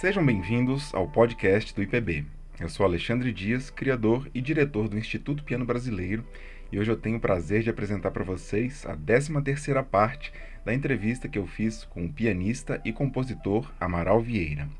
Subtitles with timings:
[0.00, 2.24] Sejam bem-vindos ao podcast do IPB.
[2.58, 6.24] Eu sou Alexandre Dias, criador e diretor do Instituto Piano Brasileiro,
[6.72, 10.32] e hoje eu tenho o prazer de apresentar para vocês a 13ª parte
[10.64, 14.70] da entrevista que eu fiz com o pianista e compositor Amaral Vieira.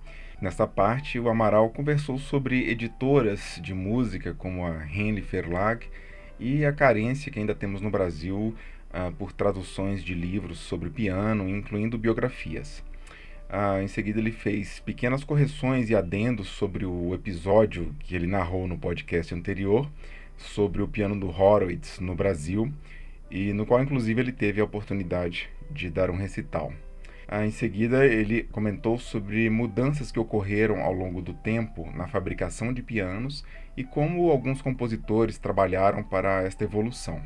[0.41, 5.87] Nesta parte, o Amaral conversou sobre editoras de música como a Henley Verlag
[6.39, 8.57] e a carência que ainda temos no Brasil
[8.89, 12.83] uh, por traduções de livros sobre piano, incluindo biografias.
[13.51, 18.69] Uh, em seguida, ele fez pequenas correções e adendos sobre o episódio que ele narrou
[18.69, 19.91] no podcast anterior,
[20.37, 22.73] sobre o piano do Horowitz no Brasil,
[23.29, 26.73] e no qual, inclusive, ele teve a oportunidade de dar um recital.
[27.29, 32.73] Uh, em seguida, ele comentou sobre mudanças que ocorreram ao longo do tempo na fabricação
[32.73, 33.45] de pianos
[33.77, 37.21] e como alguns compositores trabalharam para esta evolução.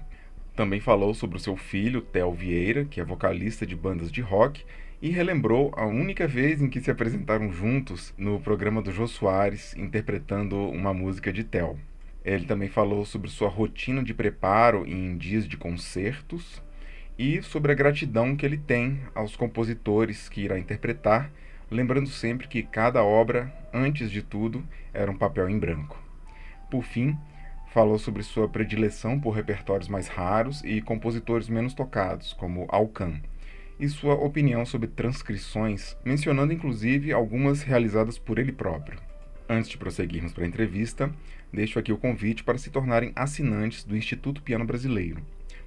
[0.56, 4.64] Também falou sobre o seu filho, Theo Vieira, que é vocalista de bandas de rock
[5.04, 9.77] e relembrou a única vez em que se apresentaram juntos no programa do Jô Soares,
[9.77, 11.77] interpretando uma música de Tel.
[12.24, 16.62] Ele também falou sobre sua rotina de preparo em dias de concertos
[17.19, 21.30] e sobre a gratidão que ele tem aos compositores que irá interpretar,
[21.70, 26.02] lembrando sempre que cada obra, antes de tudo, era um papel em branco.
[26.70, 27.14] Por fim,
[27.74, 33.20] falou sobre sua predileção por repertórios mais raros e compositores menos tocados, como Alcan
[33.78, 38.98] e sua opinião sobre transcrições, mencionando inclusive algumas realizadas por ele próprio.
[39.48, 41.12] Antes de prosseguirmos para a entrevista,
[41.53, 45.22] deixo aqui o convite para se tornarem assinantes do Instituto Piano Brasileiro.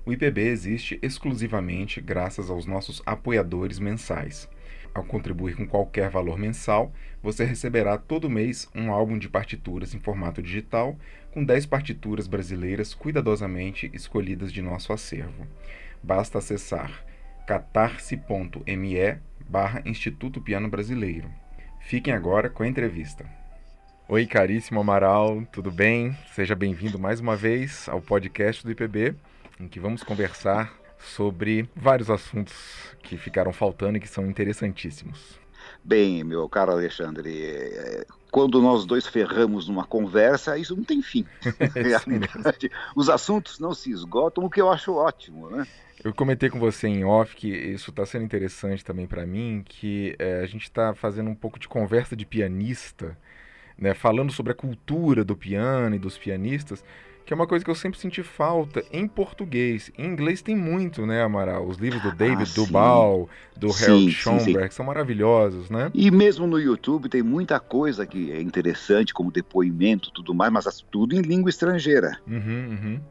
[0.05, 4.49] O IPB existe exclusivamente graças aos nossos apoiadores mensais.
[4.93, 6.91] Ao contribuir com qualquer valor mensal,
[7.21, 10.97] você receberá todo mês um álbum de partituras em formato digital,
[11.31, 15.45] com 10 partituras brasileiras cuidadosamente escolhidas de nosso acervo.
[16.01, 17.05] Basta acessar
[17.47, 19.17] catarse.me
[19.47, 21.31] barra Instituto Piano Brasileiro.
[21.79, 23.25] Fiquem agora com a entrevista.
[24.09, 26.15] Oi, caríssimo Amaral, tudo bem?
[26.35, 29.15] Seja bem-vindo mais uma vez ao podcast do IPB,
[29.61, 32.53] em que vamos conversar sobre vários assuntos
[33.01, 35.39] que ficaram faltando e que são interessantíssimos.
[35.81, 41.25] Bem, meu caro Alexandre, é, quando nós dois ferramos numa conversa, isso não tem fim.
[41.73, 45.65] Realmente, os assuntos não se esgotam, o que eu acho ótimo, né?
[46.03, 50.15] Eu comentei com você em off que isso está sendo interessante também para mim, que
[50.19, 53.17] é, a gente está fazendo um pouco de conversa de pianista,
[53.77, 56.83] né, falando sobre a cultura do piano e dos pianistas,
[57.25, 59.91] que é uma coisa que eu sempre senti falta em português.
[59.97, 61.67] Em inglês tem muito, né, Amaral?
[61.67, 65.91] Os livros do David ah, Duval, do sim, Harold Schoenberg, são maravilhosos, né?
[65.93, 70.85] E mesmo no YouTube tem muita coisa que é interessante, como depoimento tudo mais, mas
[70.89, 72.17] tudo em língua estrangeira.
[72.25, 73.01] Uhum, uhum.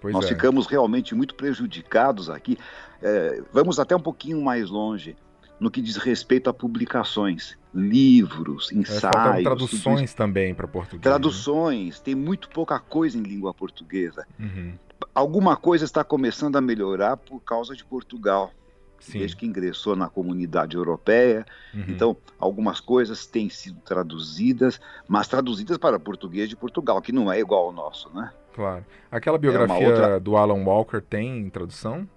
[0.00, 0.28] Pois Nós é.
[0.28, 2.56] ficamos realmente muito prejudicados aqui.
[3.02, 5.16] É, vamos até um pouquinho mais longe
[5.58, 9.40] no que diz respeito a publicações, livros, ensaios.
[9.40, 11.00] É, traduções também para português.
[11.00, 11.02] Né?
[11.02, 12.02] Traduções, né?
[12.04, 14.26] tem muito pouca coisa em língua portuguesa.
[14.38, 14.74] Uhum.
[15.14, 18.52] Alguma coisa está começando a melhorar por causa de Portugal.
[19.00, 19.20] Sim.
[19.20, 21.46] Desde que ingressou na comunidade europeia.
[21.72, 21.84] Uhum.
[21.86, 27.38] Então, algumas coisas têm sido traduzidas, mas traduzidas para português de Portugal, que não é
[27.38, 28.32] igual ao nosso, né?
[28.58, 28.84] Claro.
[29.08, 30.18] Aquela biografia é outra...
[30.18, 32.08] do Alan Walker tem tradução?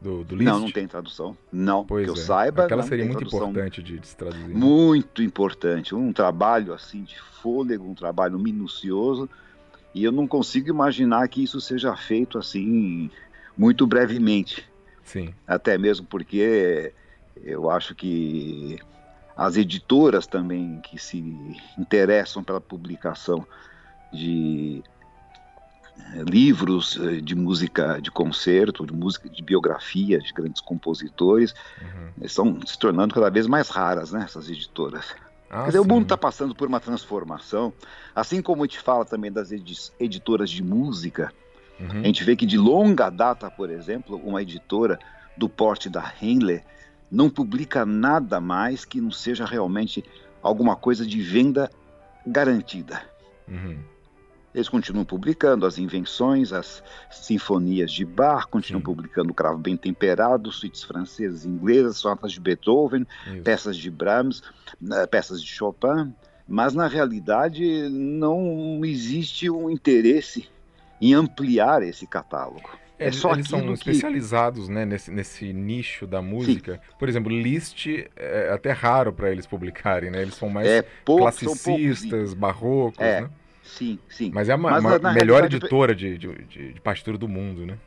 [0.00, 1.36] Do, do Não, não tem tradução.
[1.52, 2.16] Não, pois que eu é.
[2.16, 2.64] saiba.
[2.64, 3.50] Aquela seria muito tradução.
[3.50, 4.48] importante de, de se traduzir.
[4.48, 4.54] Né?
[4.54, 5.94] Muito importante.
[5.94, 9.28] Um trabalho assim de fôlego, um trabalho minucioso.
[9.94, 13.10] E eu não consigo imaginar que isso seja feito assim
[13.54, 14.66] muito brevemente.
[15.04, 15.34] Sim.
[15.46, 16.94] Até mesmo porque
[17.44, 18.78] eu acho que
[19.36, 21.18] as editoras também que se
[21.78, 23.46] interessam pela publicação
[24.10, 24.82] de
[26.28, 32.24] livros eh, de música de concerto, de música de biografia de grandes compositores, uhum.
[32.24, 35.14] estão se tornando cada vez mais raras, né, essas editoras.
[35.50, 37.72] Ah, Quer dizer, o mundo está passando por uma transformação,
[38.14, 39.50] assim como a gente fala também das
[39.98, 41.32] editoras de música,
[41.80, 42.00] uhum.
[42.00, 44.98] a gente vê que de longa data, por exemplo, uma editora
[45.36, 46.62] do porte da Henley
[47.10, 50.04] não publica nada mais que não seja realmente
[50.42, 51.70] alguma coisa de venda
[52.26, 53.02] garantida.
[53.46, 53.78] Uhum.
[54.54, 58.84] Eles continuam publicando as invenções, as sinfonias de Bach, continuam Sim.
[58.84, 63.42] publicando o cravo bem temperado, suítes francesas e inglesas, sonatas de Beethoven, Isso.
[63.42, 64.42] peças de Brahms,
[64.80, 66.14] né, peças de Chopin,
[66.46, 70.48] mas na realidade não existe um interesse
[71.00, 72.68] em ampliar esse catálogo.
[72.98, 73.72] É, é só eles são que...
[73.72, 76.74] especializados né, nesse, nesse nicho da música.
[76.74, 76.94] Sim.
[76.98, 80.22] Por exemplo, Liszt é até raro para eles publicarem, né?
[80.22, 83.22] Eles são mais é, pouco, classicistas, barrocos, é.
[83.22, 83.30] né?
[83.62, 84.30] Sim, sim.
[84.34, 87.64] Mas é a Mas, na, na melhor editora de, de, de, de partitura do mundo,
[87.64, 87.78] né?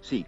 [0.00, 0.24] Sim.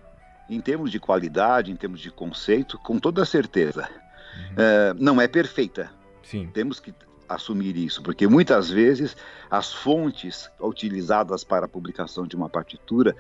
[0.51, 3.89] Em termos de qualidade, em termos de conceito, com toda certeza.
[4.37, 4.55] Uhum.
[4.55, 5.91] Uh, não é perfeita.
[6.23, 6.49] Sim.
[6.53, 6.93] Temos que
[7.29, 9.17] assumir isso, porque muitas vezes
[9.51, 13.15] as fontes utilizadas para a publicação de uma partitura,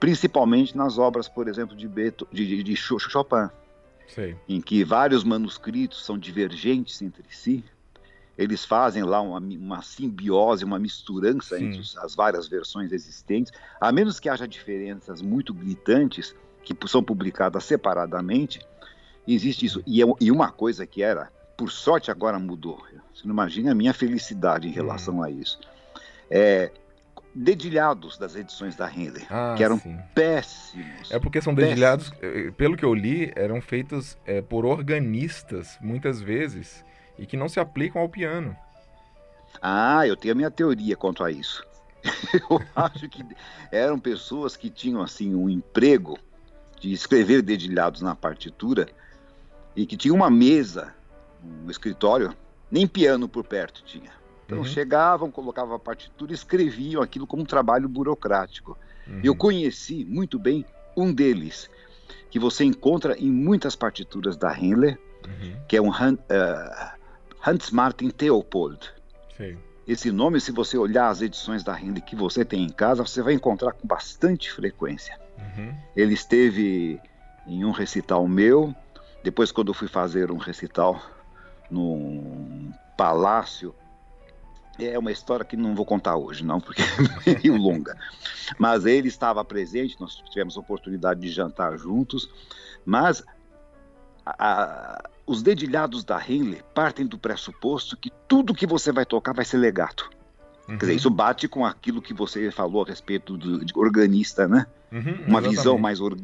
[0.00, 3.48] principalmente nas obras, por exemplo, de, Beto, de, de Chopin,
[4.08, 4.36] Sei.
[4.48, 7.64] em que vários manuscritos são divergentes entre si,
[8.36, 11.66] eles fazem lá uma, uma simbiose, uma misturança Sim.
[11.66, 16.34] entre as várias versões existentes, a menos que haja diferenças muito gritantes
[16.64, 18.60] que são publicadas separadamente,
[19.26, 19.82] existe isso.
[19.86, 22.82] E, é, e uma coisa que era por sorte agora mudou.
[23.14, 25.22] Você não imagina a minha felicidade em relação hum.
[25.22, 25.60] a isso.
[26.30, 26.72] É,
[27.34, 29.98] dedilhados das edições da Henley, ah, que eram sim.
[30.14, 31.10] péssimos.
[31.10, 32.46] É porque são dedilhados, péssimos.
[32.46, 36.84] Eh, pelo que eu li, eram feitos é, por organistas, muitas vezes,
[37.18, 38.56] e que não se aplicam ao piano.
[39.60, 41.64] Ah, eu tenho a minha teoria quanto a isso.
[42.50, 43.24] eu acho que
[43.70, 46.18] eram pessoas que tinham assim um emprego
[46.80, 48.88] de escrever dedilhados na partitura
[49.74, 50.92] e que tinham uma mesa
[51.44, 52.34] um escritório,
[52.70, 54.10] nem piano por perto tinha.
[54.46, 54.64] Então uhum.
[54.64, 58.78] chegavam, colocavam a partitura e escreviam aquilo como um trabalho burocrático.
[59.06, 59.20] Uhum.
[59.22, 60.64] Eu conheci muito bem
[60.96, 61.70] um deles,
[62.30, 65.56] que você encontra em muitas partituras da Handler, uhum.
[65.68, 65.94] que é um uh,
[67.46, 68.90] Hans Martin Theopold.
[69.36, 69.58] Sim.
[69.86, 73.20] Esse nome, se você olhar as edições da Handler que você tem em casa, você
[73.20, 75.18] vai encontrar com bastante frequência.
[75.38, 75.74] Uhum.
[75.94, 76.98] Ele esteve
[77.46, 78.74] em um recital meu,
[79.22, 81.02] depois quando eu fui fazer um recital
[81.70, 83.74] num palácio.
[84.78, 86.82] É uma história que não vou contar hoje, não, porque
[87.28, 87.96] é meio longa.
[88.58, 92.28] Mas ele estava presente, nós tivemos a oportunidade de jantar juntos,
[92.86, 93.22] mas
[94.24, 99.44] a, os dedilhados da Henley partem do pressuposto que tudo que você vai tocar vai
[99.44, 100.10] ser legato.
[100.68, 100.78] Uhum.
[100.78, 104.66] Quer dizer, isso bate com aquilo que você falou a respeito do, de organista, né?
[104.90, 105.48] Uhum, Uma exatamente.
[105.48, 106.16] visão mais, or,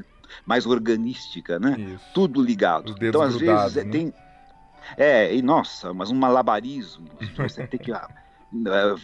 [0.47, 1.77] mais organística, né?
[1.79, 2.05] Isso.
[2.15, 2.95] Tudo ligado.
[3.01, 3.85] Então, às vezes, né?
[3.85, 4.15] tem
[4.97, 7.07] é, e nossa, mas um malabarismo.
[7.37, 8.09] Você tem que ah,
[8.53, 8.95] eh,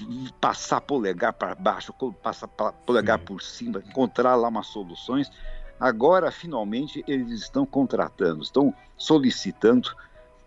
[0.40, 3.24] passar polegar para baixo, passar polegar Sim.
[3.24, 5.30] por cima, encontrar lá umas soluções.
[5.78, 9.90] Agora, finalmente, eles estão contratando, estão solicitando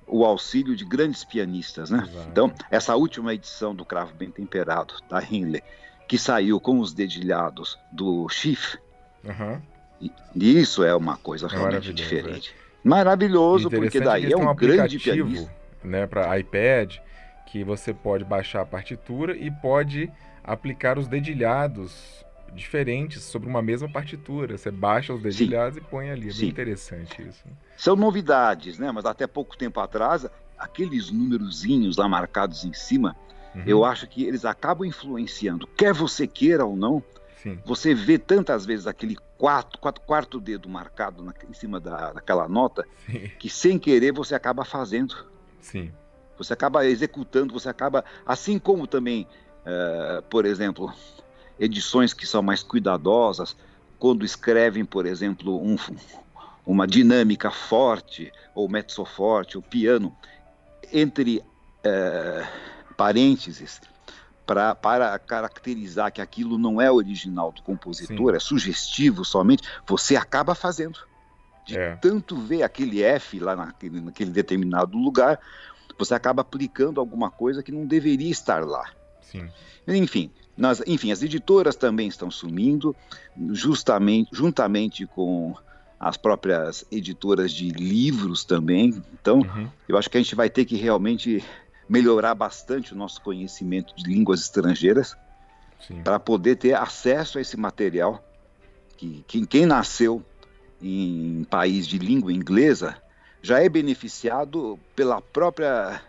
[0.08, 2.04] o auxílio de grandes pianistas, né?
[2.08, 2.28] Exato.
[2.30, 5.62] Então, essa última edição do Cravo Bem Temperado, da Hinley,
[6.08, 8.80] que saiu com os dedilhados do Schiff,
[9.24, 9.62] uhum.
[10.02, 12.56] e, isso é uma coisa é realmente diferente.
[12.66, 12.70] É.
[12.88, 15.60] Maravilhoso, porque daí é um, um grande pianista.
[15.84, 16.98] Né, para iPad,
[17.46, 20.12] que você pode baixar a partitura e pode
[20.44, 24.58] aplicar os dedilhados diferentes sobre uma mesma partitura.
[24.58, 25.82] Você baixa os dedilhados Sim.
[25.82, 26.30] e põe ali.
[26.30, 26.42] É Sim.
[26.42, 27.44] bem interessante isso.
[27.78, 28.92] São novidades, né?
[28.92, 30.26] Mas até pouco tempo atrás,
[30.58, 33.16] aqueles númerozinhos lá marcados em cima,
[33.56, 33.64] uhum.
[33.66, 37.04] eu acho que eles acabam influenciando, quer você queira ou não,
[37.42, 37.58] Sim.
[37.66, 42.50] Você vê tantas vezes aquele quarto, quatro, quarto dedo marcado na, em cima da, daquela
[42.50, 43.32] nota Sim.
[43.40, 45.26] que sem querer você acaba fazendo.
[45.62, 45.92] Sim.
[46.38, 48.04] Você acaba executando, você acaba.
[48.26, 49.26] Assim como também,
[49.62, 50.94] uh, por exemplo,
[51.60, 53.56] edições que são mais cuidadosas,
[54.00, 55.76] quando escrevem, por exemplo, um,
[56.66, 60.16] uma dinâmica forte, ou mezzo forte, ou piano,
[60.92, 62.48] entre uh,
[62.96, 63.82] parênteses,
[64.46, 68.36] pra, para caracterizar que aquilo não é original do compositor, Sim.
[68.38, 70.98] é sugestivo somente, você acaba fazendo.
[71.66, 71.96] De é.
[71.98, 75.40] tanto ver aquele F lá naquele, naquele determinado lugar,
[76.00, 78.90] você acaba aplicando alguma coisa que não deveria estar lá.
[79.22, 79.48] Sim.
[79.88, 82.94] Enfim, nós, enfim, as editoras também estão sumindo,
[83.52, 85.56] justamente, juntamente com
[85.98, 89.02] as próprias editoras de livros também.
[89.14, 89.70] Então, uhum.
[89.88, 91.42] eu acho que a gente vai ter que realmente
[91.88, 95.16] melhorar bastante o nosso conhecimento de línguas estrangeiras
[96.04, 98.22] para poder ter acesso a esse material
[98.98, 100.24] que, que quem nasceu
[100.82, 103.02] em país de língua inglesa
[103.42, 106.02] já é beneficiado pela própria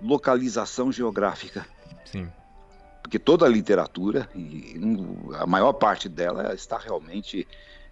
[0.00, 1.66] localização geográfica.
[2.04, 2.28] Sim.
[3.06, 4.74] Porque toda a literatura, e
[5.38, 7.46] a maior parte dela está realmente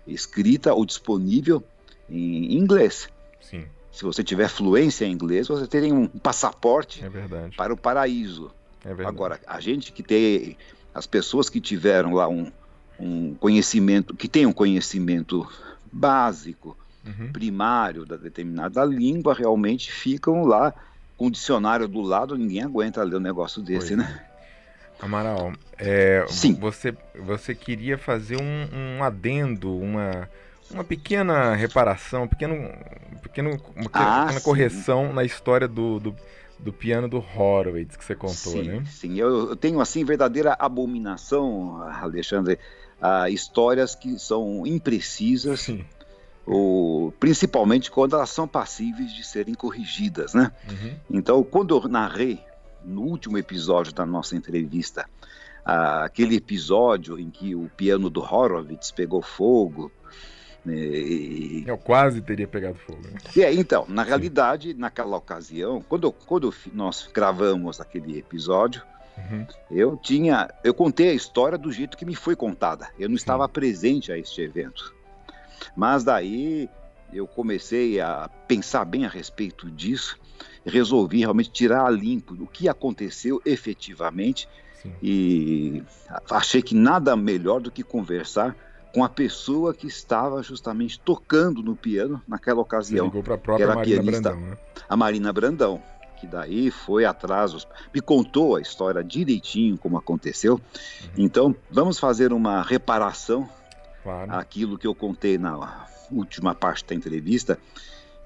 [0.06, 1.62] escrita ou disponível
[2.08, 3.08] em inglês.
[3.40, 8.50] Sim se você tiver fluência em inglês, você teria um passaporte é para o paraíso.
[8.84, 10.58] É Agora, a gente que tem,
[10.92, 12.50] as pessoas que tiveram lá um,
[12.98, 15.48] um conhecimento, que tem um conhecimento
[15.92, 17.30] básico, uhum.
[17.30, 20.74] primário da determinada língua, realmente ficam lá
[21.16, 24.26] com o dicionário do lado, ninguém aguenta ler um negócio desse, pois né?
[25.04, 26.54] Amaral, é, Sim.
[26.54, 30.30] Você, você queria fazer um, um adendo, uma,
[30.70, 32.72] uma pequena reparação, um pequeno,
[33.22, 36.16] pequeno, uma ah, pequena correção na história do, do,
[36.58, 38.82] do, piano do Horowitz que você contou, sim, né?
[38.86, 42.58] Sim, eu tenho assim verdadeira abominação, Alexandre,
[42.98, 45.84] a histórias que são imprecisas, sim.
[46.46, 50.50] ou, principalmente quando elas são passíveis de serem corrigidas, né?
[50.66, 50.94] Uhum.
[51.10, 52.40] Então, quando eu narrei
[52.84, 55.08] no último episódio da nossa entrevista,
[55.64, 59.90] aquele episódio em que o piano do Horowitz pegou fogo,
[60.64, 61.64] né, e...
[61.66, 63.00] Eu quase teria pegado fogo.
[63.02, 63.18] Né?
[63.42, 64.78] É, então, na realidade, Sim.
[64.78, 68.82] naquela ocasião, quando, quando nós gravamos aquele episódio,
[69.16, 69.46] uhum.
[69.70, 72.88] eu tinha, eu contei a história do jeito que me foi contada.
[72.98, 73.22] Eu não Sim.
[73.22, 74.94] estava presente a este evento.
[75.76, 76.68] Mas daí
[77.12, 80.18] eu comecei a pensar bem a respeito disso,
[80.64, 84.48] resolvi realmente tirar a limpo o que aconteceu efetivamente
[84.82, 84.92] Sim.
[85.02, 85.82] e
[86.30, 88.56] achei que nada melhor do que conversar
[88.94, 93.06] com a pessoa que estava justamente tocando no piano naquela ocasião.
[93.06, 94.58] Você ligou para a própria Marina pianista, Brandão, né?
[94.88, 95.82] A Marina Brandão,
[96.20, 100.54] que daí foi atrás, me contou a história direitinho como aconteceu.
[100.54, 101.10] Uhum.
[101.18, 103.48] Então, vamos fazer uma reparação
[104.02, 104.32] claro.
[104.32, 107.58] aquilo que eu contei na última parte da entrevista,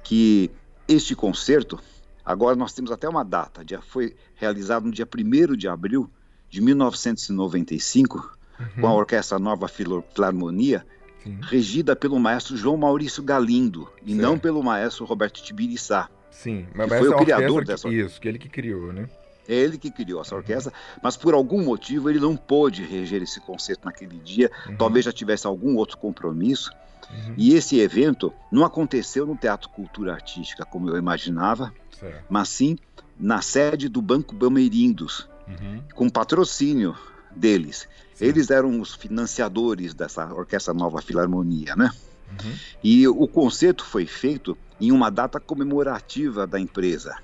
[0.05, 0.51] que
[0.87, 1.81] este concerto,
[2.29, 6.11] agora nós temos até uma data, foi realizado no dia 1 de abril
[6.51, 8.67] de 1995, uhum.
[8.83, 10.87] com a Orquestra Nova Filarmonia,
[11.25, 11.39] Sim.
[11.43, 16.11] regida pelo maestro João Maurício Galindo, e não pelo maestro Roberto Tibiriçá.
[16.31, 18.11] Sim, mas foi o criador dessa orquestra.
[18.11, 19.09] Isso, que ele que criou, né?
[19.49, 21.01] É ele que criou essa orquestra, uhum.
[21.03, 24.77] mas por algum motivo ele não pôde reger esse concerto naquele dia, uhum.
[24.77, 26.71] talvez já tivesse algum outro compromisso.
[27.11, 27.35] Uhum.
[27.39, 32.25] E esse evento não aconteceu no Teatro Cultura Artística, como eu imaginava, certo.
[32.29, 32.79] mas sim
[33.19, 35.83] na sede do Banco Bameirindos, uhum.
[35.95, 36.97] com patrocínio
[37.35, 37.89] deles.
[38.15, 38.27] Sim.
[38.27, 41.91] Eles eram os financiadores dessa Orquestra Nova Filarmonia, né?
[42.31, 42.55] Uhum.
[42.83, 47.17] E o concerto foi feito em uma data comemorativa da empresa.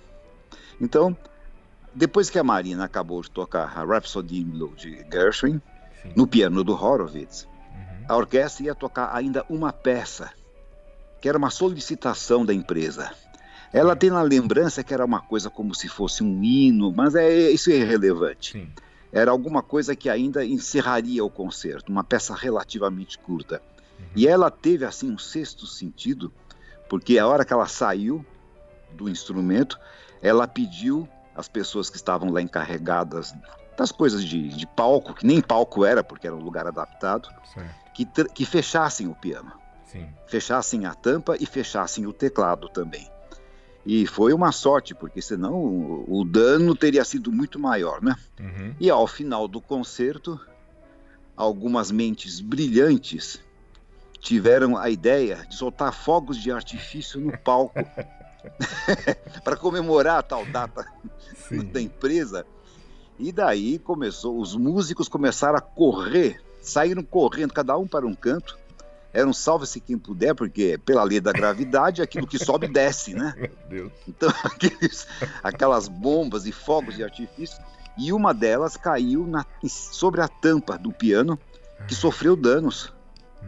[0.81, 1.17] Então,
[1.95, 5.61] depois que a Marina acabou de tocar a Rhapsody in Blue de Gershwin,
[6.03, 6.13] Sim.
[6.17, 8.05] no piano do Horowitz, uhum.
[8.09, 10.33] a orquestra ia tocar ainda uma peça,
[11.21, 13.13] que era uma solicitação da empresa.
[13.75, 17.51] Ela tem na lembrança que era uma coisa como se fosse um hino, mas é,
[17.51, 18.53] isso é irrelevante.
[18.53, 18.69] Sim.
[19.13, 23.61] Era alguma coisa que ainda encerraria o concerto, uma peça relativamente curta.
[23.99, 24.07] Uhum.
[24.15, 26.33] E ela teve assim um sexto sentido,
[26.89, 28.25] porque a hora que ela saiu
[28.93, 29.77] do instrumento,
[30.23, 33.35] ela pediu as pessoas que estavam lá encarregadas
[33.77, 37.29] das coisas de, de palco, que nem palco era, porque era um lugar adaptado,
[37.93, 39.51] que, que fechassem o piano.
[39.85, 40.09] Sim.
[40.29, 43.13] Fechassem a tampa e fechassem o teclado também.
[43.87, 48.17] E foi uma sorte, porque senão o, o dano teria sido muito maior, né?
[48.41, 48.75] Uhum.
[48.81, 50.41] E ao final do concerto,
[51.37, 53.41] algumas mentes brilhantes
[54.21, 57.75] tiveram a ideia de soltar fogos de artifício no palco
[59.43, 60.87] para comemorar a tal data
[61.49, 61.65] Sim.
[61.65, 62.47] da empresa.
[63.19, 68.59] E daí começou, os músicos começaram a correr, saíram correndo, cada um para um canto.
[69.15, 73.33] Era um salve-se quem puder, porque pela lei da gravidade, aquilo que sobe desce, né?
[73.39, 73.93] Meu Deus.
[74.09, 75.07] Então, aqueles,
[75.41, 77.63] aquelas bombas e fogos de artifício.
[77.97, 81.39] E uma delas caiu na, sobre a tampa do piano,
[81.87, 82.93] que sofreu danos.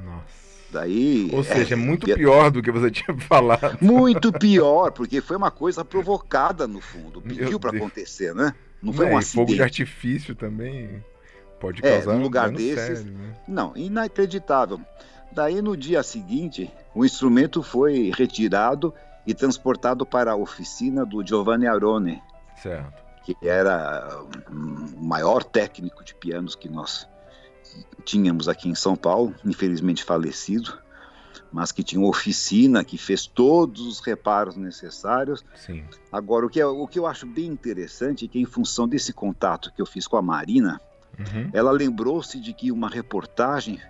[0.05, 0.47] Nossa.
[0.71, 3.79] Daí, Ou seja, é, é muito pior do que você tinha falado.
[3.81, 8.55] Muito pior, porque foi uma coisa provocada no fundo, pediu para acontecer, né?
[8.81, 9.47] Não foi não, um acidente.
[9.47, 11.03] Fogo de artifício também
[11.59, 12.99] pode é, causar é, um lugar desses.
[12.99, 13.35] Sério, né?
[13.49, 14.81] Não, inacreditável.
[15.33, 18.95] Daí no dia seguinte, o instrumento foi retirado
[19.27, 22.23] e transportado para a oficina do Giovanni Arone,
[22.63, 23.03] certo.
[23.25, 27.09] que era o maior técnico de pianos que nós
[28.05, 30.79] tínhamos aqui em São Paulo, infelizmente falecido,
[31.53, 35.45] mas que tinha uma oficina que fez todos os reparos necessários.
[35.55, 35.85] Sim.
[36.11, 39.73] Agora, o que, o que eu acho bem interessante é que, em função desse contato
[39.75, 40.81] que eu fiz com a Marina,
[41.19, 41.51] uhum.
[41.53, 43.81] ela lembrou-se de que uma reportagem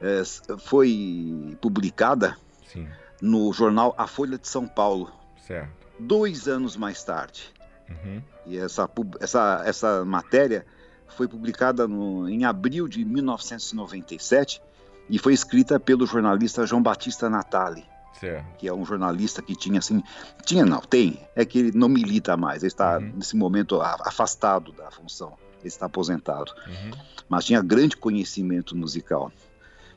[0.00, 0.22] é,
[0.58, 2.36] foi publicada
[2.66, 2.88] Sim.
[3.20, 5.10] no jornal A Folha de São Paulo,
[5.46, 5.70] certo.
[5.98, 7.52] dois anos mais tarde.
[7.88, 8.22] Uhum.
[8.46, 8.88] E essa,
[9.20, 10.64] essa, essa matéria
[11.08, 14.62] foi publicada no, em abril de 1997
[15.08, 17.84] e foi escrita pelo jornalista João Batista Natali.
[18.20, 18.56] Certo.
[18.58, 20.02] Que é um jornalista que tinha assim.
[20.44, 21.20] Tinha, não, tem.
[21.36, 22.62] É que ele não milita mais.
[22.62, 23.12] Ele está, uhum.
[23.14, 25.34] nesse momento, afastado da função.
[25.60, 26.52] Ele está aposentado.
[26.66, 26.90] Uhum.
[27.28, 29.30] Mas tinha grande conhecimento musical.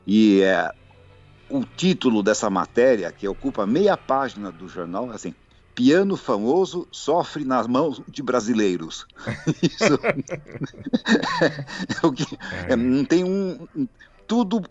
[0.06, 0.72] E é,
[1.50, 5.34] o título dessa matéria, que ocupa meia página do jornal, assim:
[5.76, 9.06] piano famoso sofre nas mãos de brasileiros.
[9.62, 10.00] Isso.
[12.68, 13.68] é, não tem um.
[14.28, 14.62] Tudo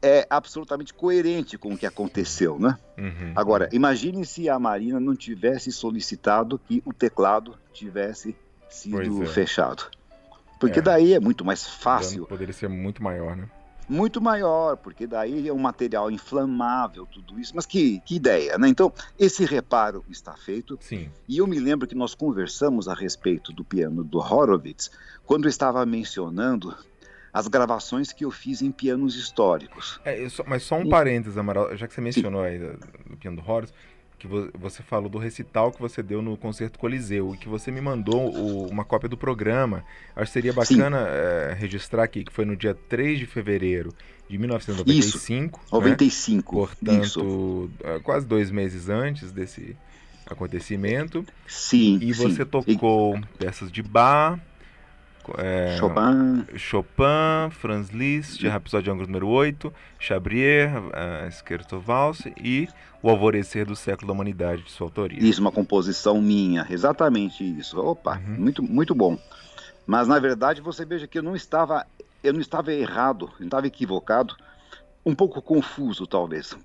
[0.00, 2.78] é absolutamente coerente com o que aconteceu, né?
[2.96, 3.32] Uhum.
[3.34, 8.36] Agora, imagine se a Marina não tivesse solicitado que o teclado tivesse
[8.68, 9.26] sido é.
[9.26, 9.84] fechado.
[10.60, 10.82] Porque é.
[10.82, 12.26] daí é muito mais fácil.
[12.26, 13.48] Poderia ser muito maior, né?
[13.88, 17.52] Muito maior, porque daí é um material inflamável, tudo isso.
[17.54, 18.68] Mas que, que ideia, né?
[18.68, 20.78] Então, esse reparo está feito.
[20.80, 21.08] Sim.
[21.26, 24.90] E eu me lembro que nós conversamos a respeito do piano do Horowitz,
[25.24, 26.76] quando eu estava mencionando
[27.32, 30.00] as gravações que eu fiz em pianos históricos.
[30.04, 30.88] É, só, mas só um e...
[30.88, 32.48] parênteses, Amaral, já que você mencionou Sim.
[32.48, 33.72] aí do piano do Horowitz,
[34.18, 37.80] que você falou do recital que você deu no concerto Coliseu e que você me
[37.80, 39.84] mandou o, uma cópia do programa.
[40.16, 43.94] Acho que seria bacana é, registrar aqui que foi no dia 3 de fevereiro
[44.28, 45.60] de 1995.
[45.62, 46.56] Isso, 95.
[46.56, 46.66] Né?
[46.66, 47.70] Portanto, Isso.
[47.84, 49.76] É, quase dois meses antes desse
[50.26, 51.24] acontecimento.
[51.46, 51.98] Sim.
[52.02, 52.44] E você sim.
[52.44, 53.22] tocou e...
[53.38, 54.38] peças de bar,
[55.36, 56.46] é, Chopin.
[56.56, 62.68] Chopin, Franz Liszt, Rhapsody Angra número 8, Chabrier, uh, Scherzo Valse e
[63.02, 65.18] O Alvorecer do Século da Humanidade, de sua autoria.
[65.20, 67.78] Isso, uma composição minha, exatamente isso.
[67.80, 68.36] Opa, uhum.
[68.38, 69.18] muito, muito bom.
[69.86, 71.86] Mas na verdade você veja que eu não estava,
[72.22, 74.36] eu não estava errado, eu não estava equivocado,
[75.04, 76.56] um pouco confuso talvez.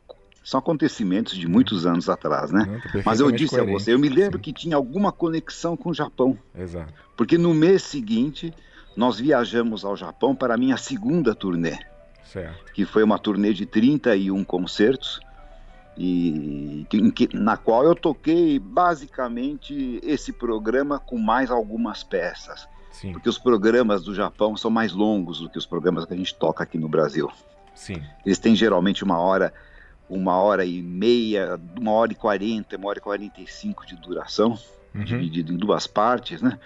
[0.43, 2.81] São acontecimentos de muitos anos atrás, né?
[3.05, 3.75] Mas eu disse coerente.
[3.75, 4.41] a você, eu me lembro Sim.
[4.43, 6.37] que tinha alguma conexão com o Japão.
[6.53, 6.93] Exato.
[7.15, 8.53] Porque no mês seguinte
[8.95, 11.79] nós viajamos ao Japão para a minha segunda turnê.
[12.25, 12.73] Certo.
[12.73, 15.19] Que foi uma turnê de 31 concertos
[15.97, 22.67] e que, na qual eu toquei basicamente esse programa com mais algumas peças.
[22.91, 23.11] Sim.
[23.11, 26.33] Porque os programas do Japão são mais longos do que os programas que a gente
[26.35, 27.29] toca aqui no Brasil.
[27.75, 28.01] Sim.
[28.25, 29.53] Eles têm geralmente uma hora
[30.09, 33.95] uma hora e meia, uma hora e quarenta, uma hora e quarenta e cinco de
[33.95, 34.57] duração,
[34.93, 35.03] uhum.
[35.03, 36.59] dividido em duas partes, né?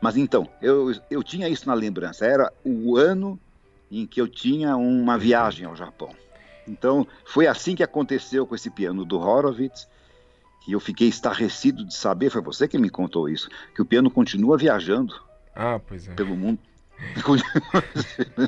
[0.00, 3.38] Mas então, eu, eu tinha isso na lembrança, era o ano
[3.90, 6.10] em que eu tinha uma viagem ao Japão.
[6.66, 9.88] Então, foi assim que aconteceu com esse piano do Horowitz,
[10.64, 14.10] que eu fiquei estarrecido de saber, foi você que me contou isso, que o piano
[14.10, 15.14] continua viajando
[15.56, 16.14] ah, é.
[16.14, 16.60] pelo mundo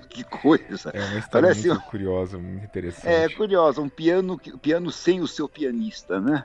[0.08, 0.90] que coisa.
[0.90, 1.90] É uma história Parece muito um...
[1.90, 3.08] curiosa, muito interessante.
[3.08, 3.80] É, curiosa.
[3.80, 6.44] Um piano, piano sem o seu pianista, né?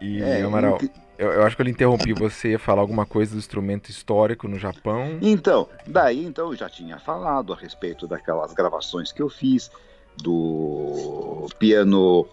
[0.00, 0.78] E, é, Amaral,
[1.18, 2.12] eu, eu, acho que eu lhe interrompi.
[2.12, 5.18] Você ia falar alguma coisa do instrumento histórico no Japão?
[5.22, 9.70] Então, daí então eu já tinha falado a respeito daquelas gravações que eu fiz
[10.18, 12.26] do piano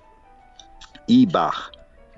[1.07, 1.71] Ibar.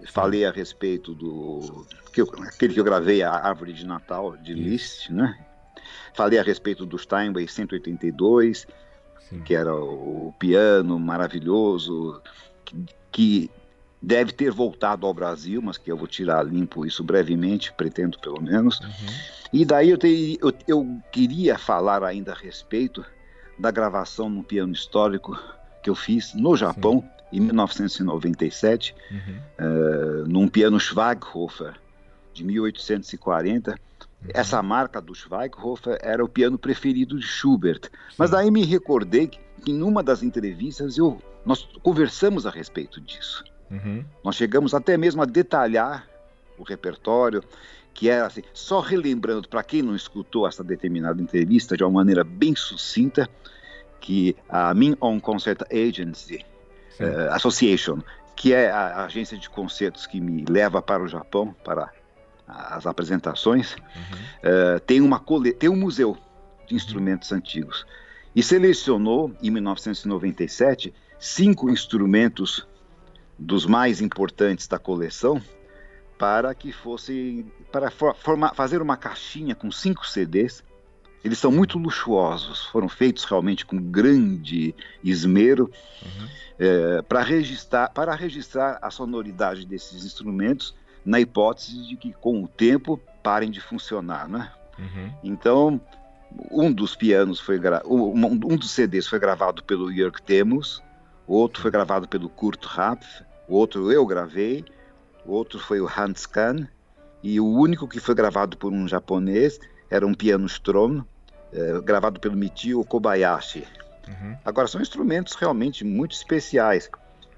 [0.07, 4.53] Falei a respeito do que eu, aquele que eu gravei a árvore de Natal de
[4.53, 5.44] Liszt, né?
[6.13, 8.67] Falei a respeito do Steinway 182,
[9.29, 9.41] Sim.
[9.41, 12.21] que era o piano maravilhoso,
[12.63, 13.51] que, que
[14.01, 18.41] deve ter voltado ao Brasil, mas que eu vou tirar limpo isso brevemente, pretendo pelo
[18.41, 18.79] menos.
[18.79, 18.89] Uhum.
[19.51, 23.03] E daí eu, te, eu, eu, queria falar ainda a respeito
[23.57, 25.39] da gravação no piano histórico
[25.81, 27.37] que eu fiz no Japão Sim.
[27.37, 29.17] em 1997, uhum.
[29.59, 31.73] uh, num piano Schwaghofer
[32.33, 33.79] de 1840
[34.33, 37.83] essa marca do Schweighofer era o piano preferido de Schubert.
[37.83, 38.15] Sim.
[38.17, 43.43] Mas aí me recordei que em uma das entrevistas eu, nós conversamos a respeito disso.
[43.69, 44.05] Uhum.
[44.23, 46.07] Nós chegamos até mesmo a detalhar
[46.57, 47.43] o repertório,
[47.93, 52.23] que era assim, só relembrando para quem não escutou essa determinada entrevista de uma maneira
[52.23, 53.29] bem sucinta,
[53.99, 56.45] que a Min On Concert Agency
[56.99, 57.99] uh, Association,
[58.35, 61.91] que é a agência de concertos que me leva para o Japão para
[62.47, 64.75] as apresentações, uhum.
[64.75, 65.51] uh, tem, uma cole...
[65.51, 66.17] tem um museu
[66.67, 67.37] de instrumentos uhum.
[67.37, 67.85] antigos.
[68.35, 72.67] E selecionou, em 1997, cinco instrumentos
[73.37, 75.41] dos mais importantes da coleção
[76.17, 80.63] para que fosse para formar, fazer uma caixinha com cinco CDs.
[81.23, 85.71] Eles são muito luxuosos, foram feitos realmente com grande esmero
[86.03, 86.27] uhum.
[86.59, 92.47] é, para registrar para registrar a sonoridade desses instrumentos na hipótese de que com o
[92.47, 94.51] tempo parem de funcionar, né?
[94.77, 95.11] Uhum.
[95.23, 95.81] Então,
[96.51, 100.83] um dos pianos foi um, um dos CDs foi gravado pelo Jörg Temos,
[101.27, 104.65] o outro foi gravado pelo Kurt Rapf, outro eu gravei,
[105.25, 106.67] outro foi o Hans Kahn,
[107.23, 111.03] e o único que foi gravado por um japonês era um piano Strom,
[111.51, 113.65] eh, gravado pelo Michio Kobayashi.
[114.07, 114.37] Uhum.
[114.45, 116.89] Agora, são instrumentos realmente muito especiais.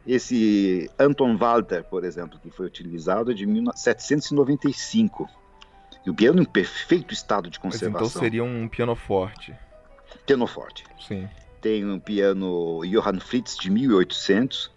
[0.07, 5.29] Esse Anton Walter, por exemplo, que foi utilizado é de 1795.
[6.05, 8.01] E o piano em perfeito estado de conservação.
[8.01, 9.53] Mas então seria um piano forte.
[10.25, 10.85] Piano forte.
[11.05, 11.27] Sim.
[11.59, 14.71] Tem um piano Johann Fritz de 1800.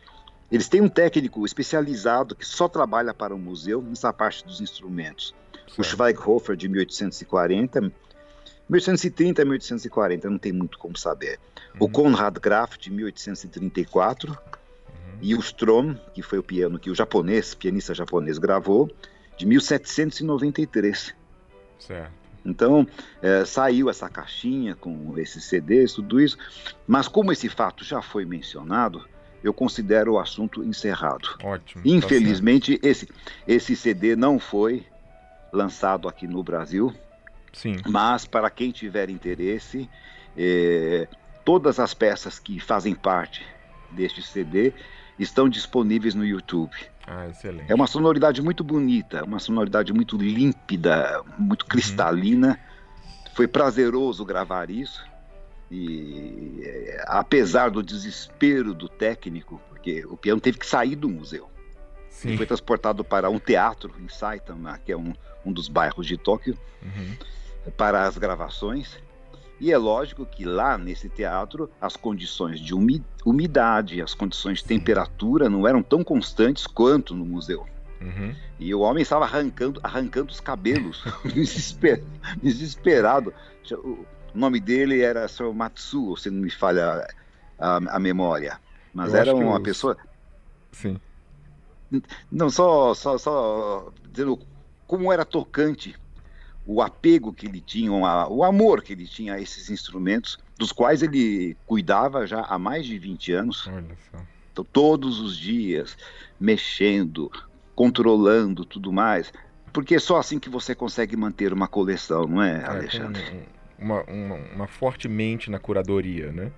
[0.50, 5.32] Eles têm um técnico especializado que só trabalha para o museu nessa parte dos instrumentos.
[5.52, 5.78] Certo.
[5.78, 7.92] O Schweighofer de 1840,
[8.68, 11.38] 1830 a 1840, não tem muito como saber.
[11.74, 11.86] Uhum.
[11.86, 14.36] O Konrad Graf de 1834
[15.20, 18.90] e o Strom, que foi o piano que o japonês, pianista japonês, gravou,
[19.36, 21.14] de 1793.
[21.78, 22.20] Certo.
[22.44, 22.86] Então,
[23.20, 26.38] é, saiu essa caixinha com esses CDs, tudo isso,
[26.86, 29.06] mas como esse fato já foi mencionado,
[29.42, 31.28] eu considero o assunto encerrado.
[31.42, 31.82] Ótimo.
[31.82, 33.08] Tá Infelizmente, tá esse,
[33.46, 34.86] esse CD não foi
[35.52, 36.94] lançado aqui no Brasil.
[37.52, 37.76] Sim.
[37.86, 39.88] Mas, para quem tiver interesse,
[40.36, 41.08] é,
[41.44, 43.44] todas as peças que fazem parte
[43.90, 44.72] deste CD
[45.22, 46.72] estão disponíveis no YouTube.
[47.06, 47.28] Ah.
[47.68, 51.68] É uma sonoridade muito bonita, uma sonoridade muito límpida, muito uhum.
[51.68, 52.48] cristalina.
[52.48, 53.32] Uhum.
[53.34, 55.04] Foi prazeroso gravar isso.
[55.70, 61.48] E é, apesar do desespero do técnico, porque o piano teve que sair do museu.
[62.08, 62.36] Sim.
[62.36, 66.56] Foi transportado para um teatro em Saitama, que é um, um dos bairros de Tóquio,
[66.82, 67.70] uhum.
[67.76, 68.98] para as gravações.
[69.60, 72.74] E é lógico que lá nesse teatro as condições de
[73.24, 77.66] umidade, as condições de temperatura não eram tão constantes quanto no museu.
[78.00, 78.34] Uhum.
[78.58, 82.06] E o homem estava arrancando, arrancando os cabelos, desesperado,
[82.42, 83.34] desesperado.
[83.70, 85.52] O nome dele era Sr.
[85.52, 87.06] Matsuo, se não me falha
[87.58, 88.58] a, a memória.
[88.94, 89.96] Mas Eu era uma pessoa.
[90.72, 90.98] Sim.
[92.32, 94.38] Não, só, só, só dizendo
[94.86, 95.94] como era tocante
[96.72, 101.02] o apego que ele tinha, o amor que ele tinha a esses instrumentos, dos quais
[101.02, 103.68] ele cuidava já há mais de 20 anos.
[104.52, 105.98] Então, todos os dias,
[106.38, 107.28] mexendo,
[107.74, 109.32] controlando tudo mais.
[109.72, 113.20] Porque é só assim que você consegue manter uma coleção, não é, Alexandre?
[113.20, 113.42] É,
[113.76, 116.52] uma, uma, uma, forte mente na curadoria, né?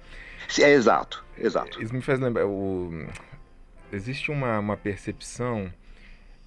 [0.59, 1.83] É, exato, exato.
[1.83, 2.47] Isso me faz lembrar.
[2.47, 3.07] O...
[3.91, 5.73] Existe uma, uma percepção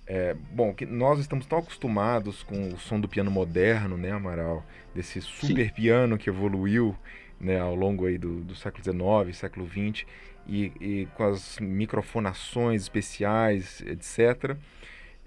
[0.07, 4.63] é, bom, que nós estamos tão acostumados com o som do piano moderno, né, Amaral?
[4.93, 5.73] Desse super Sim.
[5.73, 6.95] piano que evoluiu
[7.39, 10.05] né, ao longo aí do, do século XIX, século XX,
[10.47, 14.55] e, e com as microfonações especiais, etc.,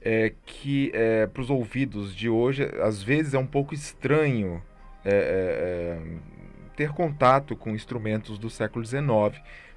[0.01, 4.63] é, que é, para os ouvidos de hoje, às vezes é um pouco estranho
[5.05, 6.01] é, é, é
[6.77, 9.03] ter contato com instrumentos do século XIX.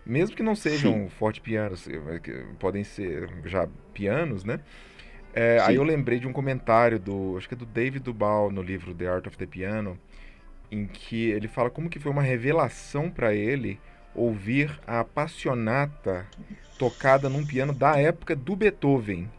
[0.05, 4.59] Mesmo que não sejam forte pianos, é, podem ser já pianos, né?
[5.33, 8.61] É, aí eu lembrei de um comentário do, acho que é do David Dubal no
[8.61, 9.97] livro The Art of the Piano,
[10.69, 13.79] em que ele fala como que foi uma revelação para ele
[14.13, 16.27] ouvir a passionata
[16.77, 19.29] tocada num piano da época do Beethoven.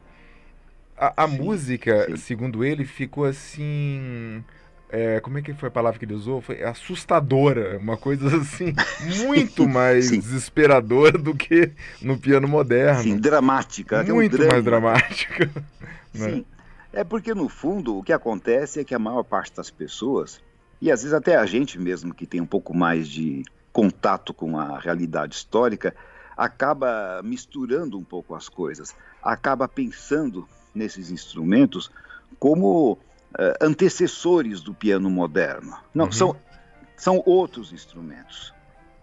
[0.97, 2.17] A, a sim, música, sim.
[2.17, 4.45] segundo ele, ficou assim
[4.93, 6.43] é, como é que foi a palavra que ele usou?
[6.43, 8.75] Foi assustadora, uma coisa assim,
[9.27, 10.21] muito mais Sim.
[10.21, 13.03] desesperadora do que no piano moderno.
[13.03, 14.05] Sim, dramática.
[14.05, 15.51] Muito um mais dramática.
[16.15, 16.31] Né?
[16.31, 16.45] Sim.
[16.93, 20.43] É porque, no fundo, o que acontece é que a maior parte das pessoas,
[20.79, 24.59] e às vezes até a gente mesmo que tem um pouco mais de contato com
[24.59, 25.95] a realidade histórica,
[26.37, 31.91] acaba misturando um pouco as coisas, acaba pensando nesses instrumentos
[32.39, 32.99] como
[33.39, 35.77] uh, antecessores do piano moderno.
[35.95, 36.13] Não, uhum.
[36.13, 36.37] são,
[36.97, 38.53] são outros instrumentos.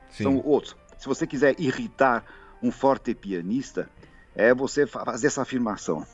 [0.09, 0.23] Sim.
[0.23, 0.75] São outros.
[0.97, 2.23] Se você quiser irritar
[2.61, 3.89] um forte pianista,
[4.35, 6.05] é você fazer essa afirmação.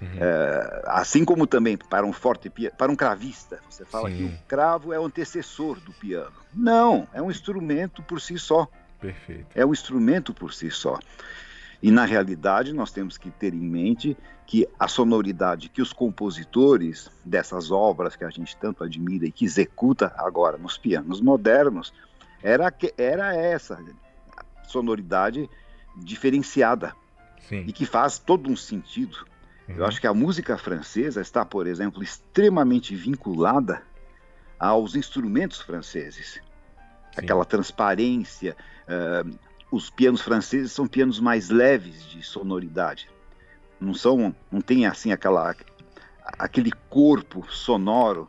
[0.00, 0.08] Uhum.
[0.20, 4.16] É, assim como também para um forte para um cravista, você fala Sim.
[4.16, 6.32] que o cravo é o antecessor do piano.
[6.52, 8.68] Não, é um instrumento por si só.
[9.00, 9.46] Perfeito.
[9.54, 10.98] É um instrumento por si só.
[11.84, 14.16] E na realidade nós temos que ter em mente
[14.46, 19.44] que a sonoridade que os compositores dessas obras que a gente tanto admira e que
[19.44, 21.92] executa agora nos pianos modernos
[22.42, 23.78] era, era essa
[24.66, 25.46] sonoridade
[25.94, 26.96] diferenciada
[27.46, 27.66] Sim.
[27.66, 29.18] e que faz todo um sentido.
[29.68, 29.74] Uhum.
[29.76, 33.82] Eu acho que a música francesa está, por exemplo, extremamente vinculada
[34.58, 36.32] aos instrumentos franceses.
[36.32, 36.40] Sim.
[37.18, 38.56] Aquela transparência,
[38.88, 39.38] uh,
[39.74, 43.08] os pianos franceses são pianos mais leves de sonoridade.
[43.80, 45.54] Não são, não tem assim aquela
[46.38, 48.28] aquele corpo sonoro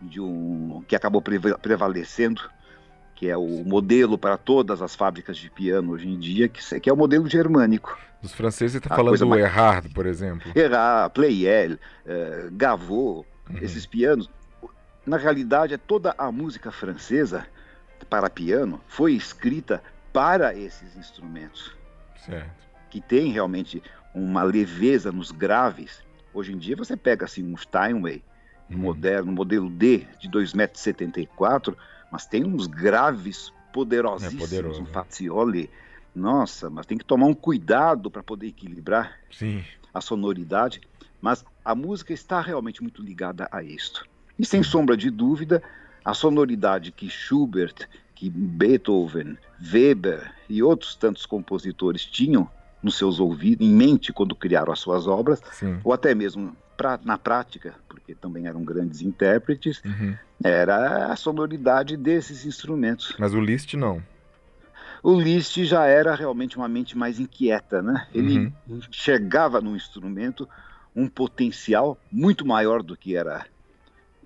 [0.00, 2.42] de um que acabou prevalecendo,
[3.14, 6.90] que é o modelo para todas as fábricas de piano hoje em dia, que, que
[6.90, 7.98] é o modelo germânico.
[8.22, 9.42] Os franceses está falando do mais...
[9.42, 10.52] Erhard, por exemplo.
[10.54, 13.58] Erhard, Pleyel, uh, Gavot, uhum.
[13.60, 14.30] esses pianos.
[15.04, 17.46] Na realidade, é toda a música francesa
[18.08, 21.74] para piano foi escrita para esses instrumentos.
[22.24, 22.50] Certo.
[22.90, 23.82] Que tem realmente
[24.14, 26.02] uma leveza nos graves.
[26.34, 28.22] Hoje em dia você pega assim um Steinway
[28.70, 28.78] uhum.
[28.78, 31.76] moderno, modelo D de 2,74 m,
[32.10, 35.70] mas tem uns graves poderosíssimos, é poderoso, um Fazioli.
[36.14, 39.64] Nossa, mas tem que tomar um cuidado para poder equilibrar Sim.
[39.94, 40.80] a sonoridade.
[41.20, 44.04] Mas a música está realmente muito ligada a isto.
[44.38, 45.62] E sem sombra de dúvida,
[46.04, 47.88] a sonoridade que Schubert
[48.22, 52.48] que Beethoven, Weber e outros tantos compositores tinham
[52.80, 55.80] nos seus ouvidos, em mente quando criaram as suas obras, Sim.
[55.82, 60.14] ou até mesmo pra, na prática, porque também eram grandes intérpretes, uhum.
[60.44, 63.12] era a sonoridade desses instrumentos.
[63.18, 64.00] Mas o Liszt não.
[65.02, 68.06] O Liszt já era realmente uma mente mais inquieta, né?
[68.14, 68.80] Ele uhum.
[68.92, 70.48] chegava no instrumento
[70.94, 73.46] um potencial muito maior do que era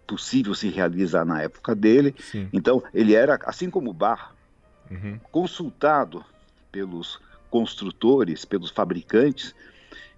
[0.07, 2.15] possível se realizar na época dele.
[2.19, 2.49] Sim.
[2.53, 4.31] Então, ele era, assim como Bach,
[4.91, 5.19] uhum.
[5.31, 6.25] consultado
[6.71, 9.55] pelos construtores, pelos fabricantes,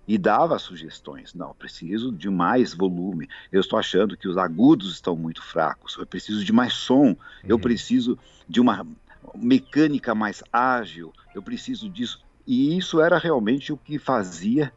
[0.06, 1.34] e dava sugestões.
[1.34, 3.28] Não, preciso de mais volume.
[3.52, 5.96] Eu estou achando que os agudos estão muito fracos.
[5.98, 7.08] Eu preciso de mais som.
[7.08, 7.16] Uhum.
[7.46, 8.86] Eu preciso de uma
[9.36, 11.12] mecânica mais ágil.
[11.34, 12.22] Eu preciso disso.
[12.46, 14.72] E isso era realmente o que fazia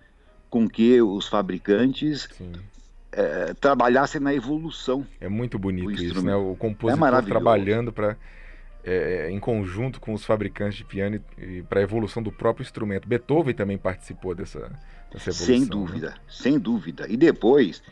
[0.50, 2.28] com que os fabricantes
[3.12, 5.06] é, trabalhassem na evolução.
[5.20, 6.36] É muito bonito isso, né?
[6.36, 8.16] O compositor é trabalhando para
[8.84, 11.22] é, em conjunto com os fabricantes de piano
[11.70, 13.08] para a evolução do próprio instrumento.
[13.08, 14.60] Beethoven também participou dessa,
[15.12, 15.46] dessa evolução.
[15.46, 15.66] Sem né?
[15.68, 16.16] dúvida, né?
[16.28, 17.06] sem dúvida.
[17.10, 17.84] E depois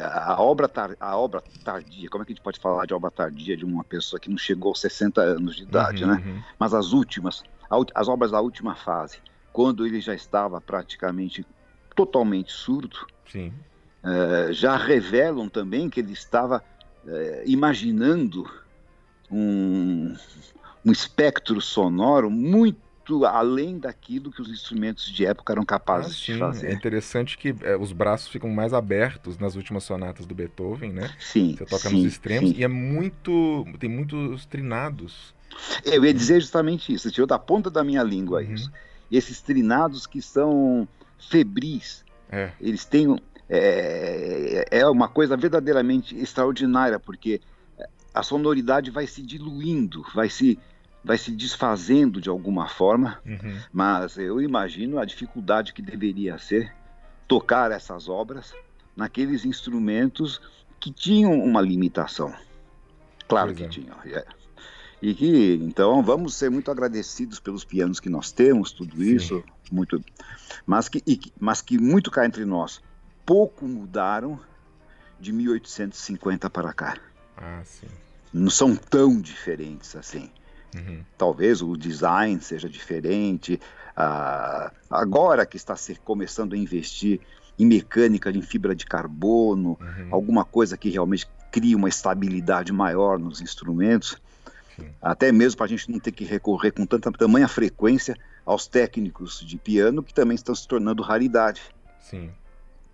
[0.00, 3.10] a obra, tar, a obra tardia, como é que a gente pode falar de obra
[3.10, 6.22] tardia de uma pessoa que não chegou aos 60 anos de idade, uhum, né?
[6.24, 6.42] Uhum.
[6.58, 7.42] Mas as últimas,
[7.94, 9.18] as obras da última fase,
[9.52, 11.46] quando ele já estava praticamente
[11.94, 13.06] totalmente surdo,
[14.08, 16.64] é, já revelam também que ele estava
[17.06, 18.48] é, imaginando
[19.30, 20.14] um,
[20.84, 22.78] um espectro sonoro muito
[23.24, 26.68] além daquilo que os instrumentos de época eram capazes ah, de fazer.
[26.68, 31.10] É interessante que é, os braços ficam mais abertos nas últimas sonatas do Beethoven, né?
[31.18, 31.54] Sim.
[31.56, 32.56] Você toca sim, nos extremos sim.
[32.58, 33.66] e é muito.
[33.78, 35.34] tem muitos trinados.
[35.84, 38.54] Eu ia dizer justamente isso, tirou da ponta da minha língua uhum.
[38.54, 38.70] isso.
[39.10, 40.86] Esses trinados que são
[41.18, 42.50] febris, é.
[42.60, 43.18] Eles têm.
[43.48, 47.40] É, é uma coisa verdadeiramente extraordinária, porque
[48.12, 50.58] a sonoridade vai se diluindo, vai se,
[51.04, 53.60] vai se desfazendo de alguma forma, uhum.
[53.72, 56.74] mas eu imagino a dificuldade que deveria ser
[57.26, 58.52] tocar essas obras
[58.96, 60.40] naqueles instrumentos
[60.80, 62.34] que tinham uma limitação.
[63.28, 63.68] Claro pois que é.
[63.68, 63.96] tinham.
[65.00, 69.14] E que, então, vamos ser muito agradecidos pelos pianos que nós temos, tudo Sim.
[69.14, 70.02] isso, muito,
[70.66, 72.82] mas que, e, mas que muito cá entre nós,
[73.28, 74.40] pouco mudaram
[75.20, 76.96] de 1850 para cá.
[77.36, 77.86] Ah, sim.
[78.32, 80.30] Não são tão diferentes assim.
[80.74, 81.04] Uhum.
[81.18, 83.60] Talvez o design seja diferente.
[83.94, 87.20] Ah, agora que está se começando a investir
[87.58, 90.08] em mecânica, em fibra de carbono, uhum.
[90.10, 94.16] alguma coisa que realmente cria uma estabilidade maior nos instrumentos.
[95.02, 99.44] Até mesmo para a gente não ter que recorrer com tanta tamanha frequência aos técnicos
[99.44, 101.60] de piano que também estão se tornando raridade.
[102.00, 102.30] Sim.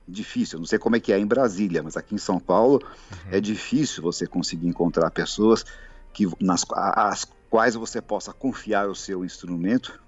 [0.07, 3.31] Difícil, não sei como é que é em Brasília, mas aqui em São Paulo uhum.
[3.31, 5.65] é difícil você conseguir encontrar pessoas
[6.13, 10.01] que, nas as quais você possa confiar o seu instrumento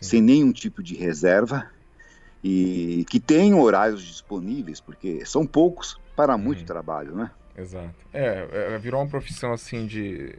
[0.00, 0.08] Sim.
[0.08, 1.70] sem nenhum tipo de reserva
[2.42, 6.66] e que tenham horários disponíveis, porque são poucos para muito uhum.
[6.66, 7.30] trabalho, né?
[7.56, 7.94] Exato.
[8.12, 10.34] É, é, virou uma profissão assim de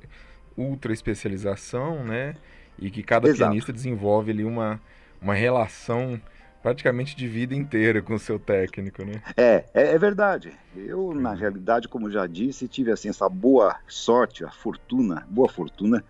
[0.58, 2.36] ultra especialização, né?
[2.80, 3.40] E que cada Exato.
[3.40, 4.82] pianista desenvolve ali uma,
[5.22, 6.20] uma relação
[6.62, 9.21] praticamente de vida inteira com o seu técnico, né?
[9.36, 10.54] É, é, é verdade.
[10.76, 16.04] Eu, na realidade, como já disse, tive assim essa boa sorte, a fortuna, boa fortuna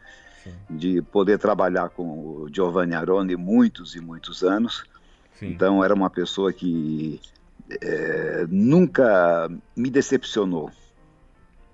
[0.44, 0.54] Sim.
[0.70, 4.84] de poder trabalhar com o Giovanni Aroni muitos e muitos anos.
[5.34, 5.48] Sim.
[5.48, 7.20] Então era uma pessoa que
[7.82, 10.70] é, nunca me decepcionou.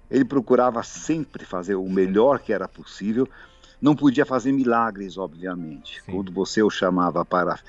[0.10, 3.28] Ele procurava sempre fazer o melhor que era possível.
[3.82, 6.02] Não podia fazer milagres, obviamente.
[6.02, 6.12] Sim.
[6.12, 7.60] Quando você o chamava para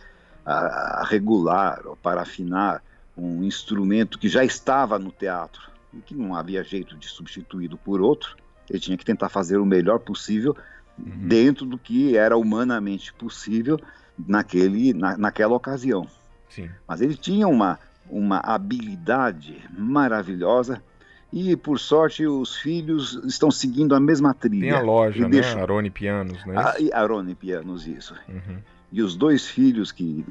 [0.48, 2.82] a, a regular ou para afinar
[3.16, 8.00] um instrumento que já estava no teatro e que não havia jeito de substituído por
[8.00, 8.36] outro,
[8.70, 10.56] ele tinha que tentar fazer o melhor possível
[10.98, 11.28] uhum.
[11.28, 13.78] dentro do que era humanamente possível
[14.26, 16.06] naquele, na, naquela ocasião.
[16.48, 16.70] Sim.
[16.86, 20.82] Mas ele tinha uma, uma habilidade maravilhosa
[21.30, 24.60] e, por sorte, os filhos estão seguindo a mesma trilha.
[24.60, 25.28] Tem a loja, né?
[25.28, 25.60] Deixam...
[25.60, 26.54] Arone Pianos, né?
[26.94, 28.14] Arone Pianos, isso.
[28.26, 28.58] Uhum.
[28.92, 30.24] E os dois filhos que...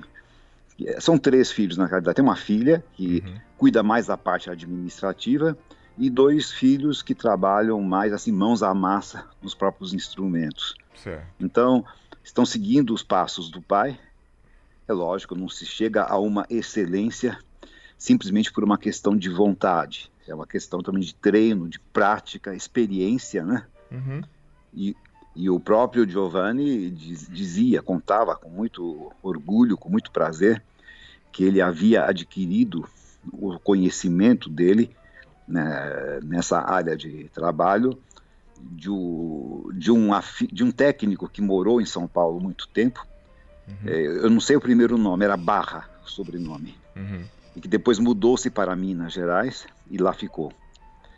[0.99, 2.15] São três filhos, na realidade.
[2.15, 3.39] Tem uma filha que uhum.
[3.57, 5.57] cuida mais da parte administrativa
[5.97, 10.75] e dois filhos que trabalham mais, assim, mãos à massa nos próprios instrumentos.
[10.95, 11.25] Certo.
[11.39, 11.83] Então,
[12.23, 13.99] estão seguindo os passos do pai.
[14.87, 17.39] É lógico, não se chega a uma excelência
[17.97, 23.43] simplesmente por uma questão de vontade é uma questão também de treino, de prática, experiência,
[23.43, 23.65] né?
[23.89, 24.21] Uhum.
[24.73, 24.95] E,
[25.38, 30.62] e o próprio Giovanni diz, dizia, contava com muito orgulho, com muito prazer,
[31.32, 32.88] que ele havia adquirido
[33.32, 34.95] o conhecimento dele
[35.47, 37.97] né, nessa área de trabalho
[38.60, 38.89] de,
[39.76, 40.10] de, um,
[40.52, 43.06] de um técnico que morou em São Paulo muito tempo.
[43.67, 43.76] Uhum.
[43.86, 46.76] É, eu não sei o primeiro nome, era Barra, o sobrenome.
[46.95, 47.23] Uhum
[47.58, 50.54] e que depois mudou-se para Minas Gerais e lá ficou.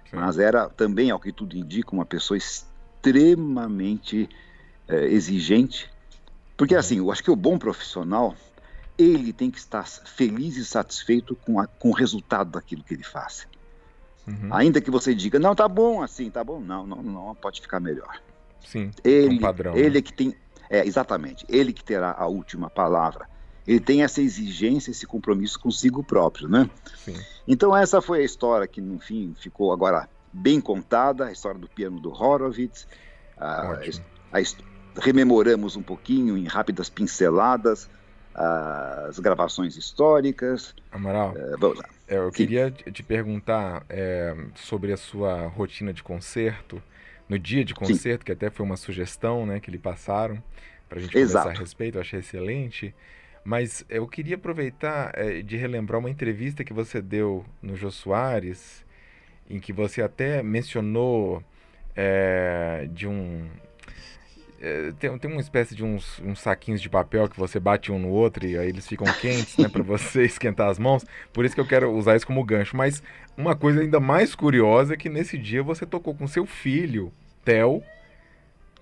[0.10, 2.38] Mas era também, ao que tudo indica, uma pessoa
[3.00, 4.30] extremamente
[4.88, 5.90] é, exigente,
[6.58, 6.80] porque uhum.
[6.80, 8.36] assim, eu acho que o bom profissional
[8.98, 13.04] ele tem que estar feliz e satisfeito com, a, com o resultado daquilo que ele
[13.04, 13.48] faz.
[14.28, 14.54] Uhum.
[14.54, 17.80] Ainda que você diga, não, tá bom assim, tá bom, não, não, não, pode ficar
[17.80, 18.22] melhor.
[18.66, 19.76] Sim, ele, um padrão.
[19.76, 20.02] Ele né?
[20.02, 20.36] que tem,
[20.70, 23.28] é, exatamente, ele que terá a última palavra.
[23.66, 26.70] Ele tem essa exigência, esse compromisso consigo próprio, né?
[26.98, 27.16] Sim.
[27.48, 31.68] Então essa foi a história que, no fim, ficou agora bem contada, a história do
[31.68, 32.88] piano do Horowitz.
[33.38, 33.80] A,
[34.34, 34.40] a,
[35.00, 37.90] rememoramos um pouquinho em rápidas pinceladas
[38.34, 40.74] as gravações históricas.
[40.92, 41.86] Amaral, é, vamos lá.
[42.08, 42.38] É, eu Sim.
[42.38, 46.82] queria te perguntar é, sobre a sua rotina de concerto,
[47.28, 48.26] no dia de concerto, Sim.
[48.26, 50.42] que até foi uma sugestão né, que lhe passaram
[50.88, 51.44] para a gente Exato.
[51.44, 52.96] conversar a respeito, eu achei excelente.
[53.44, 58.86] Mas eu queria aproveitar é, de relembrar uma entrevista que você deu no Jô Soares,
[59.50, 61.44] em que você até mencionou
[61.96, 63.48] é, de um,
[64.62, 68.00] é, tem, tem uma espécie de uns, uns saquinhos de papel que você bate um
[68.00, 71.06] no outro e aí eles ficam quentes, né, para você esquentar as mãos.
[71.32, 72.76] Por isso que eu quero usar isso como gancho.
[72.76, 73.02] Mas
[73.38, 77.12] uma coisa ainda mais curiosa é que nesse dia você tocou com seu filho,
[77.46, 77.82] Theo,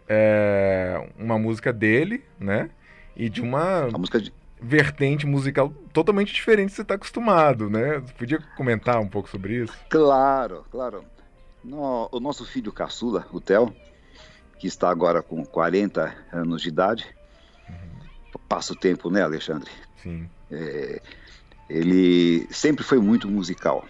[0.09, 2.69] é, uma música dele, né?
[3.15, 4.33] E de uma, música de...
[4.59, 7.99] vertente musical totalmente diferente do que você está acostumado, né?
[7.99, 9.73] Você podia comentar um pouco sobre isso?
[9.89, 11.03] Claro, claro.
[11.63, 13.73] No, o nosso filho caçula, o Theo,
[14.57, 17.05] que está agora com 40 anos de idade.
[17.69, 18.39] Uhum.
[18.47, 19.69] Passa o tempo, né, Alexandre?
[20.01, 20.29] Sim.
[20.51, 21.01] É,
[21.69, 23.85] ele sempre foi muito musical.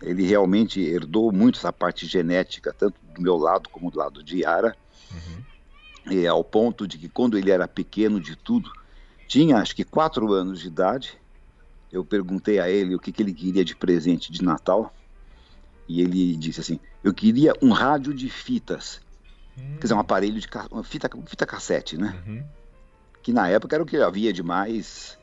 [0.00, 4.40] Ele realmente herdou muito essa parte genética, tanto do meu lado como do lado de
[4.40, 4.76] Yara.
[5.12, 6.12] Uhum.
[6.12, 8.72] E ao ponto de que quando ele era pequeno de tudo,
[9.32, 11.18] tinha acho que quatro anos de idade,
[11.90, 14.92] eu perguntei a ele o que, que ele queria de presente de Natal.
[15.88, 19.00] E ele disse assim: Eu queria um rádio de fitas
[19.58, 19.74] Hum.
[19.74, 22.16] Quer dizer, um aparelho de uma fita, fita cassete, né?
[22.26, 22.44] Uhum.
[23.22, 25.18] Que na época era o que havia de mais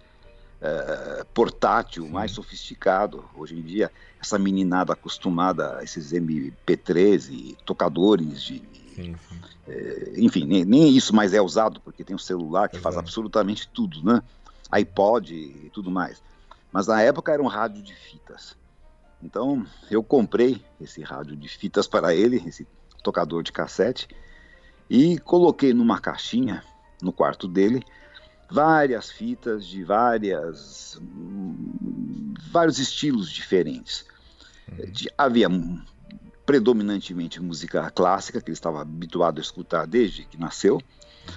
[0.62, 2.12] uh, portátil, Sim.
[2.12, 3.26] mais sofisticado.
[3.36, 3.92] Hoje em dia,
[4.22, 8.62] essa meninada acostumada a esses MP3 e tocadores de.
[9.02, 9.36] Sim, sim.
[9.68, 12.84] Uh, enfim, nem, nem, isso mais é usado, porque tem o celular que Exato.
[12.84, 14.22] faz absolutamente tudo, né?
[14.72, 16.22] iPod e tudo mais.
[16.72, 18.56] Mas na época era um rádio de fitas.
[19.22, 22.68] Então eu comprei esse rádio de fitas para ele, esse
[23.04, 24.08] tocador de cassete,
[24.90, 26.64] e coloquei numa caixinha
[27.02, 27.84] no quarto dele
[28.50, 31.00] várias fitas de várias
[32.52, 34.06] vários estilos diferentes.
[34.72, 34.92] Uhum.
[34.92, 35.50] De, havia
[36.50, 40.82] predominantemente música clássica que ele estava habituado a escutar desde que nasceu,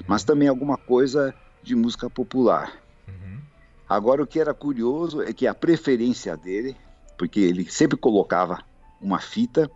[0.07, 2.73] mas também alguma coisa de música popular.
[3.07, 3.39] Uhum.
[3.87, 6.75] Agora o que era curioso é que a preferência dele,
[7.19, 8.65] porque ele sempre colocava
[9.03, 9.71] uma fita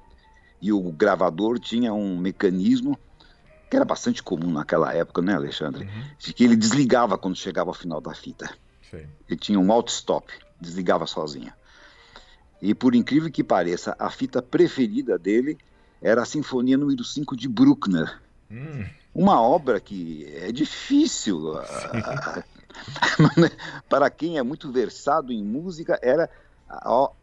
[0.59, 2.99] e o gravador tinha um mecanismo
[3.69, 5.85] que era bastante comum naquela época, né, Alexandre?
[5.85, 6.05] Uhum.
[6.19, 8.49] De que ele desligava quando chegava ao final da fita.
[8.91, 9.07] Sim.
[9.29, 11.53] Ele tinha um auto-stop, desligava sozinho.
[12.61, 15.59] E por incrível que pareça, a fita preferida dele
[16.01, 18.21] era a Sinfonia número 5 de Bruckner.
[18.51, 18.85] Hum.
[19.15, 21.55] Uma obra que é difícil.
[23.89, 26.29] Para quem é muito versado em música, era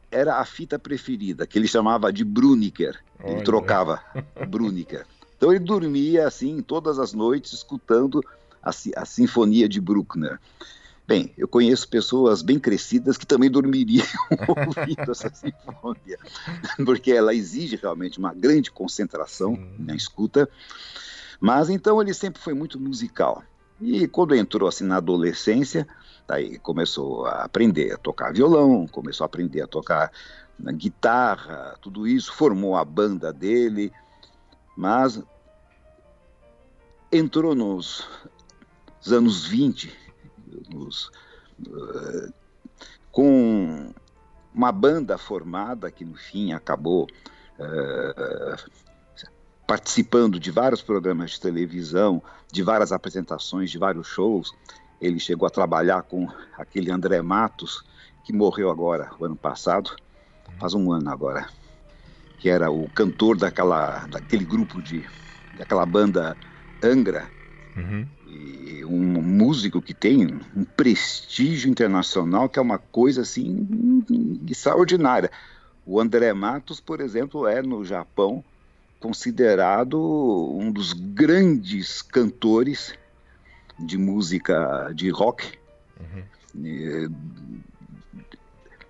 [0.09, 2.99] era a fita preferida, que ele chamava de Bruniker.
[3.23, 3.43] Ele Olha.
[3.43, 4.01] trocava
[4.47, 5.05] Bruniker.
[5.37, 8.23] Então ele dormia assim todas as noites escutando
[8.61, 10.39] a, a sinfonia de Bruckner.
[11.05, 14.05] Bem, eu conheço pessoas bem crescidas que também dormiriam
[14.47, 16.17] ouvindo essa sinfonia,
[16.85, 19.75] porque ela exige realmente uma grande concentração Sim.
[19.79, 20.49] na escuta.
[21.41, 23.43] Mas então ele sempre foi muito musical.
[23.81, 25.85] E quando entrou assim na adolescência,
[26.27, 30.11] Daí começou a aprender a tocar violão, começou a aprender a tocar
[30.75, 33.91] guitarra, tudo isso, formou a banda dele,
[34.77, 35.21] mas
[37.11, 38.07] entrou nos
[39.07, 39.93] anos 20,
[40.69, 41.11] nos,
[41.67, 42.33] uh,
[43.11, 43.93] com
[44.53, 47.07] uma banda formada que no fim acabou
[47.59, 48.71] uh,
[49.67, 54.53] participando de vários programas de televisão, de várias apresentações, de vários shows.
[55.01, 57.83] Ele chegou a trabalhar com aquele André Matos,
[58.23, 59.95] que morreu agora, o ano passado,
[60.59, 61.47] faz um ano agora,
[62.39, 65.05] que era o cantor daquela, daquele grupo de,
[65.57, 66.37] daquela banda
[66.81, 67.29] Angra,
[67.75, 68.07] uhum.
[68.85, 74.03] Um músico que tem um prestígio internacional que é uma coisa assim
[74.49, 75.31] extraordinária.
[75.85, 78.43] O André Matos, por exemplo, é no Japão
[78.99, 79.99] considerado
[80.57, 82.93] um dos grandes cantores
[83.77, 85.45] de música de rock.
[85.99, 87.11] Uhum.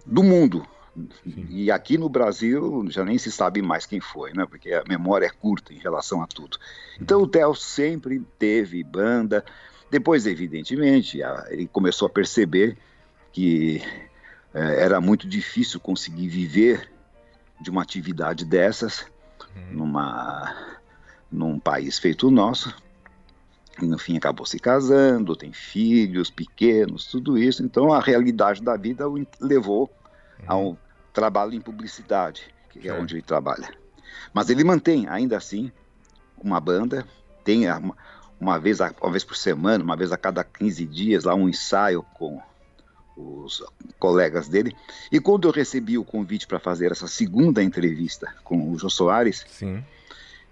[0.06, 0.66] do mundo.
[0.96, 1.48] Sim.
[1.50, 4.46] E aqui no Brasil já nem se sabe mais quem foi, né?
[4.46, 6.58] Porque a memória é curta em relação a tudo.
[7.00, 9.44] Então o Theo sempre teve banda.
[9.90, 11.20] Depois, evidentemente,
[11.50, 12.78] ele começou a perceber
[13.32, 13.82] que
[14.54, 16.90] é, era muito difícil conseguir viver
[17.60, 19.06] de uma atividade dessas
[19.56, 19.78] uhum.
[19.78, 20.56] numa,
[21.32, 22.74] num país feito o nosso.
[23.82, 27.64] E no fim acabou se casando, tem filhos pequenos, tudo isso.
[27.64, 29.92] Então a realidade da vida o levou
[30.46, 30.78] a um
[31.14, 33.70] trabalho em publicidade, que é onde ele trabalha.
[34.34, 35.72] Mas ele mantém, ainda assim,
[36.38, 37.06] uma banda,
[37.44, 37.96] tem uma,
[38.40, 42.04] uma, vez, uma vez por semana, uma vez a cada 15 dias, lá um ensaio
[42.16, 42.42] com
[43.16, 43.64] os
[44.00, 44.76] colegas dele.
[45.12, 49.46] E quando eu recebi o convite para fazer essa segunda entrevista com o Jô Soares,
[49.48, 49.84] Sim.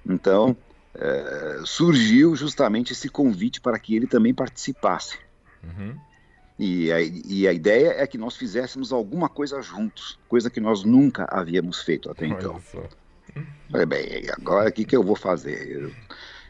[0.05, 0.55] então
[0.93, 5.17] é, surgiu justamente esse convite para que ele também participasse.
[5.63, 5.95] Uhum.
[6.63, 10.83] E a, e a, ideia é que nós fizéssemos alguma coisa juntos, coisa que nós
[10.83, 12.61] nunca havíamos feito até então.
[13.71, 15.67] Falei, bem, agora o que, que eu vou fazer?
[15.67, 15.91] Eu,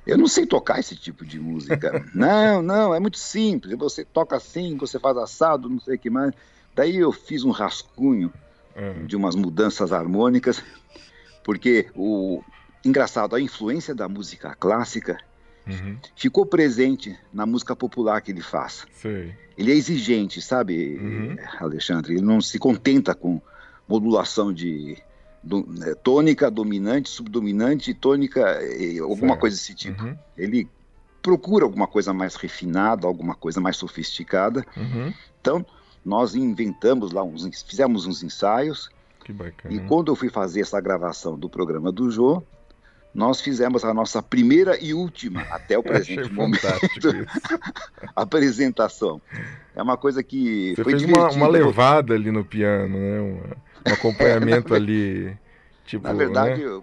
[0.05, 2.05] eu não sei tocar esse tipo de música.
[2.13, 3.73] não, não, é muito simples.
[3.77, 6.33] Você toca assim, você faz assado, não sei o que mais.
[6.75, 8.33] Daí eu fiz um rascunho
[8.75, 9.05] uhum.
[9.05, 10.61] de umas mudanças harmônicas,
[11.41, 12.43] porque o
[12.83, 15.17] engraçado, a influência da música clássica
[15.67, 15.97] uhum.
[16.15, 18.85] ficou presente na música popular que ele faz.
[18.93, 19.35] Sei.
[19.57, 21.35] Ele é exigente, sabe, uhum.
[21.59, 22.13] Alexandre?
[22.13, 23.41] Ele não se contenta com
[23.87, 24.97] modulação de
[25.43, 28.59] do, né, tônica, dominante, subdominante, tônica,
[29.01, 29.39] alguma certo.
[29.39, 30.03] coisa desse tipo.
[30.03, 30.17] Uhum.
[30.37, 30.69] Ele
[31.21, 34.65] procura alguma coisa mais refinada, alguma coisa mais sofisticada.
[34.75, 35.13] Uhum.
[35.39, 35.65] Então,
[36.03, 38.89] nós inventamos lá, uns, fizemos uns ensaios.
[39.69, 42.43] E quando eu fui fazer essa gravação do programa do Jô,
[43.13, 46.61] nós fizemos a nossa primeira e última, até o presente momento,
[48.15, 49.21] apresentação.
[49.75, 53.21] É uma coisa que Você foi fez uma, uma, levada ali no piano, né?
[53.21, 55.37] Um, um acompanhamento ali,
[55.85, 56.81] tipo, Na verdade, né?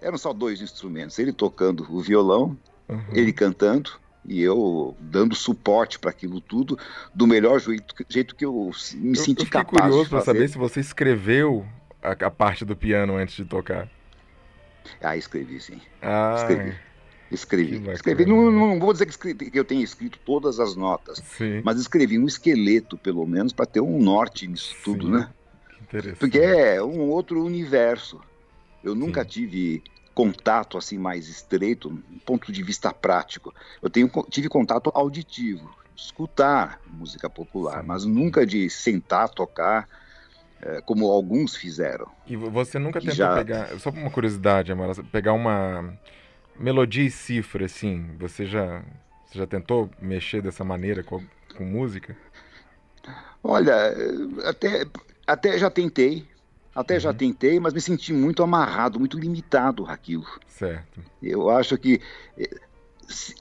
[0.00, 2.56] eram só dois instrumentos, ele tocando o violão,
[2.88, 3.02] uhum.
[3.12, 3.92] ele cantando,
[4.24, 6.78] e eu dando suporte para aquilo tudo
[7.14, 9.86] do melhor jeito, jeito que eu me eu, senti eu capaz.
[9.86, 11.66] Eu curioso para saber se você escreveu
[12.02, 13.88] a, a, parte do piano antes de tocar.
[15.00, 15.80] Ah, escrevi sim.
[16.02, 16.76] Ah, escrevi.
[17.30, 17.90] Escrevi.
[17.92, 18.26] Escrevi.
[18.26, 21.60] Não, não, vou dizer que, escrevi, que, eu tenho escrito todas as notas, sim.
[21.64, 24.82] mas escrevi um esqueleto, pelo menos, para ter um norte nisso sim.
[24.82, 25.30] tudo, né?
[26.18, 28.20] Porque é um outro universo.
[28.82, 29.28] Eu nunca sim.
[29.28, 29.82] tive
[30.14, 33.54] contato assim mais estreito, do ponto de vista prático.
[33.80, 40.00] Eu tenho, tive contato auditivo, escutar música popular, mas nunca de sentar, tocar é,
[40.84, 42.06] como alguns fizeram.
[42.26, 43.34] E você nunca tentou já...
[43.34, 45.98] pegar, só por uma curiosidade, Amara, pegar uma
[46.58, 48.82] melodia e cifra, assim, você já,
[49.26, 51.22] você já tentou mexer dessa maneira com,
[51.56, 52.16] com música?
[53.42, 53.74] Olha,
[54.44, 54.84] até,
[55.26, 56.28] até já tentei,
[56.74, 57.00] até uhum.
[57.00, 60.26] já tentei, mas me senti muito amarrado, muito limitado aquilo.
[60.46, 61.00] Certo.
[61.22, 62.00] Eu acho que
[62.36, 62.60] eh,
[63.08, 63.34] se,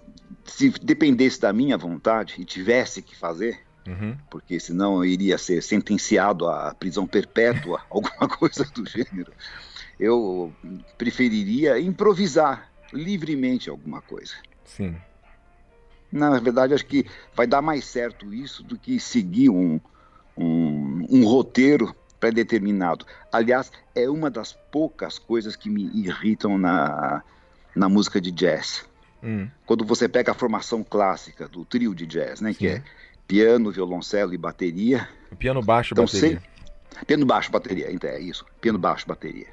[0.45, 3.59] se dependesse da minha vontade e tivesse que fazer,
[3.89, 4.15] Uhum.
[4.29, 9.33] Porque senão eu iria ser sentenciado à prisão perpétua, alguma coisa do gênero.
[9.99, 10.53] Eu
[10.97, 14.33] preferiria improvisar livremente alguma coisa.
[14.63, 14.95] Sim.
[16.11, 19.79] Na verdade, acho que vai dar mais certo isso do que seguir um,
[20.37, 23.05] um, um roteiro pré-determinado.
[23.31, 27.23] Aliás, é uma das poucas coisas que me irritam na,
[27.75, 28.85] na música de jazz.
[29.23, 29.47] Hum.
[29.65, 32.83] Quando você pega a formação clássica do trio de jazz, né, que é
[33.29, 35.07] piano, violoncelo e bateria.
[35.37, 36.41] Piano baixo, então, bateria.
[37.05, 38.43] Piano baixo, bateria, então, é isso.
[38.59, 39.47] Piano baixo, bateria.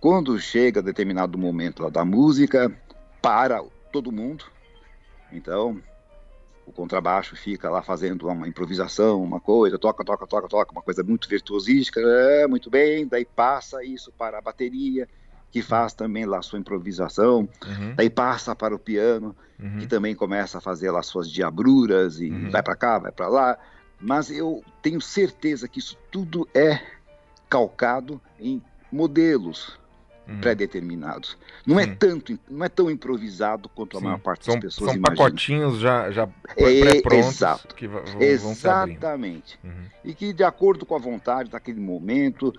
[0.00, 2.74] Quando chega determinado momento lá da música,
[3.20, 3.62] para
[3.92, 4.46] todo mundo.
[5.30, 5.78] Então,
[6.66, 11.02] o contrabaixo fica lá fazendo uma improvisação, uma coisa, toca, toca, toca, toca, uma coisa
[11.02, 15.06] muito virtuosística, é, muito bem, daí passa isso para a bateria,
[15.50, 17.94] que faz também lá sua improvisação, uhum.
[17.96, 19.78] daí passa para o piano, uhum.
[19.78, 22.50] que também começa a fazer lá suas diabruras e uhum.
[22.50, 23.58] vai para cá, vai para lá.
[24.00, 26.80] Mas eu tenho certeza que isso tudo é
[27.48, 29.78] calcado em modelos
[30.28, 30.40] uhum.
[30.40, 31.36] pré-determinados.
[31.66, 34.06] Não é tanto, não é tão improvisado quanto a Sim.
[34.06, 35.16] maior parte das são, pessoas são imagina.
[35.16, 37.74] São pacotinhos já, já é, prontos exato.
[37.74, 39.58] que vão, Exatamente.
[39.64, 39.84] Uhum.
[40.04, 42.52] E que de acordo com a vontade daquele momento,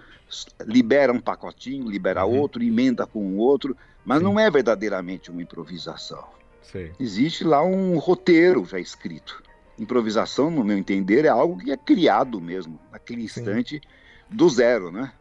[0.65, 2.39] libera um pacotinho, libera uhum.
[2.39, 4.23] outro, emenda com o outro, mas Sim.
[4.23, 6.25] não é verdadeiramente uma improvisação.
[6.63, 6.91] Sei.
[6.99, 9.43] Existe lá um roteiro já escrito.
[9.77, 14.35] Improvisação, no meu entender, é algo que é criado mesmo, naquele instante Sim.
[14.35, 15.11] do zero, né?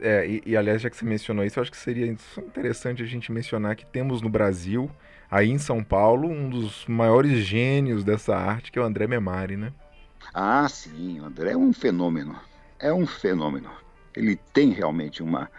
[0.00, 3.06] É, e, e, aliás, já que você mencionou isso, eu acho que seria interessante a
[3.06, 4.90] gente mencionar que temos no Brasil,
[5.30, 9.56] aí em São Paulo, um dos maiores gênios dessa arte, que é o André Memari,
[9.56, 9.72] né?
[10.34, 12.36] Ah, sim, o André é um fenômeno.
[12.78, 13.70] é um fenômeno.
[14.14, 15.50] Ele tem realmente uma.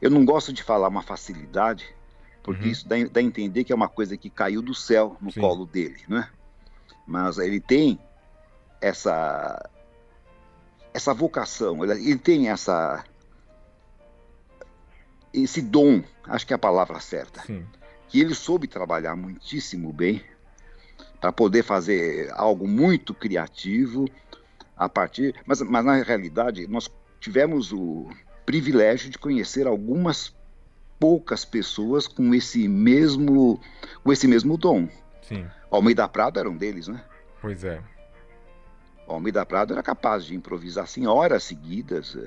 [0.00, 1.84] Eu não gosto de falar uma facilidade,
[2.42, 2.70] porque uhum.
[2.70, 5.40] isso dá, dá, a entender que é uma coisa que caiu do céu no Sim.
[5.40, 6.28] colo dele, não é?
[7.06, 7.98] Mas ele tem
[8.80, 9.68] essa
[10.92, 13.04] essa vocação, ele, tem essa
[15.32, 17.64] esse dom, acho que é a palavra certa, Sim.
[18.08, 20.24] que ele soube trabalhar muitíssimo bem
[21.20, 24.06] para poder fazer algo muito criativo
[24.76, 28.08] a partir, mas, mas na realidade nós tivemos o
[28.44, 30.34] privilégio de conhecer algumas
[30.98, 33.60] poucas pessoas com esse mesmo
[34.02, 34.88] com esse mesmo dom.
[35.22, 35.46] Sim.
[35.70, 37.02] Almeida Prado era um deles, né?
[37.40, 37.80] Pois é.
[39.10, 42.14] O Almeida Prado era capaz de improvisar assim horas seguidas.
[42.14, 42.20] Uh,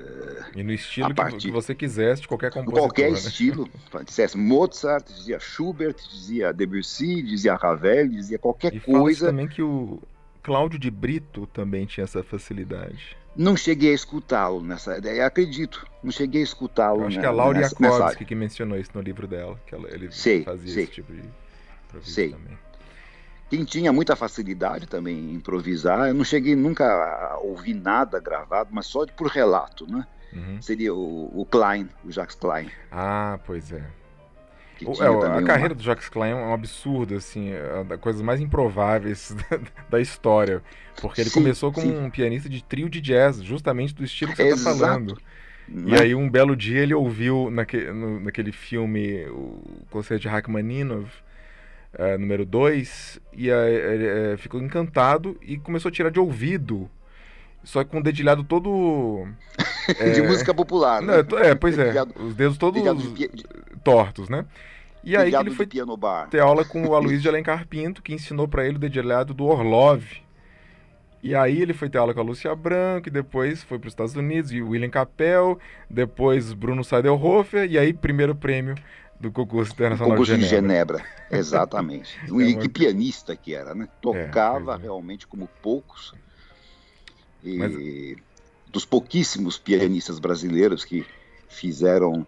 [0.54, 1.48] e no estilo partir...
[1.48, 2.82] que você quisesse, de qualquer compositor.
[2.82, 3.18] Qualquer né?
[3.18, 3.70] estilo.
[4.06, 9.28] Dissesse Mozart, dizia Schubert, dizia Debussy, dizia Ravel, dizia qualquer e coisa.
[9.28, 9.98] também que o
[10.42, 13.16] Cláudio de Brito também tinha essa facilidade.
[13.34, 14.98] Não cheguei a escutá-lo nessa.
[15.26, 17.06] Acredito, não cheguei a escutá-lo.
[17.06, 20.12] Acho que é a Laura Jakovski que mencionou isso no livro dela, que ela, ele
[20.12, 20.84] sei, fazia sei.
[20.84, 21.24] esse tipo de
[22.02, 22.32] sei.
[22.32, 22.58] também.
[23.54, 28.72] Quem tinha muita facilidade também em improvisar, eu não cheguei nunca a ouvir nada gravado,
[28.74, 30.08] mas só por relato, né?
[30.34, 30.60] Uhum.
[30.60, 32.72] Seria o, o, Klein, o Jacques Klein.
[32.92, 33.84] Ah, pois é.
[34.84, 38.42] O, é a carreira do Jacques Klein é um absurdo, assim, é das coisas mais
[38.42, 40.64] improváveis da, da história.
[41.00, 41.96] Porque ele sim, começou como sim.
[41.96, 45.16] um pianista de trio de jazz, justamente do estilo que você está falando.
[45.70, 51.22] E aí um belo dia ele ouviu naque, no, naquele filme o Concerto de Rachmaninoff,
[51.98, 56.90] é, número 2, e é, ficou encantado e começou a tirar de ouvido.
[57.64, 59.28] Só que com o dedilhado todo.
[60.14, 61.24] de música popular, né?
[61.30, 61.94] Não, é, pois é.
[62.20, 62.82] Os dedos todos
[63.14, 63.30] de...
[63.84, 64.46] tortos, né?
[65.04, 68.66] E aí ele foi ter aula com o Aloysio de Alencar Pinto, que ensinou para
[68.66, 70.04] ele o dedilhado do Orlov.
[71.22, 73.94] E aí ele foi ter aula com a Lúcia Branco, e depois foi para os
[73.94, 78.76] Estados Unidos, e o William Capel, depois Bruno Seidelhofer, e aí primeiro prêmio
[79.24, 80.98] do concurso internacional concurso de Genebra.
[80.98, 82.20] De Genebra exatamente.
[82.28, 82.62] é uma...
[82.62, 83.88] Que pianista que era, né?
[84.02, 86.14] Tocava é, realmente como poucos.
[87.42, 88.22] E Mas...
[88.72, 91.06] dos pouquíssimos pianistas brasileiros que
[91.48, 92.28] fizeram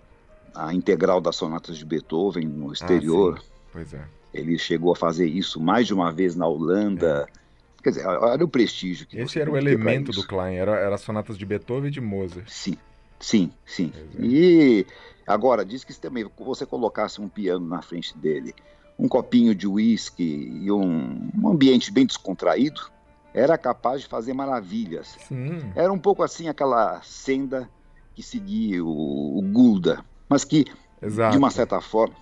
[0.54, 3.39] a integral das sonatas de Beethoven no exterior.
[3.39, 4.06] Ah, pois é.
[4.34, 7.28] Ele chegou a fazer isso mais de uma vez na Holanda.
[7.30, 7.84] É.
[7.84, 11.38] Quer dizer, olha o prestígio que Esse era o elemento do Klein, era, era sonatas
[11.38, 12.48] de Beethoven e de Mozart.
[12.50, 12.78] Sim,
[13.20, 13.91] sim, sim.
[13.95, 14.26] É.
[14.26, 14.86] E
[15.26, 18.53] Agora, diz que se também você colocasse um piano na frente dele,
[18.97, 22.82] um copinho de uísque e um, um, ambiente bem descontraído,
[23.34, 25.18] era capaz de fazer maravilhas.
[25.28, 25.72] Sim.
[25.76, 27.70] Era um pouco assim aquela senda
[28.13, 30.66] que seguia o, o Gulda, mas que
[31.01, 31.32] Exato.
[31.32, 32.16] de uma certa forma,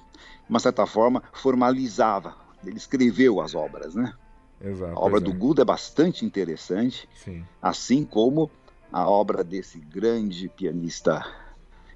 [0.49, 2.35] uma certa forma formalizava.
[2.65, 4.13] Ele escreveu as obras, né?
[4.61, 7.45] Exato, a obra do Gulda é bastante interessante, Sim.
[7.61, 8.49] assim como
[8.93, 11.25] a obra desse grande pianista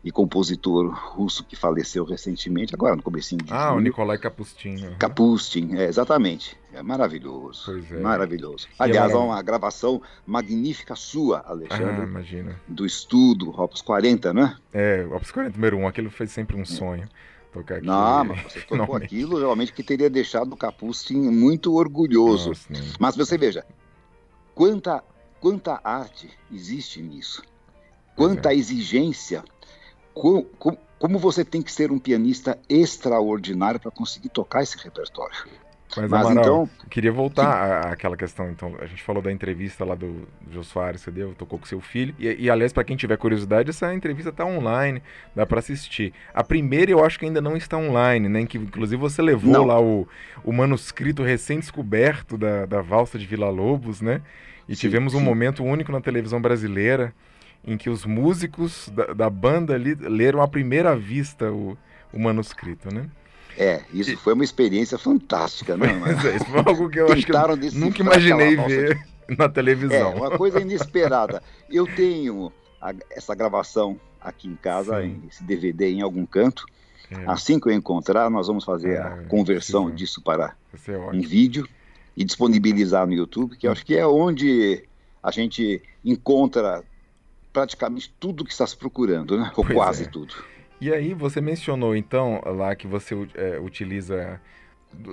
[0.04, 4.96] e compositor russo que faleceu recentemente, agora no comecinho de Ah, o Nikolai Kapustin.
[4.98, 6.58] Kapustin, é, exatamente.
[6.74, 7.64] É maravilhoso.
[7.66, 8.00] Pois é.
[8.00, 8.68] Maravilhoso.
[8.80, 12.02] Aliás, há uma gravação magnífica sua, Alexandre.
[12.02, 12.62] Ah, imagina.
[12.68, 14.56] Do estudo, Opus 40, né?
[14.74, 17.08] É, Opus 40 número 1, aquilo foi sempre um sonho.
[17.52, 22.50] Tocar aqui, não, mas você tocou aquilo realmente que teria deixado o Kapustin muito orgulhoso.
[22.50, 23.66] Nossa, mas você veja,
[24.54, 25.04] quanta,
[25.40, 27.44] quanta arte existe nisso.
[28.16, 28.56] Quanta é.
[28.56, 29.44] exigência
[30.14, 35.36] como, como, como você tem que ser um pianista extraordinário para conseguir tocar esse repertório.
[35.96, 36.70] Mas, Mas Amaral, então.
[36.90, 38.50] Queria voltar àquela questão.
[38.52, 41.80] Então, a gente falou da entrevista lá do Jô Soares, você deu, tocou com seu
[41.80, 42.14] filho.
[42.20, 45.02] E, e aliás, para quem tiver curiosidade, essa entrevista está online,
[45.36, 46.14] dá para assistir.
[46.34, 48.46] A primeira eu acho que ainda não está online, né?
[48.46, 49.66] Que inclusive você levou não.
[49.66, 50.08] lá o,
[50.44, 54.22] o manuscrito recém-descoberto da, da Valsa de Vila Lobos, né?
[54.68, 55.26] E sim, tivemos um sim.
[55.26, 57.14] momento único na televisão brasileira
[57.66, 61.78] em que os músicos da, da banda ali leram à primeira vista o,
[62.14, 63.10] o manuscrito, né?
[63.58, 65.88] É, isso foi uma experiência fantástica, né?
[66.24, 69.00] É, isso foi algo que eu acho que eu nunca imaginei ver
[69.38, 70.12] na televisão.
[70.12, 71.42] É, uma coisa inesperada.
[71.70, 76.66] Eu tenho a, essa gravação aqui em casa, em, esse DVD em algum canto.
[77.10, 77.16] É.
[77.26, 80.54] Assim que eu encontrar, nós vamos fazer é, a conversão disso para
[81.12, 81.68] um vídeo
[82.18, 84.84] e disponibilizar no YouTube, que eu acho que é onde
[85.22, 86.84] a gente encontra
[87.54, 89.52] praticamente tudo que está se procurando, né?
[89.56, 90.08] Ou pois quase é.
[90.08, 90.34] tudo.
[90.82, 94.42] E aí você mencionou então lá que você é, utiliza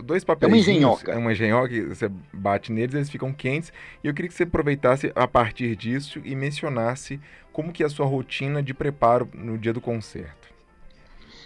[0.02, 0.50] dois papéis.
[0.50, 1.12] É uma engenhoca.
[1.12, 3.70] É uma engenhoca você bate neles, eles ficam quentes.
[4.02, 7.20] E eu queria que você aproveitasse a partir disso e mencionasse
[7.52, 10.48] como que é a sua rotina de preparo no dia do concerto.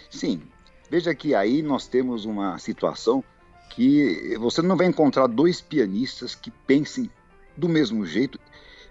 [0.09, 0.41] Sim.
[0.89, 3.23] Veja que aí nós temos uma situação
[3.69, 7.09] que você não vai encontrar dois pianistas que pensem
[7.55, 8.39] do mesmo jeito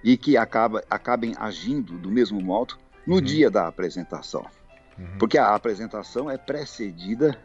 [0.03, 2.77] e que acaba, acabem agindo do mesmo modo
[3.07, 3.21] no uhum.
[3.21, 4.47] dia da apresentação.
[4.99, 5.19] Uhum.
[5.19, 7.39] Porque a apresentação é precedida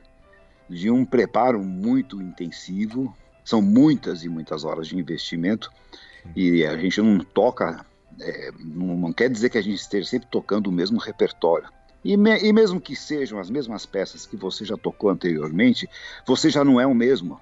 [0.69, 5.71] de um preparo muito intensivo, são muitas e muitas horas de investimento,
[6.35, 7.85] e a gente não toca,
[8.19, 11.67] é, não, não, quer dizer que a gente esteja sempre tocando o mesmo repertório.
[12.03, 15.89] E, me, e mesmo que sejam as mesmas peças que você já tocou anteriormente,
[16.25, 17.39] você já não é o mesmo.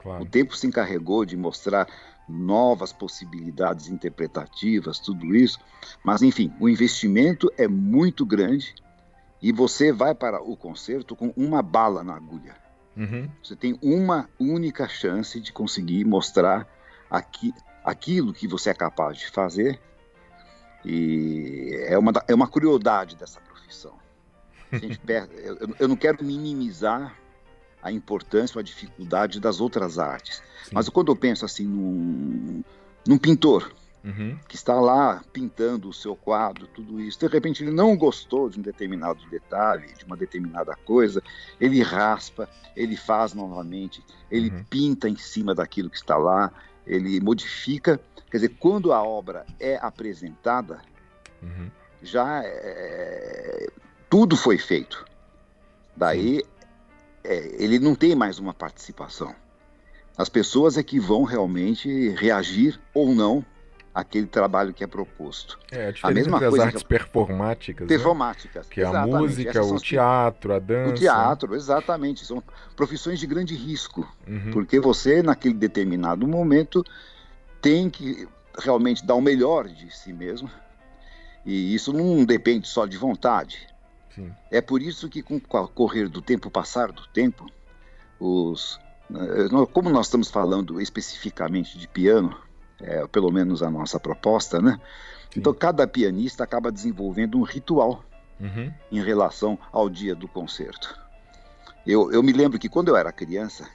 [0.00, 0.24] Claro.
[0.24, 1.86] O tempo se encarregou de mostrar
[2.28, 5.58] novas possibilidades interpretativas, tudo isso.
[6.04, 8.74] Mas, enfim, o investimento é muito grande
[9.40, 12.54] e você vai para o concerto com uma bala na agulha.
[12.96, 13.28] Uhum.
[13.42, 16.68] Você tem uma única chance de conseguir mostrar
[17.10, 17.54] aqui,
[17.84, 19.80] aquilo que você é capaz de fazer.
[20.84, 24.01] E é uma, é uma crueldade dessa profissão.
[25.06, 27.16] Perde, eu, eu, não quero minimizar
[27.82, 30.42] a importância ou a dificuldade das outras artes.
[30.64, 30.70] Sim.
[30.72, 32.62] Mas quando eu penso assim num,
[33.06, 33.72] num pintor
[34.04, 34.38] uhum.
[34.48, 38.58] que está lá pintando o seu quadro, tudo isso, de repente ele não gostou de
[38.58, 41.22] um determinado detalhe, de uma determinada coisa,
[41.60, 44.64] ele raspa, ele faz novamente, ele uhum.
[44.64, 46.52] pinta em cima daquilo que está lá,
[46.86, 48.00] ele modifica.
[48.30, 50.80] Quer dizer, quando a obra é apresentada,
[51.42, 51.70] uhum.
[52.02, 53.68] já é,
[54.12, 55.06] tudo foi feito.
[55.96, 56.42] Daí
[57.24, 59.34] é, ele não tem mais uma participação.
[60.18, 63.42] As pessoas é que vão realmente reagir ou não
[63.94, 65.58] àquele trabalho que é proposto.
[65.70, 66.88] É, a, a mesma coisa as artes que...
[66.90, 67.88] performáticas.
[67.88, 68.66] Performáticas.
[68.66, 68.74] Né?
[68.74, 70.90] Que é a música, o teatro, a dança.
[70.90, 72.26] O teatro, exatamente.
[72.26, 72.42] São
[72.76, 74.06] profissões de grande risco.
[74.28, 74.50] Uhum.
[74.52, 76.84] Porque você, naquele determinado momento,
[77.62, 80.50] tem que realmente dar o melhor de si mesmo.
[81.46, 83.71] E isso não depende só de vontade.
[84.14, 84.32] Sim.
[84.50, 87.46] É por isso que, com o correr do tempo, passar do tempo,
[88.20, 88.78] os,
[89.10, 92.36] eh, como nós estamos falando especificamente de piano,
[92.80, 94.80] é, pelo menos a nossa proposta, né?
[95.32, 95.40] Sim.
[95.40, 98.04] Então, cada pianista acaba desenvolvendo um ritual
[98.40, 98.72] uhum.
[98.90, 100.98] em relação ao dia do concerto.
[101.86, 103.68] Eu, eu me lembro que quando eu era criança,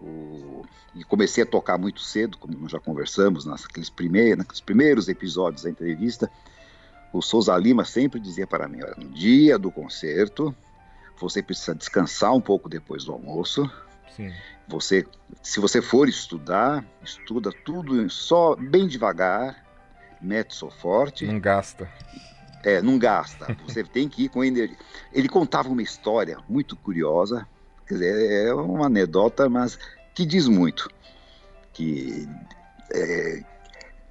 [0.00, 0.64] o,
[0.94, 5.62] e comecei a tocar muito cedo, como nós já conversamos naqueles primeiros, naqueles primeiros episódios
[5.62, 6.30] da entrevista,
[7.12, 10.54] o Souza Lima sempre dizia para mim: olha, no dia do concerto,
[11.20, 13.70] você precisa descansar um pouco depois do almoço.
[14.14, 14.32] Sim.
[14.66, 15.06] Você,
[15.42, 19.64] se você for estudar, estuda tudo só bem devagar,
[20.20, 21.26] mezzo forte.
[21.26, 21.90] Não gasta.
[22.62, 23.56] É, não gasta.
[23.66, 24.76] Você tem que ir com energia.
[25.12, 27.46] Ele contava uma história muito curiosa,
[27.86, 29.78] quer dizer, é uma anedota, mas
[30.14, 30.90] que diz muito.
[31.72, 32.28] Que
[32.92, 33.42] é,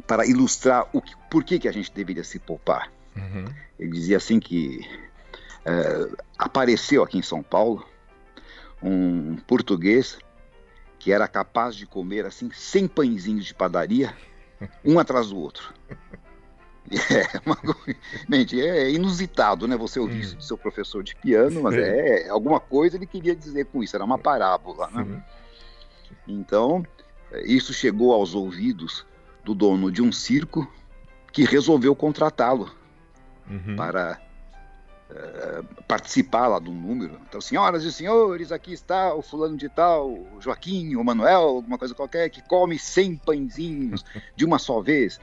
[0.08, 2.92] para ilustrar o que, por que, que a gente deveria se poupar.
[3.16, 3.46] Uhum.
[3.80, 4.88] Ele dizia assim que
[5.66, 7.86] é, apareceu aqui em São Paulo
[8.82, 10.18] um português
[11.00, 14.16] que era capaz de comer assim 100 pãezinhos de padaria,
[14.84, 15.74] um atrás do outro.
[16.90, 17.58] É, uma,
[18.38, 19.76] gente, é inusitado, né?
[19.76, 23.36] Você ouvir isso do seu professor de piano, mas é, é alguma coisa ele queria
[23.36, 25.22] dizer com isso, era uma parábola, né?
[26.26, 26.86] Então,
[27.44, 29.06] isso chegou aos ouvidos
[29.44, 30.66] do dono de um circo
[31.38, 32.68] que resolveu contratá-lo
[33.48, 33.76] uhum.
[33.76, 34.20] para
[35.12, 37.22] uh, participar lá do número.
[37.30, 41.78] Então, senhoras e senhores, aqui está o fulano de tal, o Joaquim, o Manuel, alguma
[41.78, 44.04] coisa qualquer, que come 100 pãezinhos
[44.36, 45.20] de uma só vez.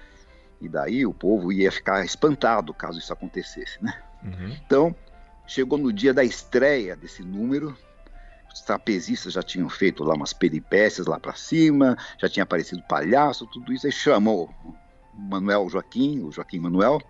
[0.60, 4.00] E daí o povo ia ficar espantado caso isso acontecesse, né?
[4.22, 4.56] Uhum.
[4.64, 4.94] Então,
[5.48, 7.76] chegou no dia da estreia desse número,
[8.54, 13.48] os trapezistas já tinham feito lá umas peripécias lá para cima, já tinha aparecido palhaço,
[13.48, 13.84] tudo isso.
[13.84, 14.48] Aí chamou
[15.16, 17.00] Manuel Joaquim, o Joaquim Manuel,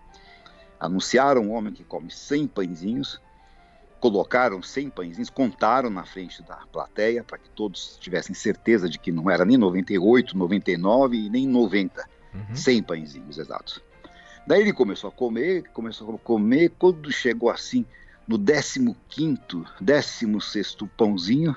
[0.78, 3.20] anunciaram um homem que come 100 pãezinhos,
[4.00, 9.10] colocaram 100 pãezinhos, contaram na frente da plateia para que todos tivessem certeza de que
[9.10, 12.54] não era nem 98, 99 e nem 90, uhum.
[12.54, 13.80] 100 pãezinhos exatos.
[14.46, 17.86] Daí ele começou a comer, começou a comer, quando chegou assim
[18.28, 21.56] no 15º, 16º pãozinho,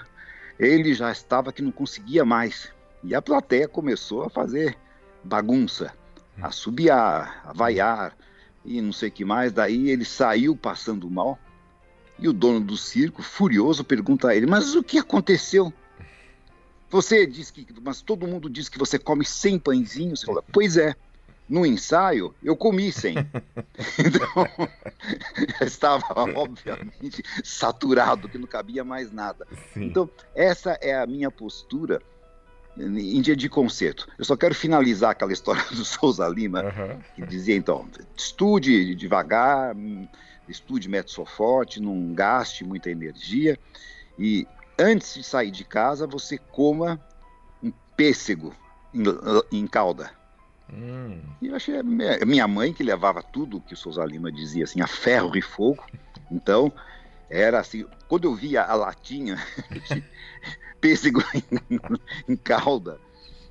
[0.57, 2.71] ele já estava que não conseguia mais.
[3.03, 4.77] E a plateia começou a fazer
[5.23, 5.93] bagunça,
[6.41, 8.15] a subiar, a vaiar
[8.63, 9.51] e não sei o que mais.
[9.51, 11.39] Daí ele saiu passando mal.
[12.19, 15.71] E o dono do circo, furioso, pergunta a ele: Mas o que aconteceu?
[16.89, 17.65] Você disse que.
[17.81, 20.21] Mas todo mundo diz que você come 100 pãezinhos.
[20.21, 20.95] Você fala: Pois é
[21.47, 23.15] no ensaio, eu comi sem.
[23.97, 24.67] então,
[25.65, 29.47] estava obviamente saturado, que não cabia mais nada.
[29.73, 29.85] Sim.
[29.85, 32.01] Então, essa é a minha postura
[32.79, 34.07] em dia de concerto.
[34.17, 36.99] Eu só quero finalizar aquela história do Souza Lima, uhum.
[37.15, 39.75] que dizia então: estude devagar,
[40.47, 43.57] estude mezzo forte, não gaste muita energia
[44.17, 44.47] e
[44.79, 46.99] antes de sair de casa você coma
[47.61, 48.55] um pêssego
[48.93, 49.03] em,
[49.51, 50.11] em calda
[50.73, 51.21] Hum.
[51.41, 54.87] E eu achei minha mãe que levava tudo que o Souza Lima dizia assim a
[54.87, 55.83] ferro e fogo.
[56.29, 56.71] Então
[57.29, 59.37] era assim, quando eu via a latinha
[59.89, 60.03] de
[60.79, 61.79] pêssego em,
[62.33, 62.99] em calda,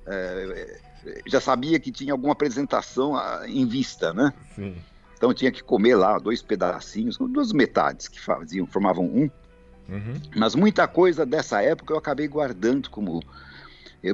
[0.06, 0.80] é,
[1.26, 4.32] já sabia que tinha alguma apresentação ah, em vista, né?
[4.54, 4.76] Sim.
[5.16, 9.30] Então tinha que comer lá dois pedacinhos, duas metades que faziam, formavam um.
[9.88, 10.20] Uhum.
[10.34, 13.22] Mas muita coisa dessa época eu acabei guardando como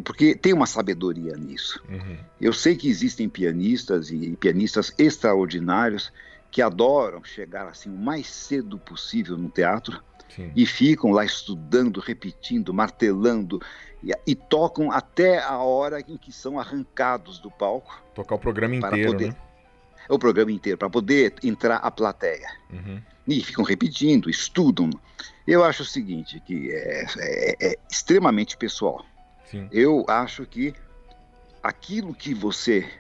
[0.05, 1.83] porque tem uma sabedoria nisso.
[1.89, 2.17] Uhum.
[2.41, 6.13] Eu sei que existem pianistas e pianistas extraordinários
[6.53, 10.53] que adoram chegar assim o mais cedo possível no teatro Sim.
[10.55, 13.61] e ficam lá estudando, repetindo, martelando
[14.05, 18.03] e, e, tocam até a hora em que são arrancados do palco.
[18.15, 19.37] Tocar o programa inteiro, poder, né?
[20.09, 22.49] O programa inteiro, para poder entrar a plateia.
[22.71, 23.01] Uhum.
[23.27, 24.91] E ficam repetindo, estudam.
[25.47, 29.07] Eu acho o seguinte, que é, é, é extremamente pessoal.
[29.47, 29.69] Sim.
[29.73, 30.75] Eu acho que
[31.63, 32.91] aquilo que você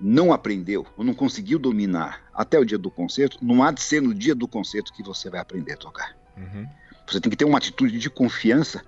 [0.00, 4.00] não aprendeu ou não conseguiu dominar até o dia do concerto, não há de ser
[4.00, 6.16] no dia do concerto que você vai aprender a tocar.
[6.36, 6.66] Uhum.
[7.06, 8.82] Você tem que ter uma atitude de confiança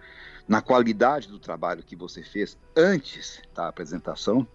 [0.47, 4.47] na qualidade do trabalho que você fez antes da apresentação.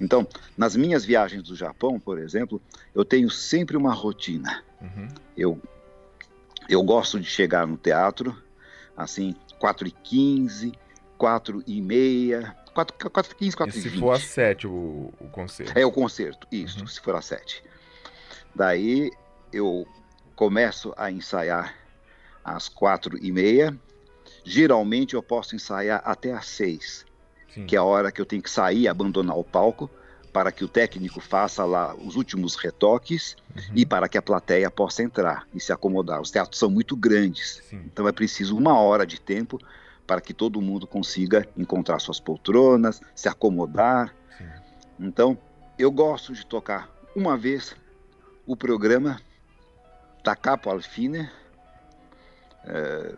[0.00, 0.26] Então,
[0.56, 2.60] nas minhas viagens do Japão, por exemplo,
[2.94, 4.62] eu tenho sempre uma rotina.
[4.80, 5.08] Uhum.
[5.36, 5.60] Eu,
[6.68, 8.36] eu gosto de chegar no teatro,
[8.96, 10.72] assim, 4 e 15
[12.74, 14.00] 4 e meia, 4, 4 15, 4 e, se 20.
[14.00, 15.78] for às 7 o, o concerto?
[15.78, 16.86] É o concerto, isso, uhum.
[16.86, 17.62] se for às 7.
[18.54, 19.10] Daí
[19.52, 19.86] eu
[20.34, 21.74] começo a ensaiar
[22.44, 23.76] às 4 e meia.
[24.44, 27.06] Geralmente eu posso ensaiar até às 6,
[27.54, 27.66] Sim.
[27.66, 29.90] que é a hora que eu tenho que sair e abandonar o palco
[30.34, 33.72] para que o técnico faça lá os últimos retoques uhum.
[33.76, 36.20] e para que a plateia possa entrar e se acomodar.
[36.20, 37.82] Os teatros são muito grandes, Sim.
[37.86, 39.60] então é preciso uma hora de tempo
[40.06, 44.14] para que todo mundo consiga encontrar suas poltronas, se acomodar.
[44.36, 44.44] Sim.
[45.00, 45.38] Então,
[45.78, 47.74] eu gosto de tocar uma vez
[48.46, 49.20] o programa
[50.22, 51.28] da Capo Alfine.
[52.66, 53.14] É,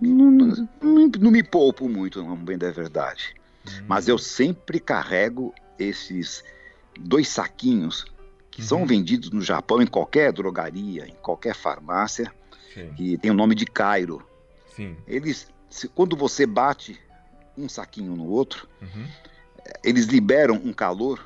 [0.00, 3.34] não, não, não, me poupo muito, não bem da verdade.
[3.66, 3.84] Hum.
[3.86, 6.42] Mas eu sempre carrego esses
[6.98, 8.04] dois saquinhos
[8.50, 8.66] que uhum.
[8.66, 12.32] são vendidos no Japão em qualquer drogaria, em qualquer farmácia,
[12.74, 12.92] Sim.
[12.94, 14.26] que tem o nome de Cairo.
[14.74, 14.96] Sim.
[15.06, 17.00] Eles se, quando você bate
[17.56, 19.06] um saquinho no outro, uhum.
[19.82, 21.24] eles liberam um calor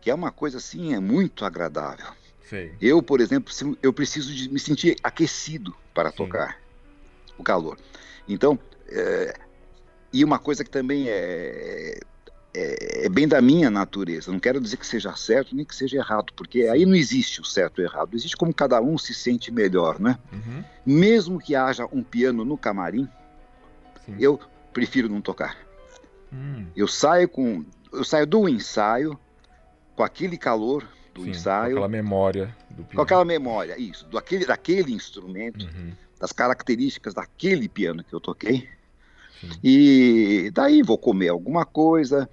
[0.00, 2.06] que é uma coisa assim, é muito agradável.
[2.48, 2.74] Sei.
[2.80, 3.52] Eu, por exemplo,
[3.82, 6.16] eu preciso de me sentir aquecido para Sim.
[6.16, 6.58] tocar
[7.36, 7.78] o calor.
[8.26, 8.58] Então,
[8.88, 9.38] é,
[10.12, 12.00] e uma coisa que também é,
[12.52, 14.32] é, é, bem da minha natureza.
[14.32, 17.44] Não quero dizer que seja certo nem que seja errado, porque aí não existe o
[17.44, 18.14] certo e o errado.
[18.14, 20.18] Existe como cada um se sente melhor, né?
[20.32, 20.64] Uhum.
[20.84, 23.08] Mesmo que haja um piano no camarim,
[24.10, 24.16] Sim.
[24.18, 24.40] eu
[24.72, 25.56] prefiro não tocar.
[26.32, 26.66] Hum.
[26.76, 29.18] Eu saio com, eu saio do ensaio
[29.96, 32.94] com aquele calor do Sim, ensaio, com aquela memória do piano.
[32.94, 35.92] com aquela memória, isso, do aquele, daquele instrumento, uhum.
[36.18, 38.68] das características daquele piano que eu toquei.
[39.40, 39.50] Sim.
[39.64, 42.28] E daí vou comer alguma coisa.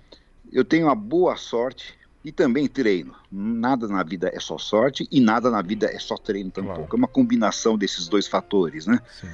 [0.51, 3.15] Eu tenho uma boa sorte e também treino.
[3.31, 6.79] Nada na vida é só sorte e nada na vida é só treino tampouco.
[6.79, 6.93] Claro.
[6.93, 8.99] É uma combinação desses dois fatores, né?
[9.19, 9.29] Sim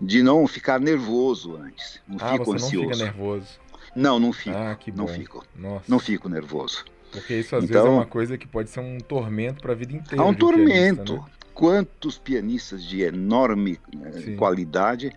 [0.00, 2.00] de não ficar nervoso antes.
[2.06, 2.88] Não ah, fico você ansioso.
[2.88, 3.48] Não fica nervoso.
[3.94, 4.56] Não, não fico.
[4.56, 4.98] Ah, que bom.
[5.02, 5.44] Não fico.
[5.56, 5.84] Nossa.
[5.88, 6.84] Não fico nervoso.
[7.10, 9.74] Porque isso às então, vezes é uma coisa que pode ser um tormento para a
[9.74, 10.22] vida inteira.
[10.22, 11.14] É um tormento.
[11.14, 11.38] Pianista, né?
[11.54, 15.12] Quantos pianistas de enorme eh, qualidade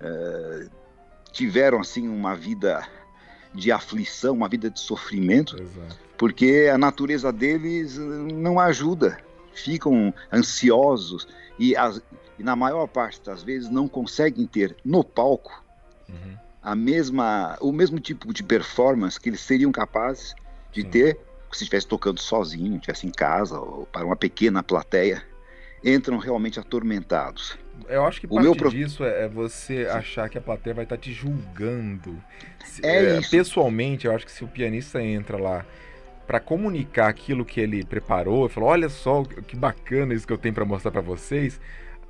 [0.00, 0.68] uh,
[1.30, 2.84] tiveram assim uma vida
[3.54, 5.96] de aflição, uma vida de sofrimento, Exato.
[6.18, 9.18] porque a natureza deles não ajuda.
[9.54, 12.02] Ficam ansiosos e as,
[12.38, 15.64] e na maior parte das vezes não conseguem ter no palco
[16.08, 16.36] uhum.
[16.62, 20.34] a mesma, o mesmo tipo de performance que eles seriam capazes
[20.72, 20.90] de Sim.
[20.90, 21.26] ter
[21.56, 25.22] se estivesse tocando sozinho, estivesse em casa ou para uma pequena plateia,
[25.84, 27.56] entram realmente atormentados.
[27.88, 29.90] Eu acho que o parte meu disso é, é você Sim.
[29.90, 32.22] achar que a plateia vai estar te julgando.
[32.82, 33.20] É, é.
[33.30, 35.64] Pessoalmente, eu acho que se o pianista entra lá
[36.26, 40.54] para comunicar aquilo que ele preparou, falou: olha só que bacana isso que eu tenho
[40.54, 41.60] para mostrar para vocês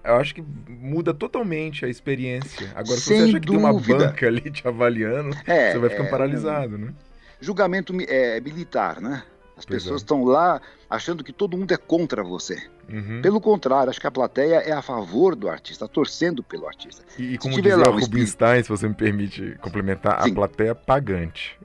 [0.07, 2.71] eu acho que muda totalmente a experiência.
[2.75, 3.53] Agora, se você acha que dúvida.
[3.53, 6.95] tem uma banca ali te avaliando, é, você vai ficar é, paralisado, né?
[7.41, 9.23] Julgamento é, militar, né?
[9.57, 10.33] As pois pessoas estão é.
[10.33, 12.63] lá achando que todo mundo é contra você.
[12.89, 13.21] Uhum.
[13.23, 17.03] Pelo contrário, acho que a plateia é a favor do artista, torcendo pelo artista.
[17.19, 20.31] E, e como se dizia o Rubinstein, se você me permite complementar, Sim.
[20.31, 21.59] a plateia é pagante.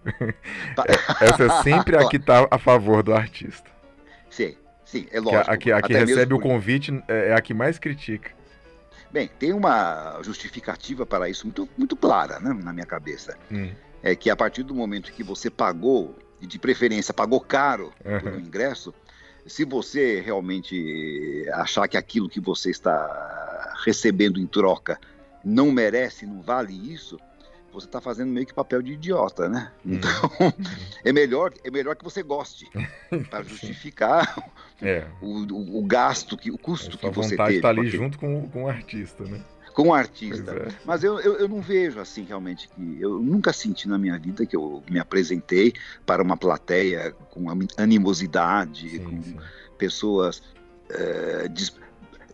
[0.75, 0.85] Pa...
[1.21, 3.69] É, essa é sempre a que está a favor do artista.
[4.29, 4.55] Sim.
[4.91, 5.49] Sim, é lógico.
[5.49, 8.31] A, que, a que recebe o convite é, é a que mais critica.
[9.09, 13.37] Bem, tem uma justificativa para isso muito, muito clara né, na minha cabeça.
[13.49, 13.71] Hum.
[14.03, 18.35] É que a partir do momento que você pagou e de preferência pagou caro uhum.
[18.35, 18.93] um ingresso,
[19.47, 24.99] se você realmente achar que aquilo que você está recebendo em troca
[25.43, 27.17] não merece, não vale isso,
[27.71, 29.71] você está fazendo meio que papel de idiota, né?
[29.85, 29.93] Uhum.
[29.95, 30.31] Então
[31.03, 32.69] é melhor é melhor que você goste
[33.29, 34.51] para justificar
[34.81, 35.05] é.
[35.21, 37.55] o, o, o, gasto que o custo que você teve.
[37.55, 37.97] Está ali porque...
[37.97, 39.41] junto com, com o artista, né?
[39.73, 40.51] Com o artista.
[40.51, 40.67] É.
[40.83, 44.45] Mas eu, eu, eu, não vejo assim realmente que eu nunca senti na minha vida
[44.45, 45.73] que eu me apresentei
[46.05, 47.45] para uma plateia com
[47.77, 49.37] animosidade, sim, com sim.
[49.77, 50.43] pessoas
[50.89, 51.47] é,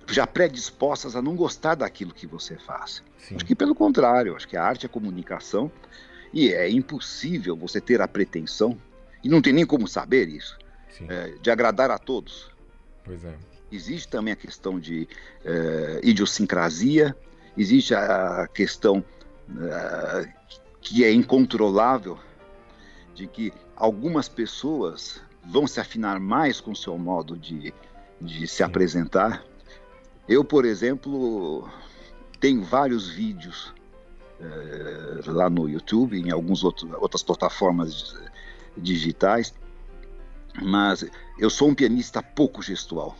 [0.09, 3.03] já predispostas a não gostar daquilo que você faz.
[3.27, 3.35] Sim.
[3.35, 5.69] Acho que pelo contrário, acho que a arte é comunicação
[6.33, 8.77] e é impossível você ter a pretensão,
[9.21, 10.57] e não tem nem como saber isso,
[11.09, 12.49] é, de agradar a todos.
[13.03, 13.35] Pois é.
[13.69, 15.09] Existe também a questão de
[15.43, 17.15] é, idiosincrasia,
[17.57, 19.03] existe a questão
[19.59, 20.33] é,
[20.79, 22.17] que é incontrolável
[23.13, 27.73] de que algumas pessoas vão se afinar mais com o seu modo de,
[28.21, 28.63] de se Sim.
[28.63, 29.43] apresentar
[30.27, 31.69] eu, por exemplo,
[32.39, 33.73] tenho vários vídeos
[34.39, 38.15] é, lá no YouTube, em algumas outras plataformas
[38.75, 39.53] digitais,
[40.61, 41.05] mas
[41.37, 43.17] eu sou um pianista pouco gestual.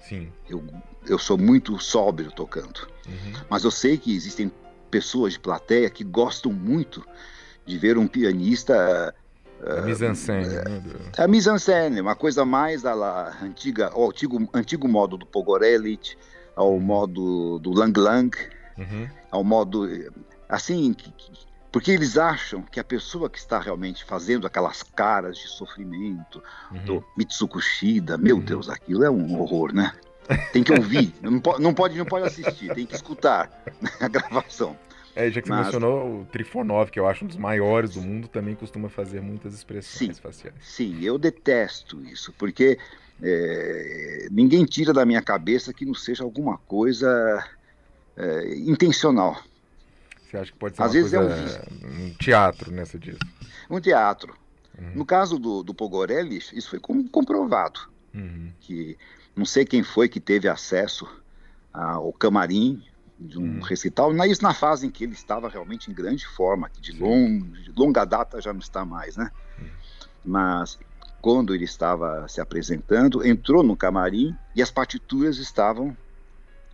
[0.00, 0.32] Sim.
[0.48, 0.64] Eu,
[1.06, 2.88] eu sou muito sóbrio tocando.
[3.06, 3.32] Uhum.
[3.48, 4.50] Mas eu sei que existem
[4.90, 7.04] pessoas de plateia que gostam muito
[7.66, 9.14] de ver um pianista
[9.60, 10.82] a mise-en-scène, né?
[11.16, 16.16] A mise-en-scène, uma coisa mais da lá, antiga, o antigo, antigo modo do Pogorelic,
[16.58, 18.36] ao modo do Lang Lang,
[18.76, 19.08] uhum.
[19.30, 19.88] ao modo
[20.48, 20.94] assim,
[21.70, 26.42] porque eles acham que a pessoa que está realmente fazendo aquelas caras de sofrimento,
[26.72, 26.84] uhum.
[26.84, 28.42] do Mitsukushida, meu uhum.
[28.42, 29.92] Deus, aquilo é um horror, né?
[30.52, 33.48] Tem que ouvir, não, pode, não pode, não pode assistir, tem que escutar
[34.00, 34.76] a gravação.
[35.14, 35.64] É, já que você Mas...
[35.66, 39.54] mencionou o Trifonov, que eu acho um dos maiores do mundo, também costuma fazer muitas
[39.54, 40.56] expressões sim, faciais.
[40.60, 42.78] Sim, eu detesto isso, porque
[43.22, 47.44] é, ninguém tira da minha cabeça que não seja alguma coisa
[48.16, 49.40] é, intencional.
[50.22, 53.16] Você acha que pode ser Às vezes é um, um teatro, né, você diz?
[53.70, 54.36] Um teatro.
[54.78, 54.92] Uhum.
[54.94, 57.80] No caso do, do Pogorelli, isso foi comprovado.
[58.14, 58.52] Uhum.
[58.60, 58.96] Que
[59.34, 61.08] não sei quem foi que teve acesso
[61.72, 62.82] ao camarim
[63.18, 63.60] de um uhum.
[63.60, 67.40] recital, isso na fase em que ele estava realmente em grande forma, que de, long,
[67.40, 69.30] de longa data já não está mais, né?
[69.58, 69.68] Uhum.
[70.24, 70.78] Mas
[71.20, 75.96] quando ele estava se apresentando, entrou no camarim e as partituras estavam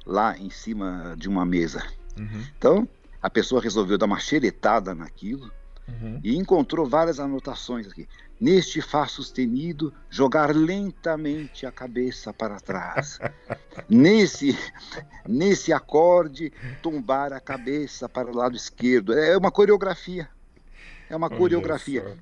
[0.06, 1.82] lá em cima de uma mesa.
[2.18, 2.44] Uhum.
[2.56, 2.88] Então,
[3.22, 5.50] a pessoa resolveu dar uma xeretada naquilo
[5.88, 6.20] uhum.
[6.22, 8.06] e encontrou várias anotações aqui.
[8.38, 13.18] Neste Fá sustenido, jogar lentamente a cabeça para trás.
[13.88, 14.58] nesse,
[15.26, 19.14] nesse acorde, tombar a cabeça para o lado esquerdo.
[19.14, 20.28] É uma coreografia.
[21.08, 22.16] É uma Olha coreografia.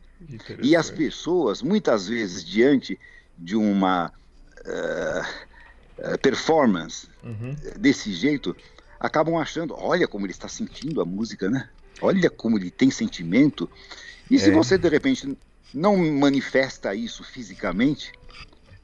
[0.63, 2.99] E as pessoas, muitas vezes, diante
[3.39, 4.13] de uma
[4.61, 7.57] uh, performance uhum.
[7.79, 8.57] desse jeito,
[8.99, 11.69] acabam achando: olha como ele está sentindo a música, né?
[12.01, 13.69] Olha como ele tem sentimento.
[14.31, 14.53] E se é.
[14.53, 15.37] você, de repente,
[15.75, 18.13] não manifesta isso fisicamente,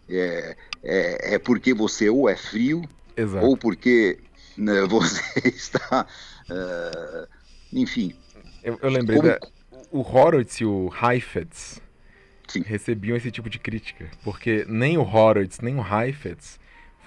[0.08, 2.82] é, é, é porque você ou é frio,
[3.16, 3.44] Exato.
[3.44, 4.18] ou porque
[4.56, 6.06] né, você está.
[6.50, 7.28] Uh,
[7.72, 8.14] enfim.
[8.62, 9.38] Eu, eu lembrei como, da
[9.90, 11.80] o Horowitz e o Heifetz
[12.48, 12.62] Sim.
[12.62, 16.58] recebiam esse tipo de crítica, porque nem o Horowitz nem o Heifetz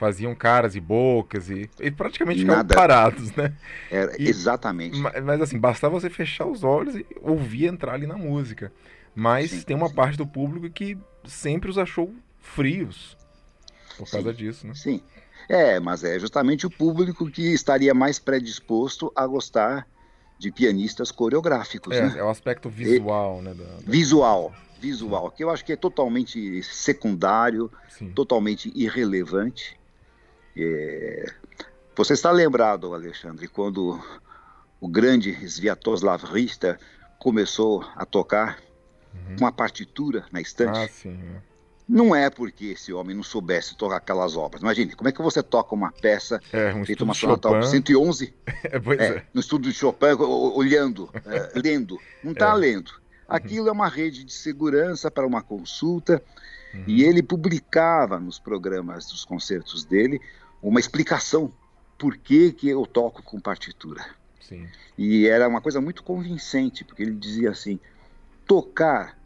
[0.01, 2.73] faziam caras e bocas e, e praticamente ficavam Nada.
[2.73, 3.53] parados, né?
[3.89, 4.97] Era, e, exatamente.
[4.97, 8.73] Mas, mas, assim, bastava você fechar os olhos e ouvir entrar ali na música.
[9.13, 9.93] Mas sim, tem uma sim.
[9.93, 13.15] parte do público que sempre os achou frios
[13.95, 14.73] por sim, causa disso, né?
[14.73, 15.01] Sim.
[15.47, 19.87] É, mas é justamente o público que estaria mais predisposto a gostar
[20.41, 21.95] de pianistas coreográficos.
[21.95, 22.17] É, né?
[22.17, 23.53] é o aspecto visual, e, né?
[23.53, 23.77] Da, da...
[23.85, 28.11] Visual, visual, que eu acho que é totalmente secundário, Sim.
[28.11, 29.79] totalmente irrelevante.
[30.57, 31.31] É...
[31.95, 34.01] Você está lembrado, Alexandre, quando
[34.79, 36.79] o grande Sviatoslav Richter
[37.19, 38.57] começou a tocar
[39.13, 39.35] uhum.
[39.41, 40.79] uma partitura na estante?
[40.79, 41.19] Ah, sim.
[41.87, 44.61] Não é porque esse homem não soubesse tocar aquelas obras.
[44.61, 48.79] Imagine, como é que você toca uma peça é, um feita uma sonata 111 é,
[48.79, 49.25] pois é, é.
[49.33, 51.99] no estudo de Chopin, olhando, é, lendo.
[52.23, 52.55] Não está é.
[52.55, 52.89] lendo.
[52.89, 53.01] Uhum.
[53.27, 56.23] Aquilo é uma rede de segurança para uma consulta.
[56.73, 56.83] Uhum.
[56.87, 60.21] E ele publicava nos programas dos concertos dele
[60.61, 61.53] uma explicação
[61.97, 64.05] por que, que eu toco com partitura.
[64.39, 64.67] Sim.
[64.97, 67.79] E era uma coisa muito convincente, porque ele dizia assim:
[68.45, 69.17] tocar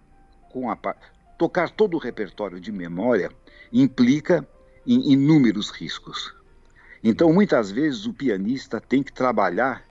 [0.52, 0.76] com a
[1.38, 3.32] tocar todo o repertório de memória
[3.72, 4.48] implica
[4.86, 6.34] em inúmeros riscos.
[7.04, 9.86] Então, muitas vezes, o pianista tem que trabalhar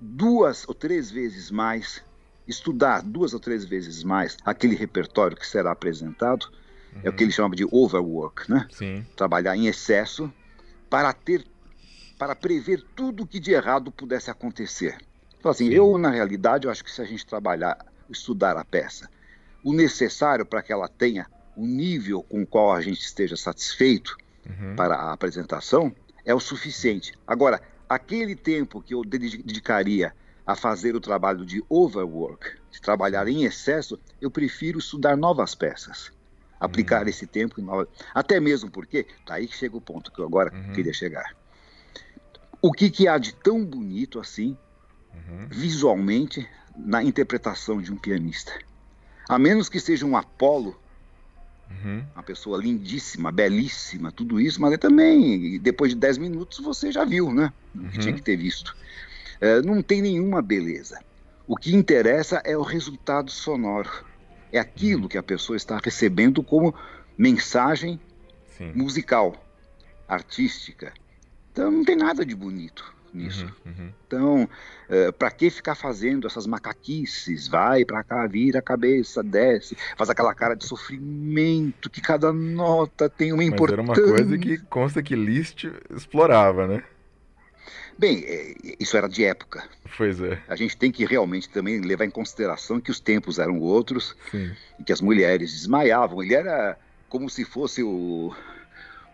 [0.00, 2.02] duas ou três vezes mais
[2.46, 6.46] estudar duas ou três vezes mais aquele repertório que será apresentado,
[6.94, 7.00] uhum.
[7.04, 8.66] é o que ele chama de overwork, né?
[8.72, 9.06] Sim.
[9.16, 10.32] Trabalhar em excesso
[10.88, 11.44] para ter,
[12.18, 14.98] para prever tudo o que de errado pudesse acontecer.
[15.38, 15.74] Então, assim, Sim.
[15.74, 19.08] eu, na realidade, eu acho que se a gente trabalhar, estudar a peça,
[19.62, 24.16] o necessário para que ela tenha o nível com o qual a gente esteja satisfeito
[24.46, 24.74] uhum.
[24.76, 25.94] para a apresentação,
[26.24, 27.12] é o suficiente.
[27.26, 30.14] Agora, aquele tempo que eu dedicaria
[30.46, 36.10] a fazer o trabalho de overwork, de trabalhar em excesso, eu prefiro estudar novas peças.
[36.58, 37.08] Aplicar uhum.
[37.08, 37.88] esse tempo em novas.
[38.14, 40.72] Até mesmo porque, daí tá que chega o ponto que eu agora uhum.
[40.72, 41.34] queria chegar.
[42.60, 44.56] O que, que há de tão bonito assim,
[45.14, 45.46] uhum.
[45.48, 46.46] visualmente,
[46.76, 48.52] na interpretação de um pianista?
[49.30, 50.76] A menos que seja um Apolo
[51.70, 52.04] Uhum.
[52.14, 57.32] Uma pessoa lindíssima, belíssima, tudo isso, mas também, depois de 10 minutos, você já viu,
[57.32, 57.52] né?
[57.74, 58.00] O que uhum.
[58.02, 58.76] tinha que ter visto.
[59.40, 60.98] É, não tem nenhuma beleza.
[61.46, 64.04] O que interessa é o resultado sonoro.
[64.52, 66.74] É aquilo que a pessoa está recebendo como
[67.16, 68.00] mensagem
[68.58, 68.72] Sim.
[68.74, 69.34] musical,
[70.08, 70.92] artística.
[71.52, 73.44] Então não tem nada de bonito nisso.
[73.64, 73.92] Uhum, uhum.
[74.06, 74.48] Então,
[74.88, 77.48] é, para que ficar fazendo essas macaquices?
[77.48, 83.08] Vai para cá, vira a cabeça, desce, faz aquela cara de sofrimento, que cada nota
[83.08, 83.82] tem uma importância.
[83.82, 86.82] Mas era uma coisa que consta que Liszt explorava, né?
[88.00, 89.62] Bem, é, isso era de época.
[89.98, 90.42] Pois é.
[90.48, 94.50] A gente tem que realmente também levar em consideração que os tempos eram outros Sim.
[94.78, 96.22] e que as mulheres desmaiavam.
[96.22, 96.78] Ele era
[97.10, 98.34] como se fosse o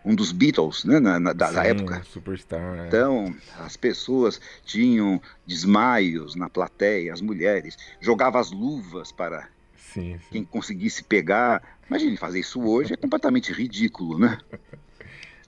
[0.07, 2.01] um dos Beatles, né, na, na da, Sim, época.
[2.05, 2.79] Superstar.
[2.79, 2.87] É.
[2.87, 10.19] Então, as pessoas tinham desmaios na plateia, as mulheres jogavam as luvas para sim, sim.
[10.31, 11.61] quem conseguisse pegar.
[11.89, 14.39] Imagine fazer isso hoje é completamente ridículo, né?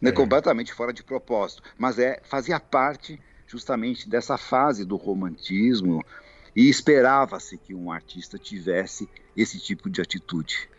[0.04, 0.12] é.
[0.12, 6.06] completamente fora de propósito, mas é fazia parte justamente dessa fase do romantismo
[6.54, 9.08] e esperava-se que um artista tivesse
[9.38, 10.70] esse tipo de atitude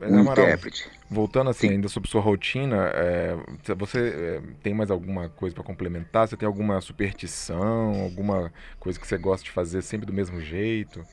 [0.00, 0.90] um Amaral, intérprete.
[1.08, 1.74] Voltando assim, Sim.
[1.74, 3.36] ainda sobre sua rotina, é,
[3.76, 6.26] você é, tem mais alguma coisa para complementar?
[6.26, 11.04] Você tem alguma superstição, alguma coisa que você gosta de fazer sempre do mesmo jeito?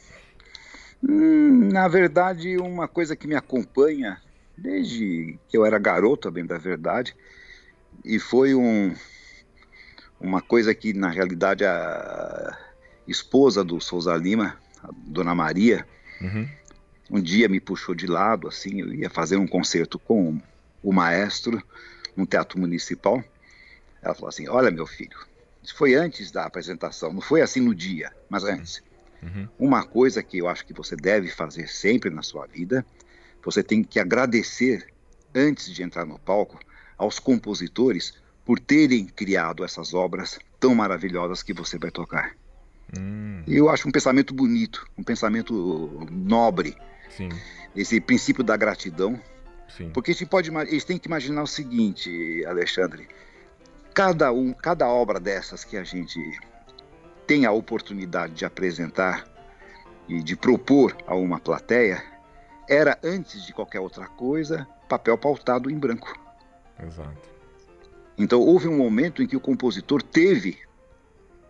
[1.03, 4.17] Hum, na verdade, uma coisa que me acompanha
[4.57, 7.15] desde que eu era garoto, bem da verdade,
[8.05, 8.95] e foi um,
[10.19, 12.57] uma coisa que na realidade a
[13.07, 15.85] esposa do Souza Lima, a Dona Maria,
[16.21, 16.47] uhum
[17.11, 20.39] um dia me puxou de lado, assim, eu ia fazer um concerto com
[20.81, 21.61] o maestro
[22.15, 23.21] no Teatro Municipal.
[24.01, 25.17] Ela falou assim: Olha, meu filho,
[25.61, 28.81] isso foi antes da apresentação, não foi assim no dia, mas antes.
[29.21, 29.47] Uhum.
[29.59, 32.85] Uma coisa que eu acho que você deve fazer sempre na sua vida,
[33.43, 34.87] você tem que agradecer
[35.35, 36.59] antes de entrar no palco
[36.97, 38.13] aos compositores
[38.45, 42.35] por terem criado essas obras tão maravilhosas que você vai tocar.
[42.97, 43.43] Hum.
[43.47, 46.75] Eu acho um pensamento bonito, um pensamento nobre,
[47.15, 47.29] Sim.
[47.75, 49.19] Esse princípio da gratidão.
[49.77, 49.89] Sim.
[49.91, 53.07] Porque a gente pode, gente tem que imaginar o seguinte, Alexandre.
[53.93, 56.19] Cada, um, cada obra dessas que a gente
[57.27, 59.25] tem a oportunidade de apresentar
[60.07, 62.03] e de propor a uma plateia,
[62.67, 66.13] era, antes de qualquer outra coisa, papel pautado em branco.
[66.81, 67.29] Exato.
[68.17, 70.57] Então houve um momento em que o compositor teve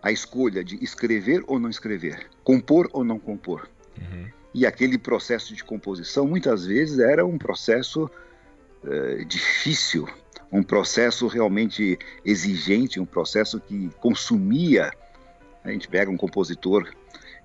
[0.02, 3.68] a escolha de escrever ou não escrever, compor ou não compor.
[3.98, 4.28] Uhum.
[4.54, 8.10] E aquele processo de composição muitas vezes era um processo
[8.84, 10.06] uh, difícil,
[10.50, 14.92] um processo realmente exigente, um processo que consumia.
[15.64, 16.92] A gente pega um compositor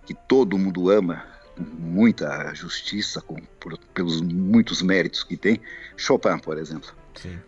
[0.05, 1.23] que todo mundo ama,
[1.55, 5.61] com muita justiça, com, por, pelos muitos méritos que tem,
[5.95, 6.93] Chopin, por exemplo.
[7.15, 7.39] Sim.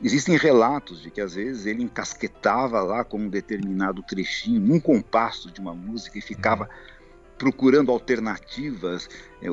[0.00, 5.50] Existem relatos de que às vezes ele encasquetava lá com um determinado trechinho, um compasso
[5.50, 6.91] de uma música e ficava uhum
[7.42, 9.10] procurando alternativas,
[9.42, 9.48] é,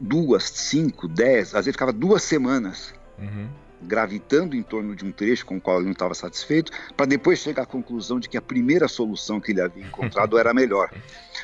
[0.00, 3.46] duas, cinco, dez, às vezes ficava duas semanas uhum.
[3.82, 7.38] gravitando em torno de um trecho com o qual ele não estava satisfeito, para depois
[7.38, 10.90] chegar à conclusão de que a primeira solução que ele havia encontrado era a melhor.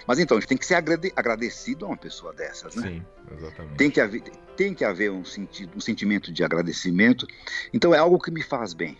[0.06, 2.88] Mas então, a gente tem que ser agradecido a uma pessoa dessas, né?
[2.88, 3.02] Sim,
[3.36, 3.76] exatamente.
[3.76, 4.22] Tem que haver,
[4.56, 7.26] tem que haver um, sentido, um sentimento de agradecimento.
[7.70, 8.96] Então, é algo que me faz bem.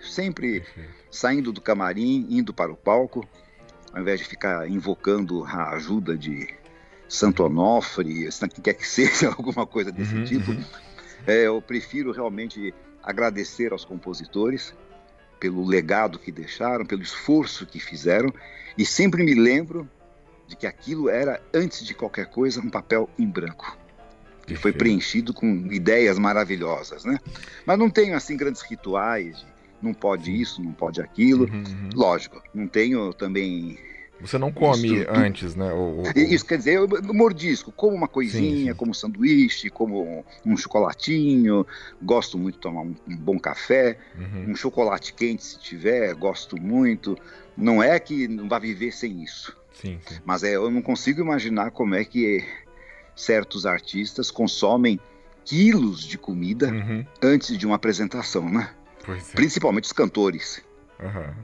[0.00, 0.94] Sempre Perfeito.
[1.10, 3.28] saindo do camarim, indo para o palco,
[3.92, 6.48] ao invés de ficar invocando a ajuda de
[7.08, 10.64] Santo Onofre, que quer que seja alguma coisa desse uhum, tipo, uhum.
[11.26, 14.74] É, eu prefiro realmente agradecer aos compositores
[15.38, 18.32] pelo legado que deixaram, pelo esforço que fizeram,
[18.76, 19.88] e sempre me lembro
[20.46, 23.76] de que aquilo era, antes de qualquer coisa, um papel em branco.
[24.46, 27.18] Que foi preenchido com ideias maravilhosas, né?
[27.64, 29.44] Mas não tenho, assim, grandes rituais
[29.82, 31.44] não pode isso, não pode aquilo.
[31.44, 31.90] Uhum, uhum.
[31.94, 33.78] Lógico, não tenho também
[34.20, 35.70] Você não come isso, antes, né?
[36.14, 38.74] Isso quer dizer, eu mordisco, como uma coisinha, sim, sim.
[38.74, 41.66] como um sanduíche, como um chocolatinho.
[42.00, 44.52] Gosto muito de tomar um, um bom café, uhum.
[44.52, 47.18] um chocolate quente se tiver, gosto muito.
[47.56, 49.56] Não é que não vá viver sem isso.
[49.72, 50.20] Sim, sim.
[50.24, 52.44] Mas é, eu não consigo imaginar como é que
[53.16, 54.98] certos artistas consomem
[55.44, 57.04] quilos de comida uhum.
[57.22, 58.70] antes de uma apresentação, né?
[59.08, 59.34] É.
[59.34, 60.62] Principalmente os cantores.
[61.00, 61.34] Uhum.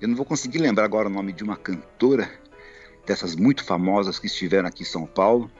[0.00, 2.30] Eu não vou conseguir lembrar agora o nome de uma cantora
[3.06, 5.50] dessas muito famosas que estiveram aqui em São Paulo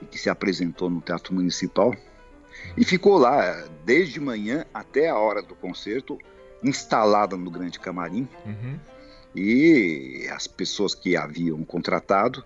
[0.00, 1.94] e que se apresentou no Teatro Municipal
[2.76, 6.18] e ficou lá desde manhã até a hora do concerto,
[6.62, 8.28] instalada no grande camarim.
[8.44, 8.78] Uhum.
[9.34, 12.44] E as pessoas que haviam contratado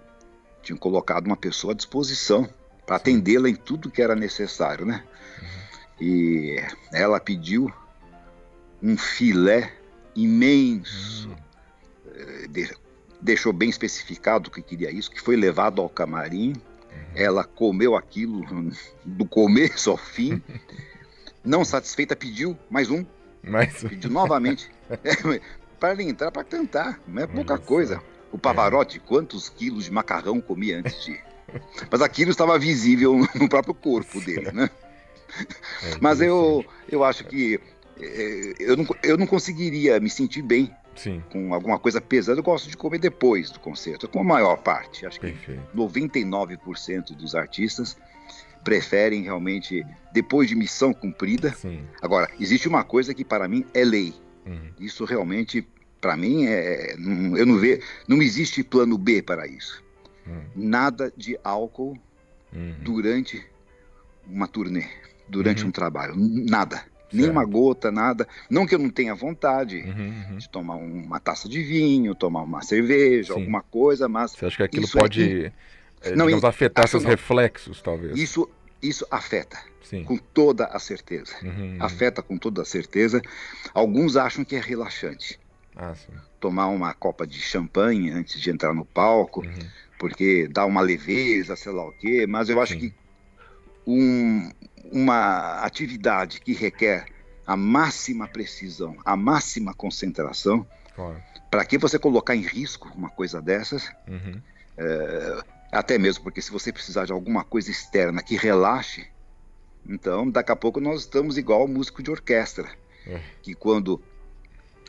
[0.62, 2.48] tinham colocado uma pessoa à disposição
[2.86, 5.04] para atendê-la em tudo que era necessário, né?
[5.40, 6.06] Uhum.
[6.06, 6.62] E
[6.92, 7.72] ela pediu
[8.84, 9.72] um filé
[10.14, 12.52] imenso, uhum.
[12.52, 12.70] de,
[13.18, 16.50] deixou bem especificado que queria isso, que foi levado ao camarim.
[16.52, 16.98] Uhum.
[17.14, 18.44] Ela comeu aquilo
[19.02, 20.42] do começo ao fim.
[21.42, 23.06] Não satisfeita, pediu mais um.
[23.42, 23.88] Mais um.
[23.88, 24.70] Pediu novamente.
[25.02, 25.40] É,
[25.80, 27.66] para entrar para cantar, não é pouca Nossa.
[27.66, 28.02] coisa.
[28.30, 29.00] O Pavarotti, é.
[29.00, 31.18] quantos quilos de macarrão comia antes de.
[31.90, 34.68] Mas aquilo estava visível no próprio corpo dele, né?
[35.82, 37.58] É Mas eu, eu acho que
[38.58, 41.22] eu não, eu não conseguiria me sentir bem Sim.
[41.30, 42.38] com alguma coisa pesada.
[42.38, 45.06] Eu gosto de comer depois do concerto, com a maior parte.
[45.06, 45.62] Acho que Perfeito.
[45.74, 47.96] 99% dos artistas
[48.62, 51.52] preferem realmente depois de missão cumprida.
[51.52, 51.84] Sim.
[52.00, 54.14] Agora, existe uma coisa que para mim é lei.
[54.46, 54.70] Uhum.
[54.78, 55.66] Isso realmente
[56.04, 59.82] para mim, é, não, eu não vejo, não existe plano B para isso.
[60.28, 60.42] Hum.
[60.54, 61.98] Nada de álcool
[62.52, 62.74] uhum.
[62.82, 63.42] durante
[64.26, 64.86] uma turnê,
[65.26, 65.70] durante uhum.
[65.70, 66.84] um trabalho, nada.
[67.04, 67.16] Certo.
[67.16, 68.26] Nem uma gota, nada.
[68.50, 70.36] Não que eu não tenha vontade uhum, uhum.
[70.38, 73.40] de tomar uma taça de vinho, tomar uma cerveja, Sim.
[73.40, 74.32] alguma coisa, mas.
[74.32, 75.52] Você acha que aquilo pode
[76.04, 77.10] é, é, não, digamos, afetar seus não.
[77.10, 78.16] reflexos, talvez?
[78.18, 78.48] Isso,
[78.82, 79.58] isso afeta.
[79.82, 80.04] Sim.
[80.04, 81.34] Com toda a certeza.
[81.42, 81.76] Uhum, uhum.
[81.80, 83.20] Afeta com toda a certeza.
[83.72, 85.38] Alguns acham que é relaxante.
[85.76, 85.94] Ah,
[86.38, 89.52] tomar uma copa de champanhe antes de entrar no palco, uhum.
[89.98, 92.78] porque dá uma leveza, sei lá o quê, mas eu acho sim.
[92.78, 92.94] que
[93.86, 94.50] um,
[94.94, 97.06] uma atividade que requer
[97.44, 100.64] a máxima precisão, a máxima concentração,
[100.94, 101.20] claro.
[101.50, 103.90] para que você colocar em risco uma coisa dessas?
[104.06, 104.40] Uhum.
[104.78, 105.42] É,
[105.72, 109.08] até mesmo porque se você precisar de alguma coisa externa que relaxe,
[109.84, 112.70] então daqui a pouco nós estamos igual ao músico de orquestra,
[113.04, 113.20] é.
[113.42, 114.00] que quando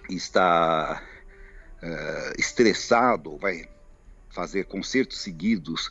[0.07, 1.01] está
[1.81, 3.67] uh, estressado, vai
[4.29, 5.89] fazer concertos seguidos,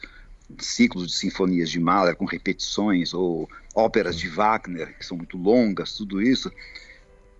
[0.58, 5.94] ciclos de sinfonias de Mahler com repetições, ou óperas de Wagner, que são muito longas,
[5.94, 6.52] tudo isso,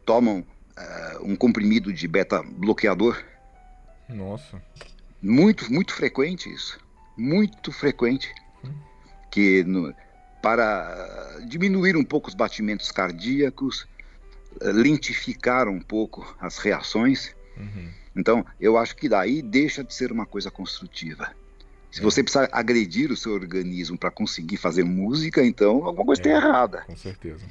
[0.05, 3.23] tomam uh, um comprimido de beta-bloqueador.
[4.09, 4.63] Nossa.
[5.21, 6.79] Muito, muito frequente isso.
[7.17, 8.33] Muito frequente.
[8.65, 8.73] Hum.
[9.31, 9.95] Que no,
[10.43, 13.87] para diminuir um pouco os batimentos cardíacos,
[14.61, 17.35] eh, lentificar um pouco as reações.
[17.57, 17.89] Uhum.
[18.15, 21.35] Então, eu acho que daí deixa de ser uma coisa construtiva.
[21.95, 26.31] Se você precisar agredir o seu organismo para conseguir fazer música, então alguma coisa está
[26.31, 26.83] é, errada.
[26.89, 27.47] Com certeza.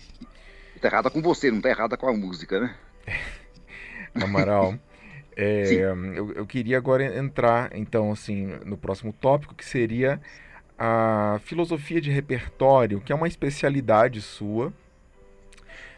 [0.76, 2.76] Está errada com você, não está errada com a música, né?
[4.22, 4.78] Amaral,
[5.34, 10.20] é, eu, eu, queria agora entrar, então, assim, no próximo tópico, que seria
[10.78, 14.74] a filosofia de repertório, que é uma especialidade sua,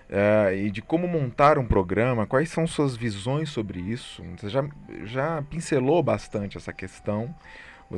[0.08, 4.24] é, e de como montar um programa, quais são suas visões sobre isso?
[4.38, 4.64] Você já,
[5.04, 7.34] já pincelou bastante essa questão.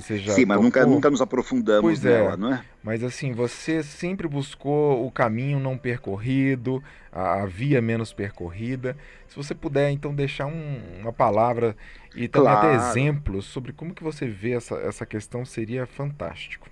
[0.02, 2.64] Você já Sim, mas nunca, nunca nos aprofundamos pois é, nela, não é?
[2.84, 8.96] Mas assim, você sempre buscou o caminho não percorrido, a, a via menos percorrida.
[9.28, 11.76] Se você puder, então, deixar um, uma palavra
[12.16, 12.68] e também claro.
[12.68, 16.68] até exemplos sobre como que você vê essa, essa questão, seria fantástico.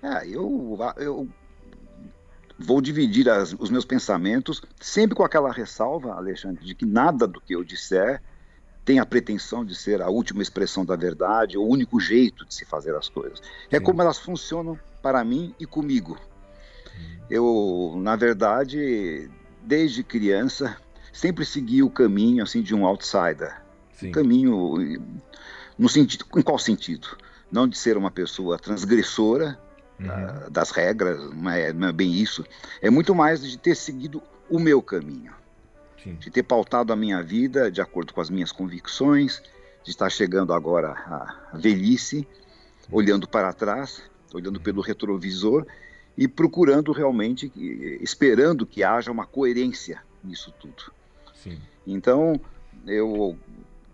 [0.00, 1.28] É, eu, eu
[2.56, 7.40] vou dividir as, os meus pensamentos, sempre com aquela ressalva, Alexandre, de que nada do
[7.40, 8.22] que eu disser
[8.84, 12.64] tem a pretensão de ser a última expressão da verdade, o único jeito de se
[12.64, 13.40] fazer as coisas.
[13.70, 13.84] É Sim.
[13.84, 16.18] Como elas funcionam para mim e comigo.
[17.28, 19.30] Eu, na verdade,
[19.62, 20.76] desde criança,
[21.12, 23.60] sempre segui o caminho assim de um outsider.
[24.00, 24.12] Sim.
[24.12, 24.74] caminho
[25.78, 27.08] no sentido, em qual sentido?
[27.52, 29.58] Não de ser uma pessoa transgressora,
[29.98, 30.50] uhum.
[30.50, 32.44] das regras, não é, não é, bem isso.
[32.80, 35.32] É muito mais de ter seguido o meu caminho,
[36.02, 36.14] Sim.
[36.14, 39.42] de ter pautado a minha vida de acordo com as minhas convicções,
[39.84, 42.26] de estar chegando agora à velhice,
[42.90, 44.02] olhando para trás,
[44.32, 44.62] olhando uhum.
[44.62, 45.66] pelo retrovisor
[46.16, 47.52] e procurando realmente,
[48.00, 50.92] esperando que haja uma coerência nisso tudo.
[51.34, 51.58] Sim.
[51.86, 52.40] Então,
[52.86, 53.36] eu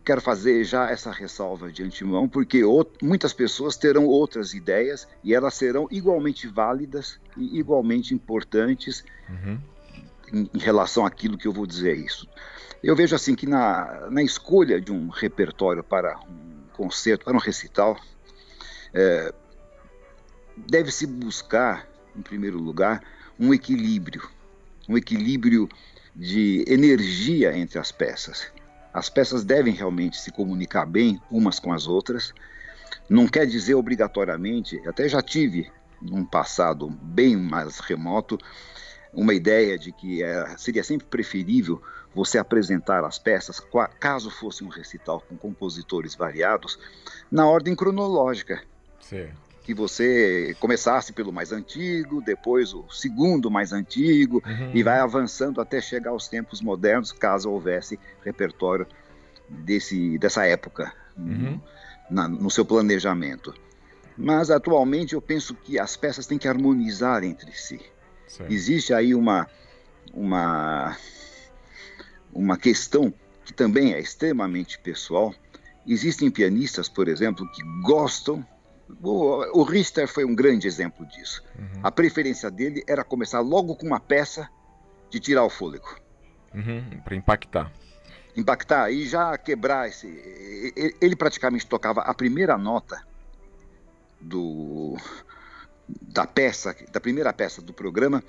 [0.05, 2.62] quero fazer já essa ressalva de antemão, porque
[3.03, 9.59] muitas pessoas terão outras ideias e elas serão igualmente válidas e igualmente importantes uhum.
[10.32, 12.28] Em, relação àquilo que eu vou dizer isso.
[12.82, 17.40] Eu vejo assim que na, na escolha de um repertório para um concerto, para um
[17.40, 17.98] recital,
[18.93, 19.32] é,
[20.57, 23.03] deve-se buscar, em primeiro lugar,
[23.39, 24.28] um equilíbrio,
[24.89, 25.69] um equilíbrio
[26.15, 28.51] de energia entre as peças.
[28.93, 32.32] As peças devem realmente se comunicar bem umas com as outras.
[33.11, 35.70] Não quer dizer obrigatoriamente, até já tive
[36.01, 38.39] num passado bem mais remoto,
[39.17, 41.83] uma ideia de que é, seria sempre preferível
[42.15, 43.61] você apresentar as peças,
[43.99, 46.79] caso fosse um recital com compositores variados,
[47.31, 48.63] na ordem cronológica.
[49.01, 49.29] Sim
[49.67, 54.71] que você começasse pelo mais antigo, depois o segundo mais antigo, uhum.
[54.73, 58.87] e vai avançando até chegar aos tempos modernos, caso houvesse repertório
[59.49, 61.61] desse, dessa época uhum.
[62.09, 63.53] na, no seu planejamento.
[64.17, 67.81] Mas atualmente eu penso que as peças têm que harmonizar entre si.
[68.48, 69.48] Existe aí uma,
[70.12, 70.97] uma,
[72.32, 73.12] uma questão
[73.44, 75.35] que também é extremamente pessoal.
[75.86, 78.44] Existem pianistas, por exemplo, que gostam
[79.03, 81.43] o, o Richter foi um grande exemplo disso.
[81.59, 81.81] Uhum.
[81.82, 84.48] A preferência dele era começar logo com uma peça
[85.11, 85.97] de tirar o fôlego.
[86.55, 87.73] Uhum, para impactar.
[88.36, 90.07] Impactar e já quebrar esse.
[91.01, 93.03] Ele praticamente tocava a primeira nota
[94.20, 94.97] do
[95.89, 98.23] da peça, da primeira peça do programa,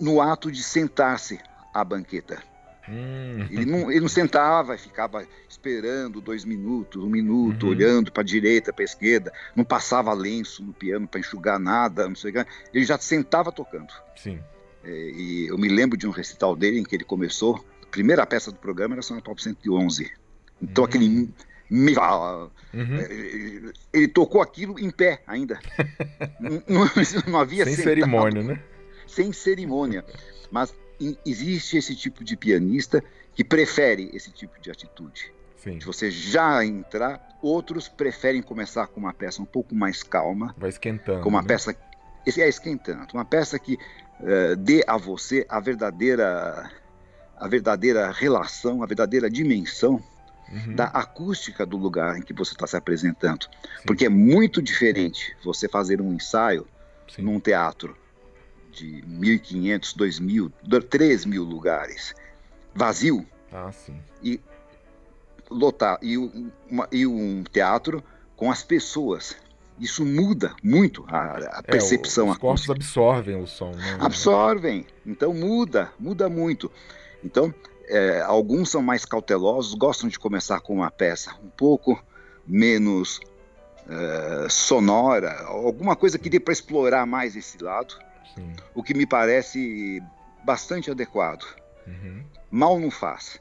[0.00, 1.38] no ato de sentar-se
[1.72, 2.42] à banqueta.
[2.88, 3.46] Hum.
[3.50, 7.70] Ele, não, ele não sentava, ficava esperando dois minutos, um minuto, uhum.
[7.70, 12.06] olhando para a direita, para a esquerda, não passava lenço no piano para enxugar nada,
[12.06, 12.46] não sei o que.
[12.74, 13.92] Ele já sentava tocando.
[14.16, 14.38] Sim.
[14.82, 18.26] É, e eu me lembro de um recital dele em que ele começou, a primeira
[18.26, 20.12] peça do programa era São Top 111.
[20.60, 20.88] Então uhum.
[20.88, 21.34] aquele
[22.72, 22.96] Uhum.
[22.96, 25.58] É, ele tocou aquilo em pé ainda.
[26.40, 26.62] não,
[27.26, 28.62] não, havia Sem sentado, cerimônia, né?
[29.06, 30.04] Sem cerimônia.
[30.50, 30.74] Mas
[31.24, 33.02] existe esse tipo de pianista
[33.34, 35.32] que prefere esse tipo de atitude.
[35.56, 35.78] Sim.
[35.78, 40.54] De você já entrar, outros preferem começar com uma peça um pouco mais calma.
[40.58, 41.22] Vai esquentando.
[41.22, 41.48] Com uma né?
[41.48, 41.74] peça.
[42.26, 43.06] Esse é esquentando.
[43.12, 43.74] Uma peça que
[44.20, 46.70] uh, dê a você a verdadeira,
[47.36, 50.02] a verdadeira relação, a verdadeira dimensão
[50.50, 50.74] uhum.
[50.74, 53.44] da acústica do lugar em que você está se apresentando.
[53.44, 53.86] Sim.
[53.86, 56.66] Porque é muito diferente você fazer um ensaio
[57.08, 57.22] Sim.
[57.22, 57.96] num teatro
[58.70, 62.14] de 1.500, 2.000, 3.000 lugares,
[62.74, 63.26] vazio.
[63.52, 63.70] Ah.
[64.22, 64.40] E
[65.50, 68.02] lotar e, uma, e um teatro
[68.36, 69.36] com as pessoas.
[69.78, 72.28] Isso muda muito a, a percepção.
[72.28, 73.72] É, os corpos absorvem o som.
[73.72, 73.98] Né?
[74.00, 74.86] Absorvem.
[75.04, 76.70] Então muda, muda muito.
[77.24, 77.52] Então,
[77.88, 82.02] é, alguns são mais cautelosos, gostam de começar com uma peça um pouco
[82.46, 83.20] menos
[83.88, 87.96] é, sonora, alguma coisa que dê para explorar mais esse lado.
[88.34, 88.52] Sim.
[88.74, 90.02] o que me parece
[90.44, 91.44] bastante adequado.
[91.86, 92.24] Uhum.
[92.50, 93.38] Mal não faz.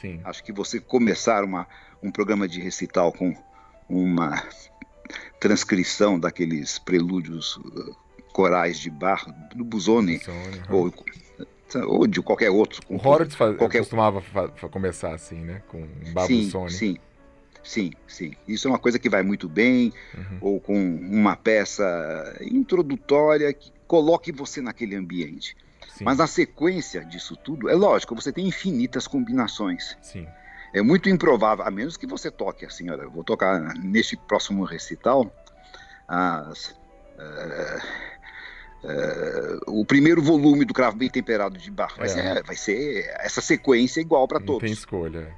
[0.00, 0.20] Sim.
[0.24, 1.66] Acho que você começar uma,
[2.02, 3.34] um programa de recital com
[3.88, 4.42] uma
[5.40, 7.96] transcrição daqueles prelúdios uh,
[8.32, 10.20] corais de Bach, do Busoni,
[10.68, 10.76] uhum.
[10.76, 10.94] ou,
[11.86, 12.82] ou, de qualquer outro.
[12.88, 13.78] O Horowitz qualquer...
[13.78, 14.22] costumava
[14.70, 15.62] começar assim, né?
[15.68, 16.70] Com um Babusoni.
[16.70, 16.98] Sim, sim.
[17.64, 18.32] Sim, sim.
[18.46, 20.38] Isso é uma coisa que vai muito bem, uhum.
[20.40, 25.56] ou com uma peça introdutória que coloque você naquele ambiente.
[25.94, 26.04] Sim.
[26.04, 29.96] Mas na sequência disso tudo, é lógico, você tem infinitas combinações.
[30.02, 30.26] Sim.
[30.74, 34.64] É muito improvável, a menos que você toque assim, olha, eu vou tocar neste próximo
[34.64, 35.32] recital
[36.06, 37.86] as, uh,
[38.84, 41.96] uh, o primeiro volume do Cravo Bem Temperado de Bach.
[41.96, 42.10] Vai, é.
[42.10, 44.54] ser, vai ser essa sequência igual para todos.
[44.54, 45.34] Não tem escolha.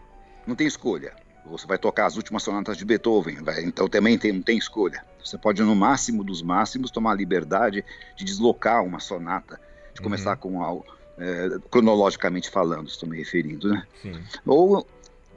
[0.47, 1.13] Não tem escolha.
[1.47, 5.05] Você vai tocar as últimas sonatas de Beethoven, vai, então também tem, não tem escolha.
[5.25, 7.85] Você pode, no máximo dos máximos, tomar a liberdade
[8.17, 9.61] de deslocar uma sonata,
[9.95, 10.37] de começar uhum.
[10.37, 10.85] com algo,
[11.19, 13.87] é, cronologicamente falando, estou me referindo, né?
[14.03, 14.21] Sim.
[14.45, 14.87] Ou,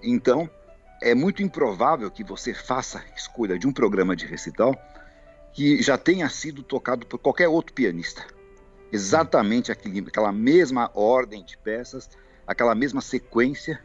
[0.01, 0.49] então,
[1.01, 4.75] é muito improvável que você faça escolha de um programa de recital
[5.53, 8.25] que já tenha sido tocado por qualquer outro pianista.
[8.91, 12.09] Exatamente aquele, aquela mesma ordem de peças,
[12.47, 13.79] aquela mesma sequência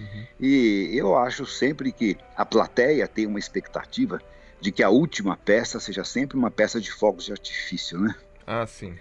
[0.00, 0.26] Uhum.
[0.40, 4.20] E eu acho sempre que a plateia tem uma expectativa
[4.60, 8.14] de que a última peça seja sempre uma peça de fogos de artifício, né?
[8.46, 8.94] Ah, sim.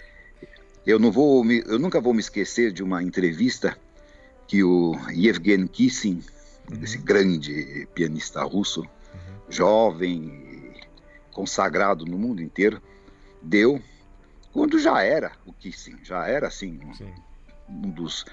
[0.85, 3.77] Eu não vou, me, eu nunca vou me esquecer de uma entrevista
[4.47, 6.23] que o Yevgeny Kissin,
[6.71, 6.83] uhum.
[6.83, 9.35] esse grande pianista russo, uhum.
[9.49, 10.48] jovem,
[11.31, 12.81] consagrado no mundo inteiro,
[13.41, 13.81] deu
[14.51, 16.79] quando já era o Kissin, já era assim
[17.69, 18.25] um, um dos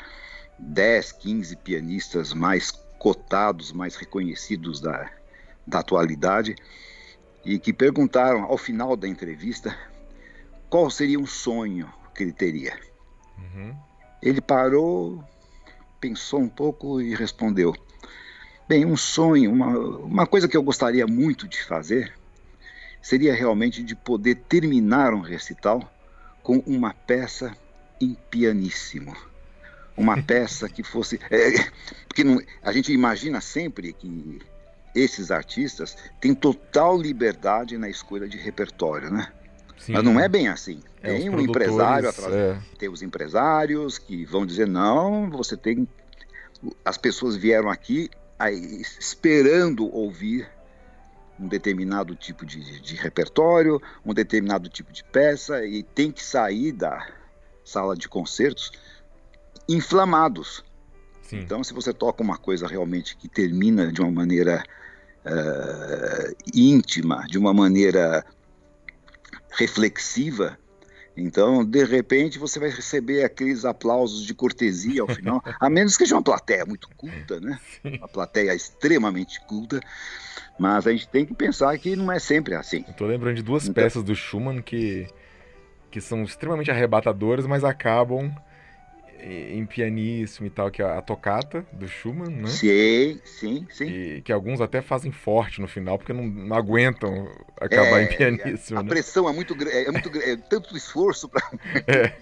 [0.59, 5.10] 10, 15 pianistas mais cotados, mais reconhecidos da,
[5.66, 6.56] da atualidade,
[7.44, 9.77] e que perguntaram ao final da entrevista
[10.70, 12.78] qual seria um sonho que ele teria.
[13.39, 13.77] Uhum.
[14.23, 15.23] Ele parou,
[16.01, 17.74] pensou um pouco e respondeu:
[18.66, 22.12] Bem, um sonho, uma, uma coisa que eu gostaria muito de fazer
[23.06, 25.80] seria realmente de poder terminar um recital
[26.42, 27.56] com uma peça
[28.00, 29.16] em pianíssimo.
[29.96, 31.20] Uma peça que fosse.
[31.30, 31.70] É,
[32.08, 34.40] porque não, a gente imagina sempre que
[34.92, 39.32] esses artistas têm total liberdade na escolha de repertório, né?
[39.78, 39.92] Sim.
[39.92, 40.80] Mas não é bem assim.
[41.00, 42.34] É, tem um empresário atrás.
[42.34, 42.58] É.
[42.76, 45.86] Tem os empresários que vão dizer: não, você tem.
[46.84, 50.55] As pessoas vieram aqui aí, esperando ouvir
[51.38, 56.72] um determinado tipo de, de, repertório, um determinado tipo de peça, e tem que sair
[56.72, 57.06] da
[57.64, 58.72] sala de concertos
[59.68, 60.64] inflamados.
[61.22, 61.40] Sim.
[61.40, 64.62] Então, se você toca uma coisa realmente que termina de uma maneira
[65.24, 68.24] uh, íntima, de uma maneira
[69.50, 70.56] reflexiva,
[71.16, 76.04] então, de repente, você vai receber aqueles aplausos de cortesia ao final, a menos que
[76.04, 77.58] seja uma plateia muito culta, né?
[77.82, 79.80] Uma plateia extremamente culta.
[80.58, 82.84] Mas a gente tem que pensar que não é sempre assim.
[82.88, 83.82] Estou lembrando de duas então...
[83.82, 85.06] peças do Schumann que,
[85.90, 88.34] que são extremamente arrebatadoras, mas acabam
[89.28, 92.48] em pianíssimo e tal, que é a tocata do Schumann, né?
[92.48, 93.86] Sim, sim, sim.
[93.86, 97.28] E que alguns até fazem forte no final, porque não, não aguentam
[97.60, 98.78] acabar é, em pianíssimo.
[98.78, 98.88] A, né?
[98.88, 101.42] pressão é muito grande, é, muito, é tanto esforço para.
[101.86, 102.12] É.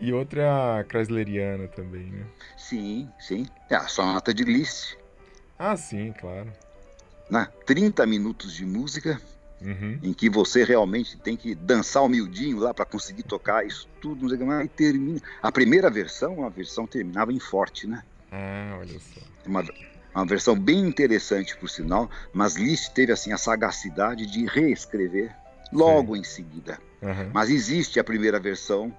[0.00, 2.24] E outra é a Chrysleriana também, né?
[2.56, 3.46] Sim, sim.
[3.68, 4.96] É a sonata de Liszt.
[5.58, 6.52] Ah, sim, claro.
[7.30, 7.48] Né?
[7.66, 9.20] 30 minutos de música,
[9.60, 9.98] Uhum.
[10.02, 14.22] em que você realmente tem que dançar o miudinho lá para conseguir tocar isso tudo,
[14.22, 15.20] não sei o que termina.
[15.42, 18.04] A primeira versão, a versão terminava em forte, né?
[18.30, 19.20] Ah, olha só.
[19.44, 19.64] Uma,
[20.14, 25.34] uma versão bem interessante, por sinal, mas Liszt teve assim a sagacidade de reescrever
[25.72, 26.20] logo Sim.
[26.20, 26.78] em seguida.
[27.02, 27.30] Uhum.
[27.32, 28.96] Mas existe a primeira versão,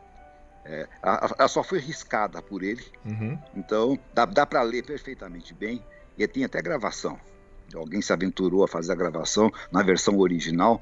[0.65, 3.39] é, ela só foi riscada por ele, uhum.
[3.55, 5.81] então dá, dá para ler perfeitamente bem
[6.17, 7.17] e tem até gravação
[7.75, 10.81] alguém se aventurou a fazer a gravação na versão original,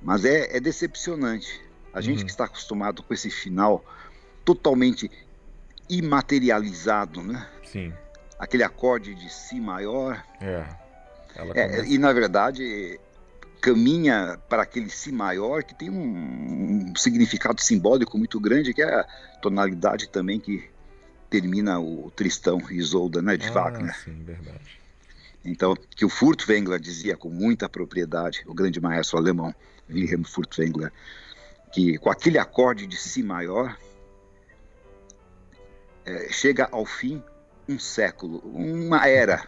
[0.00, 1.60] mas é, é decepcionante.
[1.92, 2.02] A uhum.
[2.02, 3.84] gente que está acostumado com esse final
[4.44, 5.10] totalmente
[5.88, 7.46] imaterializado, né?
[7.64, 7.92] Sim.
[8.38, 10.22] Aquele acorde de Si maior.
[10.40, 10.66] É.
[11.54, 12.98] é e na verdade
[13.60, 18.92] caminha para aquele Si maior que tem um, um, significado simbólico muito grande, que é
[18.92, 19.06] a
[19.40, 20.68] tonalidade também que
[21.30, 23.96] termina o Tristão Isolda, né, de ah, Wagner.
[23.96, 24.81] Sim, verdade.
[25.44, 29.54] Então, que o Furtwängler dizia com muita propriedade, o grande maestro alemão
[29.90, 30.92] Wilhelm Furtwängler,
[31.72, 33.76] que com aquele acorde de Si maior
[36.04, 37.22] é, chega ao fim
[37.68, 39.46] um século, uma era.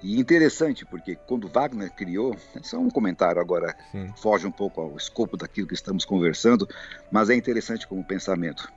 [0.00, 4.12] E interessante, porque quando Wagner criou, só um comentário agora, Sim.
[4.16, 6.68] foge um pouco ao escopo daquilo que estamos conversando,
[7.10, 8.72] mas é interessante como pensamento.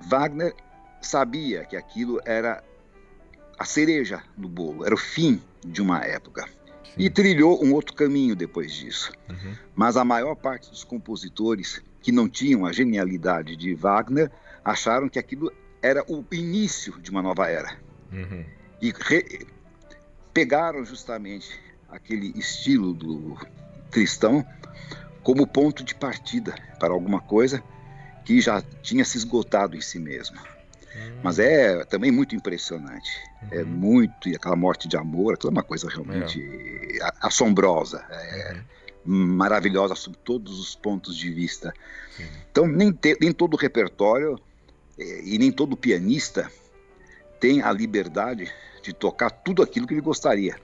[0.00, 0.54] Wagner
[1.00, 2.62] sabia que aquilo era
[3.58, 6.44] a cereja no bolo, era o fim de uma época.
[6.44, 6.92] Sim.
[6.96, 9.12] E trilhou um outro caminho depois disso.
[9.28, 9.54] Uhum.
[9.74, 14.30] Mas a maior parte dos compositores que não tinham a genialidade de Wagner
[14.64, 15.52] acharam que aquilo
[15.82, 17.76] era o início de uma nova era.
[18.12, 18.44] Uhum.
[18.80, 19.46] E re...
[20.32, 21.58] pegaram justamente
[21.88, 23.36] aquele estilo do
[23.90, 24.46] cristão
[25.22, 27.62] como ponto de partida para alguma coisa
[28.24, 29.98] que já tinha se esgotado em si
[31.22, 33.10] Mas é também muito impressionante.
[33.50, 33.60] É uhum.
[33.60, 34.28] É muito.
[34.28, 36.40] E aquela morte de amor, aquela é uma coisa realmente
[37.00, 37.10] é.
[37.20, 38.04] assombrosa.
[38.10, 38.52] É
[39.06, 39.26] uhum.
[39.36, 41.72] maravilhosa sob todos os pontos de vista.
[42.16, 42.26] Sim.
[42.50, 44.38] Então, nem, te, nem todo repertório
[44.98, 46.50] é, e nem todo pianista
[47.40, 48.50] tem a liberdade
[48.82, 50.56] de tocar tudo aquilo que ele gostaria.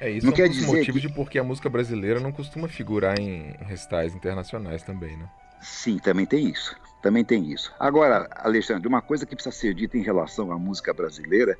[0.00, 1.06] É isso não é um quer dizer motivo que...
[1.06, 5.28] de porque a música brasileira não costuma figurar em recitais internacionais também, né?
[5.60, 6.76] Sim, também tem isso.
[7.02, 7.72] Também tem isso.
[7.78, 11.56] Agora, Alexandre, uma coisa que precisa ser dita em relação à música brasileira,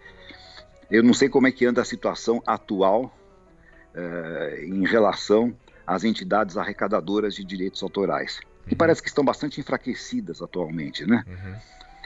[0.90, 3.14] eu não sei como é que anda a situação atual
[3.94, 5.54] eh, em relação
[5.86, 8.78] às entidades arrecadadoras de direitos autorais, que uhum.
[8.78, 11.24] parece que estão bastante enfraquecidas atualmente, né?
[11.26, 11.54] Uhum.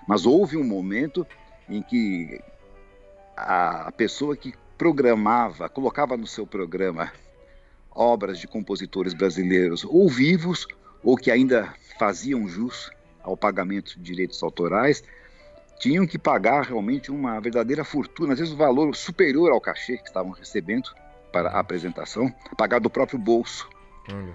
[0.07, 1.27] Mas houve um momento
[1.69, 2.41] em que
[3.37, 7.13] a pessoa que programava, colocava no seu programa
[7.91, 10.67] obras de compositores brasileiros ou vivos
[11.03, 12.91] ou que ainda faziam jus
[13.23, 15.03] ao pagamento de direitos autorais,
[15.79, 19.97] tinham que pagar realmente uma verdadeira fortuna, às vezes o um valor superior ao cachê
[19.97, 20.91] que estavam recebendo
[21.33, 23.69] para a apresentação, pagar do próprio bolso,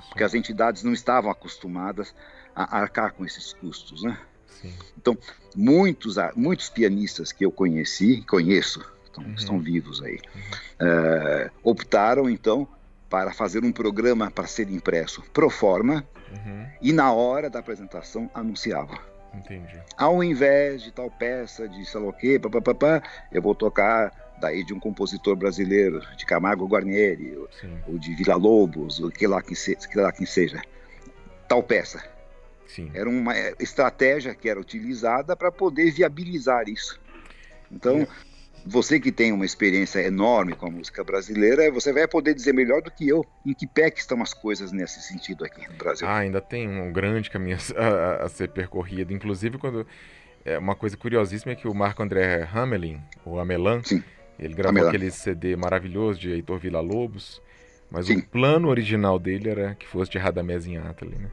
[0.09, 2.14] porque as entidades não estavam acostumadas
[2.55, 4.18] a arcar com esses custos, né?
[4.47, 4.73] Sim.
[4.97, 5.18] Então,
[5.55, 9.34] muitos, muitos pianistas que eu conheci, conheço, estão, uhum.
[9.34, 10.19] estão vivos aí.
[10.34, 10.41] Uhum.
[10.88, 12.68] Uh, optaram, então,
[13.09, 16.65] para fazer um programa para ser impresso pro forma uhum.
[16.81, 18.97] e na hora da apresentação anunciava.
[19.33, 19.79] Entendi.
[19.97, 23.01] Ao invés de tal peça, de sei lá o quê, papapá,
[23.31, 27.77] eu vou tocar daí de um compositor brasileiro, de Camargo Guarnieri, Sim.
[27.87, 30.61] ou de Vila Lobos, ou que lá que, se, que lá que seja.
[31.47, 32.03] Tal peça.
[32.67, 32.91] Sim.
[32.93, 36.99] Era uma estratégia que era utilizada para poder viabilizar isso.
[37.71, 38.07] Então,
[38.68, 42.81] você que tem uma experiência enorme com a música brasileira, você vai poder dizer melhor
[42.81, 46.07] do que eu em que pé que estão as coisas nesse sentido aqui no Brasil.
[46.07, 49.14] Ah, ainda tem um grande caminho a, a ser percorrido.
[49.14, 49.88] Inclusive, quando
[50.44, 54.03] é, uma coisa curiosíssima é que o Marco André Hamelin, o Amelan, Sim.
[54.38, 54.89] ele gravou Amelan.
[54.89, 57.41] aquele CD maravilhoso de Heitor Villa-Lobos,
[57.89, 58.18] mas Sim.
[58.18, 61.30] o plano original dele era que fosse de Radamés Inátali, né?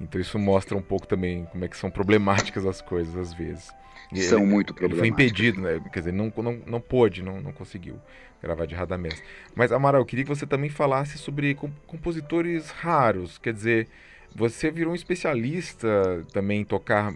[0.00, 3.72] Então isso mostra um pouco também como é que são problemáticas as coisas às vezes.
[4.14, 4.98] São ele, muito problemáticas.
[4.98, 5.80] Foi impedido, né?
[5.92, 8.00] Quer dizer, não, não, não pôde, não, não conseguiu
[8.42, 9.20] gravar de Radamés.
[9.54, 11.54] Mas, Amaral, eu queria que você também falasse sobre
[11.86, 13.38] compositores raros.
[13.38, 13.88] Quer dizer,
[14.34, 17.12] você virou um especialista também em tocar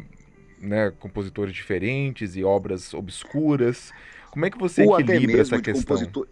[0.61, 3.93] né, compositores diferentes e obras obscuras.
[4.31, 5.97] Como é que você Ou equilibra essa questão?
[5.97, 6.27] Compositor...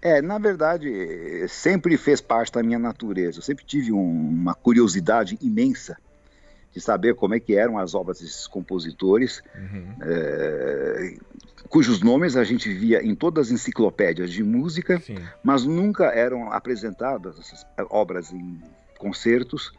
[0.00, 3.38] É, na verdade, sempre fez parte da minha natureza.
[3.38, 5.96] Eu sempre tive um, uma curiosidade imensa
[6.72, 9.94] de saber como é que eram as obras desses compositores, uhum.
[10.02, 11.16] é,
[11.68, 15.16] cujos nomes a gente via em todas as enciclopédias de música, Sim.
[15.42, 18.60] mas nunca eram apresentadas essas obras em
[18.98, 19.72] concertos.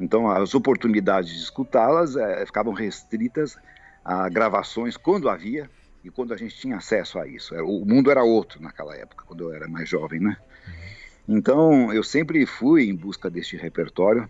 [0.00, 3.56] Então, as oportunidades de escutá-las é, ficavam restritas
[4.04, 5.70] a gravações quando havia
[6.02, 7.54] e quando a gente tinha acesso a isso.
[7.62, 10.36] O mundo era outro naquela época, quando eu era mais jovem, né?
[10.66, 11.36] Uhum.
[11.36, 14.28] Então, eu sempre fui em busca deste repertório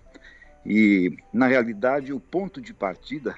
[0.65, 3.37] e, na realidade, o ponto de partida,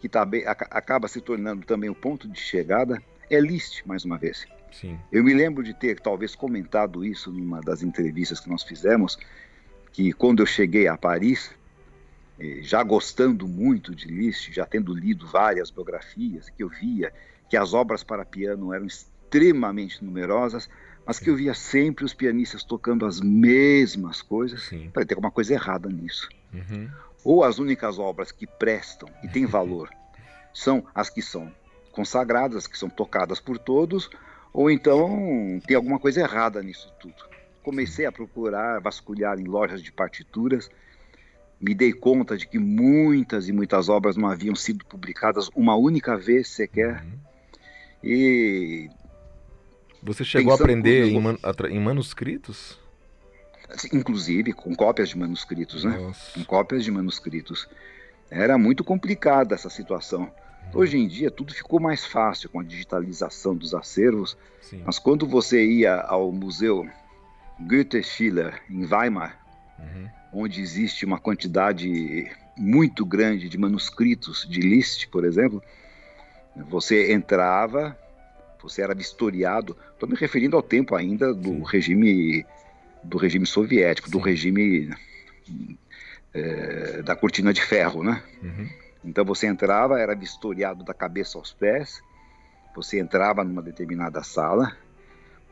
[0.00, 0.28] que tá
[0.70, 4.46] acaba se tornando também o ponto de chegada, é Liszt, mais uma vez.
[4.72, 4.98] Sim.
[5.10, 9.18] Eu me lembro de ter, talvez, comentado isso numa das entrevistas que nós fizemos,
[9.92, 11.50] que quando eu cheguei a Paris,
[12.38, 17.12] eh, já gostando muito de Liszt, já tendo lido várias biografias, que eu via
[17.48, 20.68] que as obras para piano eram extremamente numerosas,
[21.06, 24.64] mas que eu via sempre os pianistas tocando as mesmas coisas.
[24.64, 24.90] Sim.
[24.92, 26.28] Falei, tem alguma coisa errada nisso.
[26.52, 26.90] Uhum.
[27.24, 29.88] Ou as únicas obras que prestam e têm valor
[30.52, 31.52] são as que são
[31.92, 34.10] consagradas, as que são tocadas por todos,
[34.52, 37.14] ou então tem alguma coisa errada nisso tudo.
[37.62, 40.68] Comecei a procurar, vasculhar em lojas de partituras,
[41.60, 46.16] me dei conta de que muitas e muitas obras não haviam sido publicadas uma única
[46.16, 47.02] vez sequer.
[47.02, 47.18] Uhum.
[48.02, 48.90] E
[50.06, 51.36] você chegou a aprender em, man,
[51.68, 52.78] em, manuscritos?
[53.92, 55.98] Inclusive com cópias de manuscritos, né?
[55.98, 56.32] Nossa.
[56.32, 57.68] Com cópias de manuscritos.
[58.30, 60.22] Era muito complicada essa situação.
[60.22, 60.80] Uhum.
[60.80, 64.82] Hoje em dia tudo ficou mais fácil com a digitalização dos acervos, Sim.
[64.86, 66.88] mas quando você ia ao museu
[67.60, 69.40] Goethe Schiller em Weimar,
[69.78, 70.08] uhum.
[70.32, 75.62] onde existe uma quantidade muito grande de manuscritos de Liszt, por exemplo,
[76.68, 77.96] você entrava,
[78.68, 79.76] você era vistoriado.
[79.92, 81.64] Estou me referindo ao tempo ainda do Sim.
[81.64, 82.46] regime
[83.02, 84.12] do regime soviético, Sim.
[84.12, 84.90] do regime
[86.34, 88.22] é, da cortina de ferro, né?
[88.42, 88.68] Uhum.
[89.04, 92.02] Então você entrava, era vistoriado da cabeça aos pés.
[92.74, 94.76] Você entrava numa determinada sala,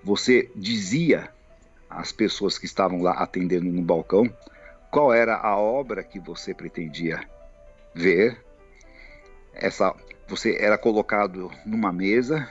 [0.03, 1.31] você dizia
[1.89, 4.31] às pessoas que estavam lá atendendo no balcão
[4.91, 7.20] qual era a obra que você pretendia
[7.95, 8.45] ver.
[9.55, 9.95] Essa,
[10.28, 12.49] você era colocado numa mesa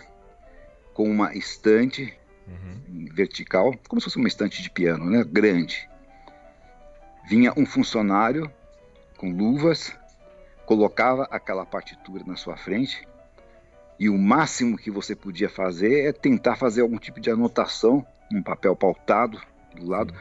[0.93, 2.13] com uma estante
[2.47, 3.07] uhum.
[3.11, 5.23] vertical, como se fosse uma estante de piano, né?
[5.23, 5.89] Grande.
[7.27, 8.51] Vinha um funcionário
[9.17, 9.95] com luvas,
[10.65, 13.07] colocava aquela partitura na sua frente
[13.99, 18.41] e o máximo que você podia fazer é tentar fazer algum tipo de anotação, um
[18.41, 19.39] papel pautado
[19.75, 20.13] do lado,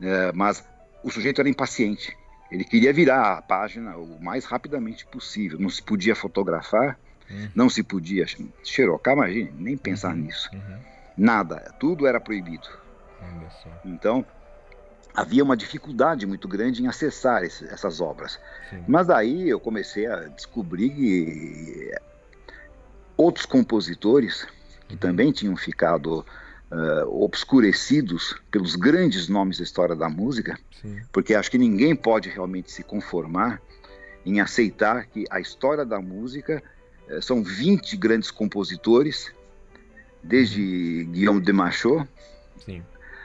[0.00, 0.64] é, mas
[1.02, 2.16] o sujeito era impaciente.
[2.50, 5.58] Ele queria virar a página o mais rapidamente possível.
[5.58, 6.98] Não se podia fotografar,
[7.30, 7.48] Uhum.
[7.54, 8.26] Não se podia
[8.64, 10.22] xerocar, imagine, nem pensar uhum.
[10.22, 10.50] nisso.
[10.52, 10.78] Uhum.
[11.16, 12.68] Nada, tudo era proibido.
[13.84, 14.24] Então,
[15.14, 18.38] havia uma dificuldade muito grande em acessar esse, essas obras.
[18.70, 18.84] Sim.
[18.86, 21.90] Mas daí eu comecei a descobrir que
[23.16, 24.46] outros compositores
[24.88, 25.00] que uhum.
[25.00, 26.24] também tinham ficado
[26.70, 31.02] uh, obscurecidos pelos grandes nomes da história da música, Sim.
[31.12, 33.60] porque acho que ninguém pode realmente se conformar
[34.24, 36.62] em aceitar que a história da música
[37.20, 39.32] são 20 grandes compositores,
[40.22, 42.06] desde Guillaume de Machot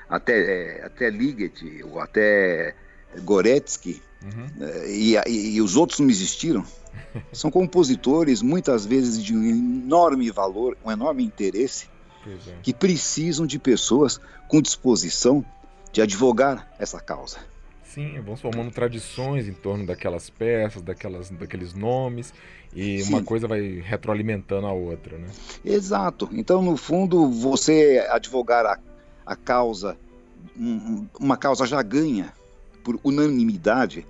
[0.10, 2.76] até, é, até Ligeti, ou até
[3.22, 4.48] Goretsky, uhum.
[4.62, 6.66] Eh, e, e, e os outros não existiram,
[7.34, 11.88] são compositores muitas vezes de um enorme valor, um enorme interesse,
[12.26, 12.54] é.
[12.62, 15.46] que precisam de pessoas com disposição
[15.92, 17.38] de advogar essa causa.
[17.96, 22.34] Sim, vão formando tradições em torno daquelas peças, daquelas, daqueles nomes,
[22.76, 23.14] e Sim.
[23.14, 25.28] uma coisa vai retroalimentando a outra, né?
[25.64, 26.28] Exato.
[26.34, 28.78] Então, no fundo, você advogar a,
[29.26, 29.98] a causa,
[30.58, 32.34] um, uma causa já ganha
[32.84, 34.06] por unanimidade,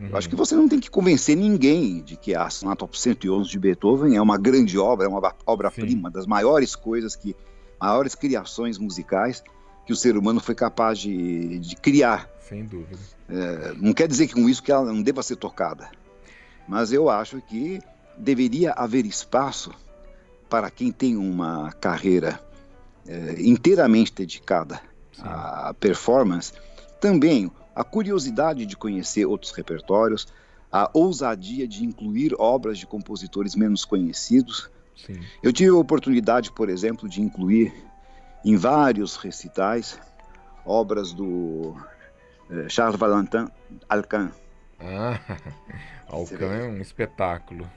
[0.00, 0.16] Uhum.
[0.16, 3.58] Acho que você não tem que convencer ninguém de que a Sonata Op 111 de
[3.58, 7.34] Beethoven é uma grande obra, é uma obra-prima, das maiores coisas que,
[7.80, 9.42] maiores criações musicais
[9.84, 12.30] que o ser humano foi capaz de, de criar.
[12.48, 13.00] Sem dúvida.
[13.28, 15.90] É, não quer dizer que com isso que ela não deva ser tocada,
[16.66, 17.80] mas eu acho que
[18.16, 19.70] deveria haver espaço
[20.48, 22.40] para quem tem uma carreira
[23.06, 24.80] é, inteiramente dedicada
[25.12, 25.22] Sim.
[25.24, 26.52] à performance,
[27.00, 30.26] também a curiosidade de conhecer outros repertórios,
[30.72, 34.70] a ousadia de incluir obras de compositores menos conhecidos.
[34.96, 35.20] Sim.
[35.42, 37.72] Eu tive a oportunidade, por exemplo, de incluir
[38.44, 39.98] em vários recitais
[40.64, 41.76] obras do
[42.68, 43.46] Charles Valentin
[43.88, 44.30] Alcan.
[44.80, 45.20] Ah,
[46.08, 47.68] Alcan é um espetáculo.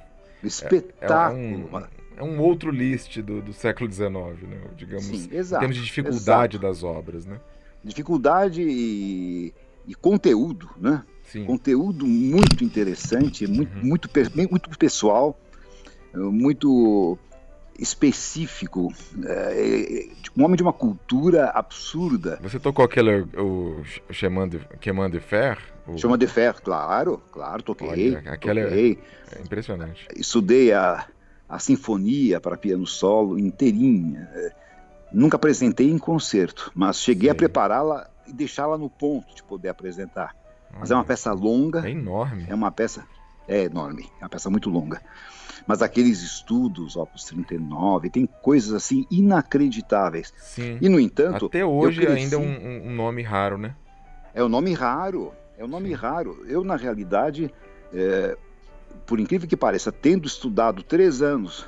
[0.44, 1.40] Espetáculo.
[1.40, 1.88] É, é, um,
[2.18, 4.10] é um, outro list do, do século XIX,
[4.44, 4.62] né?
[4.76, 6.68] digamos, Sim, exato, em termos de dificuldade exato.
[6.68, 7.26] das obras.
[7.26, 7.40] Né?
[7.84, 9.54] Dificuldade e
[9.88, 11.04] e conteúdo, né?
[11.24, 11.46] Sim.
[11.46, 13.84] Conteúdo muito interessante, muito, uhum.
[13.84, 14.10] muito,
[14.50, 15.40] muito pessoal,
[16.14, 17.18] muito
[17.78, 18.94] específico,
[19.26, 20.08] é,
[20.38, 22.40] um homem de uma cultura absurda.
[22.42, 23.82] Você tocou aquele, o
[24.12, 25.58] Chemin de, Chemin de Fer?
[25.88, 25.98] O...
[25.98, 28.16] Chemin de Fer, claro, claro, toquei.
[28.16, 29.00] Olha, aquela toquei.
[29.32, 30.08] É, é impressionante.
[30.16, 31.06] Estudei a,
[31.50, 34.30] a sinfonia para piano solo inteirinha.
[35.12, 37.32] Nunca apresentei em concerto, mas cheguei Sim.
[37.32, 40.36] a prepará-la e deixá-la no ponto de poder apresentar.
[40.80, 41.86] Mas é uma peça longa.
[41.86, 42.46] É enorme.
[42.48, 43.04] É uma peça.
[43.48, 44.10] É enorme.
[44.20, 45.02] É uma peça muito longa.
[45.68, 50.34] Mas aqueles estudos, Opus 39, tem coisas assim inacreditáveis.
[50.38, 50.78] Sim.
[50.82, 51.46] E, no entanto.
[51.46, 52.20] Até hoje cresci...
[52.20, 53.76] ainda é um, um, nome raro, né?
[54.34, 55.34] É um nome raro.
[55.58, 55.96] É um nome Sim.
[55.96, 56.44] raro.
[56.48, 57.54] Eu, na realidade,
[57.94, 58.38] é,
[59.06, 61.66] por incrível que pareça, tendo estudado três anos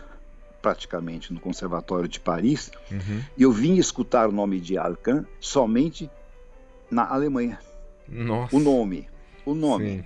[0.61, 3.21] praticamente no Conservatório de Paris, uhum.
[3.37, 6.09] eu vim escutar o nome de Alcan somente
[6.89, 7.59] na Alemanha.
[8.07, 8.55] Nossa.
[8.55, 9.09] O nome.
[9.45, 9.97] O nome.
[9.97, 10.05] Sim.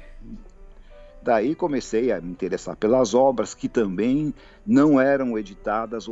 [1.21, 4.33] Daí comecei a me interessar pelas obras que também
[4.65, 6.07] não eram editadas,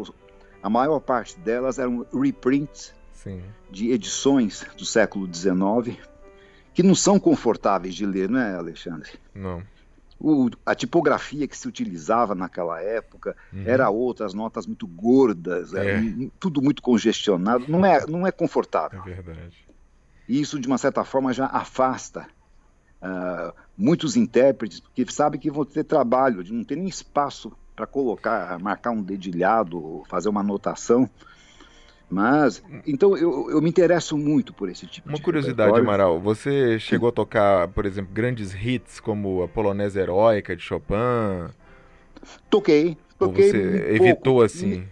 [0.61, 3.41] a maior parte delas eram reprints Sim.
[3.69, 5.97] de edições do século XIX,
[6.73, 9.11] que não são confortáveis de ler, não é, Alexandre?
[9.33, 9.63] Não.
[10.19, 13.63] O, a tipografia que se utilizava naquela época uhum.
[13.65, 16.01] era outra, as notas muito gordas, é.
[16.39, 19.01] tudo muito congestionado, não é, não é confortável.
[19.05, 19.65] É verdade.
[20.27, 22.27] E isso, de uma certa forma, já afasta
[23.01, 27.85] uh, muitos intérpretes, porque sabe que vão ter trabalho, de não ter nem espaço para
[27.85, 31.09] colocar, marcar um dedilhado, fazer uma anotação.
[32.09, 36.19] Mas, então, eu, eu me interesso muito por esse tipo uma de Uma curiosidade, Amaral,
[36.19, 41.49] você chegou a tocar, por exemplo, grandes hits como a Polonesa Heróica de Chopin?
[42.49, 43.45] Toquei, toquei.
[43.45, 44.87] Ou você evitou, assim?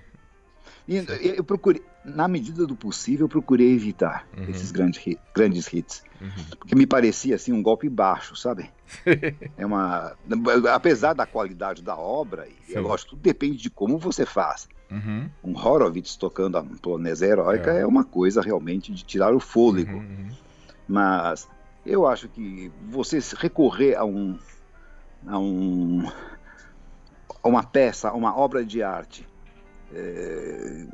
[0.88, 4.50] Eu procurei, na medida do possível, eu procurei evitar uhum.
[4.50, 6.04] esses grandes, hit, grandes hits.
[6.20, 6.30] Uhum.
[6.58, 8.70] Porque me parecia assim um golpe baixo, sabe?
[9.58, 10.16] é uma.
[10.74, 14.68] Apesar da qualidade da obra, e é lógico, tudo depende de como você faz.
[14.92, 15.30] Uhum.
[15.44, 17.82] Um Horowitz tocando a polonesa heróica é.
[17.82, 17.88] é.
[17.88, 19.94] uma coisa realmente de tirar o fôlego.
[19.94, 20.30] Uhum, uhum.
[20.88, 21.48] Mas
[21.86, 24.38] eu acho que você recorrer a um.
[25.26, 26.06] a um.
[27.42, 29.28] a uma peça, a uma obra de arte.
[29.94, 30.86] É,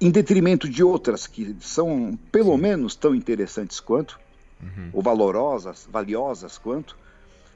[0.00, 4.18] em detrimento de outras que são pelo menos tão interessantes quanto,
[4.62, 4.90] uhum.
[4.92, 6.96] ou valorosas, valiosas quanto,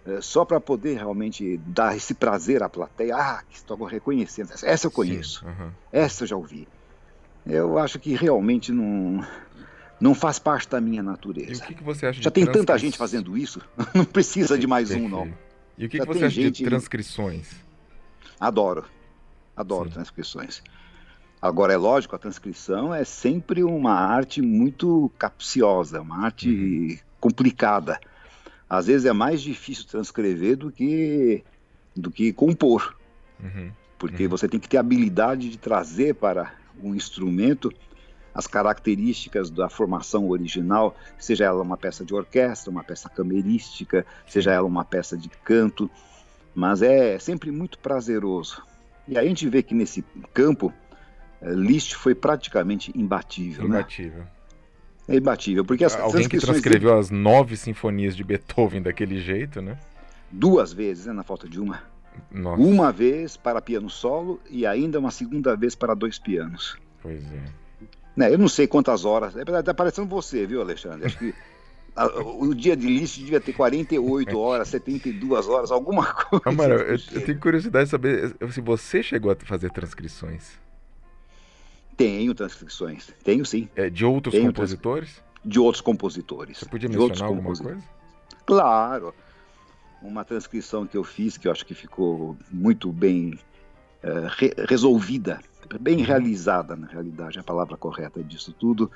[0.07, 3.17] é, só para poder realmente dar esse prazer à plateia.
[3.17, 4.51] Ah, que estou reconhecendo.
[4.63, 5.71] Essa eu conheço, uhum.
[5.91, 6.69] essa eu já ouvi.
[7.47, 9.27] Eu acho que realmente não,
[10.01, 11.65] não faz parte da minha natureza.
[11.65, 12.53] Que, que Já tem transcri...
[12.53, 13.61] tanta gente fazendo isso,
[13.95, 15.33] não precisa de mais um, não.
[15.77, 16.59] E o que, que você acha gente...
[16.59, 17.51] de transcrições?
[18.39, 18.85] Adoro.
[19.57, 19.95] Adoro Sim.
[19.95, 20.63] transcrições.
[21.45, 26.99] Agora, é lógico, a transcrição é sempre uma arte muito capciosa, uma arte uhum.
[27.21, 28.01] complicada.
[28.67, 31.45] Às vezes é mais difícil transcrever do que,
[31.95, 32.97] do que compor.
[33.39, 33.71] Uhum.
[33.99, 34.31] Porque uhum.
[34.31, 36.51] você tem que ter a habilidade de trazer para
[36.83, 37.71] um instrumento
[38.35, 44.51] as características da formação original, seja ela uma peça de orquestra, uma peça camerística, seja
[44.51, 45.91] ela uma peça de canto,
[46.55, 48.63] mas é sempre muito prazeroso.
[49.07, 50.03] E a gente vê que nesse
[50.33, 50.73] campo
[51.43, 53.67] Liszt foi praticamente imbatível.
[53.67, 54.21] Imbatível.
[54.21, 54.29] Né?
[55.07, 59.79] É imbatível, porque as Alguém que transcreveu as nove sinfonias de Beethoven daquele jeito, né?
[60.31, 61.83] Duas vezes, né, na falta de uma.
[62.31, 62.63] Nossa.
[62.63, 66.79] Uma vez para piano solo e ainda uma segunda vez para dois pianos.
[67.03, 67.43] Pois é.
[68.17, 69.37] Né, eu não sei quantas horas.
[69.37, 71.07] É, tá parecendo você, viu, Alexandre?
[71.07, 71.35] Acho que
[72.39, 76.43] o dia de list devia ter 48 horas, 72 horas, alguma coisa.
[76.47, 80.59] Amaro, eu, eu, tenho curiosidade de saber se você chegou a fazer transcrições.
[81.97, 83.69] Tenho transcrições, tenho sim.
[83.77, 85.23] É, de outros tenho compositores?
[85.45, 86.59] De outros compositores.
[86.59, 87.79] Você podia mencionar alguma coisa?
[88.47, 89.15] Claro.
[90.03, 93.39] Uma transcrição que eu fiz, que eu acho que ficou muito bem
[94.03, 95.41] uh, re resolvida,
[95.81, 96.05] bem uhum.
[96.05, 98.91] realizada, na realidade, a palavra correta disso tudo,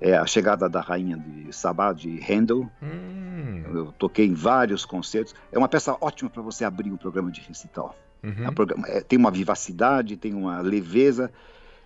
[0.00, 2.70] é a chegada da rainha de Sabá, de Handel.
[2.82, 3.62] Hum.
[3.72, 5.34] Eu toquei em vários concertos.
[5.50, 7.96] É uma peça ótima para você abrir um programa de recital.
[8.22, 8.84] Uhum.
[8.86, 11.30] É, tem uma vivacidade, tem uma leveza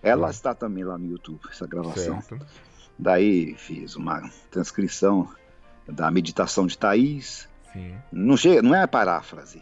[0.01, 0.31] ela hum.
[0.31, 2.21] está também lá no YouTube, essa gravação.
[2.21, 2.45] Certo.
[2.97, 5.29] Daí fiz uma transcrição
[5.87, 7.47] da meditação de Thaís.
[7.71, 7.95] Sim.
[8.11, 9.61] Não, chega, não é a paráfrase.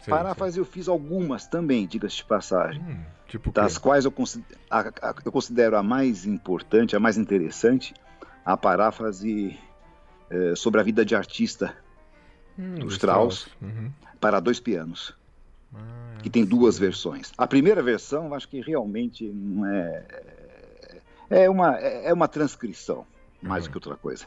[0.00, 0.60] Sim, paráfrase sim.
[0.60, 2.80] eu fiz algumas também, diga-se de passagem.
[2.82, 7.18] Hum, tipo das quais eu considero, a, a, eu considero a mais importante, a mais
[7.18, 7.94] interessante,
[8.44, 9.58] a paráfrase
[10.30, 11.76] é, sobre a vida de artista
[12.58, 13.56] hum, do Strauss, Strauss.
[13.60, 13.90] Uhum.
[14.20, 15.17] para dois pianos.
[15.74, 17.32] Ah, que tem duas versões.
[17.36, 20.04] A primeira versão, acho que realmente não é.
[21.30, 23.06] É uma, é uma transcrição,
[23.42, 23.70] mais uhum.
[23.70, 24.24] que outra coisa.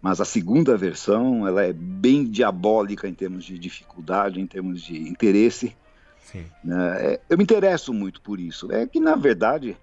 [0.00, 4.96] Mas a segunda versão, ela é bem diabólica em termos de dificuldade, em termos de
[4.96, 5.76] interesse.
[6.24, 6.46] Sim.
[6.70, 8.70] É, eu me interesso muito por isso.
[8.72, 9.76] É que, na verdade,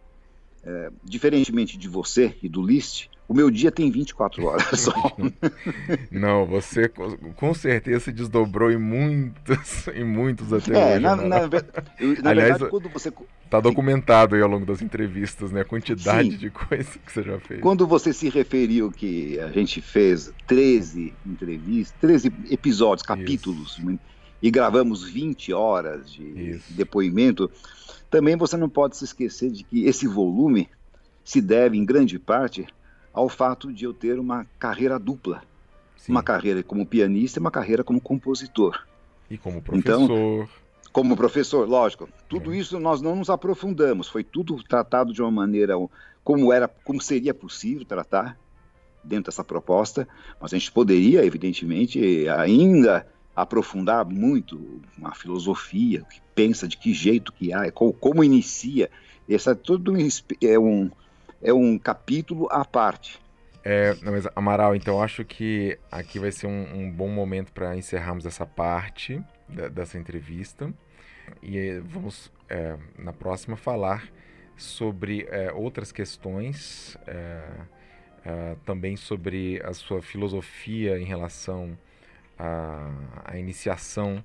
[0.64, 4.94] é, diferentemente de você e do List, o meu dia tem 24 horas só.
[6.12, 6.88] Não, você
[7.36, 11.00] com certeza se desdobrou em muitos, em muitos até é, hoje.
[11.00, 11.24] Na, né?
[11.28, 13.12] na, na Aliás, verdade, quando você.
[13.50, 15.62] Tá documentado aí ao longo das entrevistas, né?
[15.62, 16.38] A quantidade Sim.
[16.38, 17.62] de coisas que você já fez.
[17.62, 24.00] Quando você se referiu que a gente fez 13 entrevistas, 13 episódios, capítulos, Isso.
[24.42, 26.74] e gravamos 20 horas de Isso.
[26.74, 27.50] depoimento,
[28.10, 30.70] também você não pode se esquecer de que esse volume
[31.24, 32.68] se deve, em grande parte,
[33.16, 35.42] ao fato de eu ter uma carreira dupla.
[35.96, 36.12] Sim.
[36.12, 38.86] Uma carreira como pianista e uma carreira como compositor.
[39.32, 40.02] E como professor.
[40.04, 40.50] Então,
[40.92, 42.10] como professor, lógico.
[42.28, 42.58] Tudo é.
[42.58, 44.10] isso nós não nos aprofundamos.
[44.10, 45.76] Foi tudo tratado de uma maneira
[46.24, 48.38] como era, como seria possível tratar
[49.02, 50.08] dentro dessa proposta.
[50.40, 57.32] Mas a gente poderia, evidentemente, ainda aprofundar muito uma filosofia, que pensa de que jeito
[57.32, 58.92] que há, como, inicia.
[59.28, 59.94] Essa é tudo
[60.42, 60.92] é um
[61.46, 63.20] é um capítulo à parte.
[63.64, 68.26] É, mas Amaral, então acho que aqui vai ser um, um bom momento para encerrarmos
[68.26, 70.72] essa parte da, dessa entrevista
[71.42, 74.08] e vamos é, na próxima falar
[74.58, 76.98] sobre é, outras questões,
[78.66, 81.78] também sobre a sua filosofia em relação
[82.40, 82.90] à,
[83.24, 84.24] à iniciação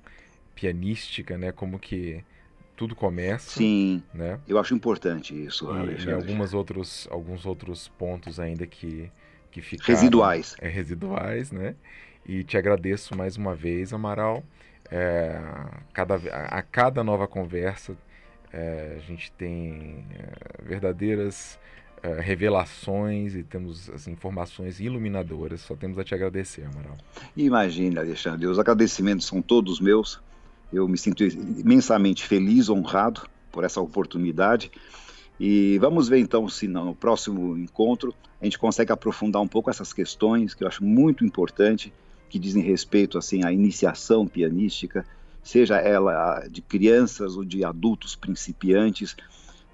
[0.55, 1.51] pianística, né?
[1.51, 2.23] Como que
[2.81, 3.59] tudo começa.
[3.59, 4.01] Sim.
[4.11, 4.39] Né?
[4.47, 6.09] Eu acho importante isso, e, Alexandre.
[6.09, 9.11] E algumas outros, alguns outros pontos ainda que,
[9.51, 9.93] que ficaram.
[9.93, 10.55] Residuais.
[10.59, 11.75] É, residuais, né?
[12.25, 14.43] E te agradeço mais uma vez, Amaral.
[14.89, 15.39] É,
[15.93, 17.95] cada, a, cada nova conversa
[18.51, 21.59] é, a gente tem é, verdadeiras
[22.01, 25.61] é, revelações e temos as informações iluminadoras.
[25.61, 26.97] Só temos a te agradecer, Amaral.
[27.37, 28.47] Imagina, Alexandre.
[28.47, 30.19] Os agradecimentos são todos meus.
[30.71, 34.71] Eu me sinto imensamente feliz, honrado por essa oportunidade.
[35.39, 39.91] E vamos ver então se no próximo encontro a gente consegue aprofundar um pouco essas
[39.91, 41.93] questões que eu acho muito importante,
[42.29, 45.05] que dizem respeito assim à iniciação pianística,
[45.43, 49.15] seja ela de crianças ou de adultos principiantes,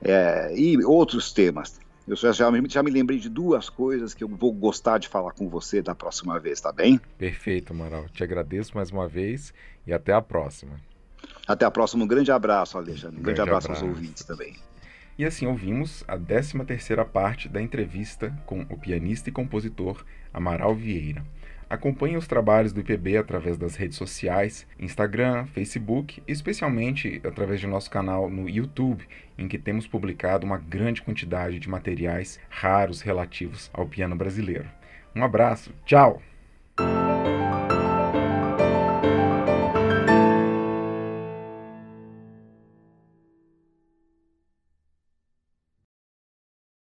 [0.01, 1.79] é, e outros temas.
[2.07, 2.49] Eu já, já,
[2.83, 6.39] me lembrei de duas coisas que eu vou gostar de falar com você da próxima
[6.39, 7.01] vez, tá bem?
[7.17, 8.07] Perfeito, Amaral.
[8.07, 9.53] Te agradeço mais uma vez
[9.85, 10.79] e até a próxima.
[11.47, 12.03] Até a próxima.
[12.03, 13.19] Um grande abraço, Alexandre.
[13.19, 14.55] Um grande, grande abraço, abraço aos ouvintes também.
[15.17, 20.75] E assim ouvimos a 13 terceira parte da entrevista com o pianista e compositor Amaral
[20.75, 21.23] Vieira.
[21.69, 27.89] Acompanhe os trabalhos do IPB através das redes sociais, Instagram, Facebook, especialmente através de nosso
[27.89, 29.05] canal no YouTube,
[29.37, 34.69] em que temos publicado uma grande quantidade de materiais raros relativos ao piano brasileiro.
[35.13, 36.21] Um abraço, tchau!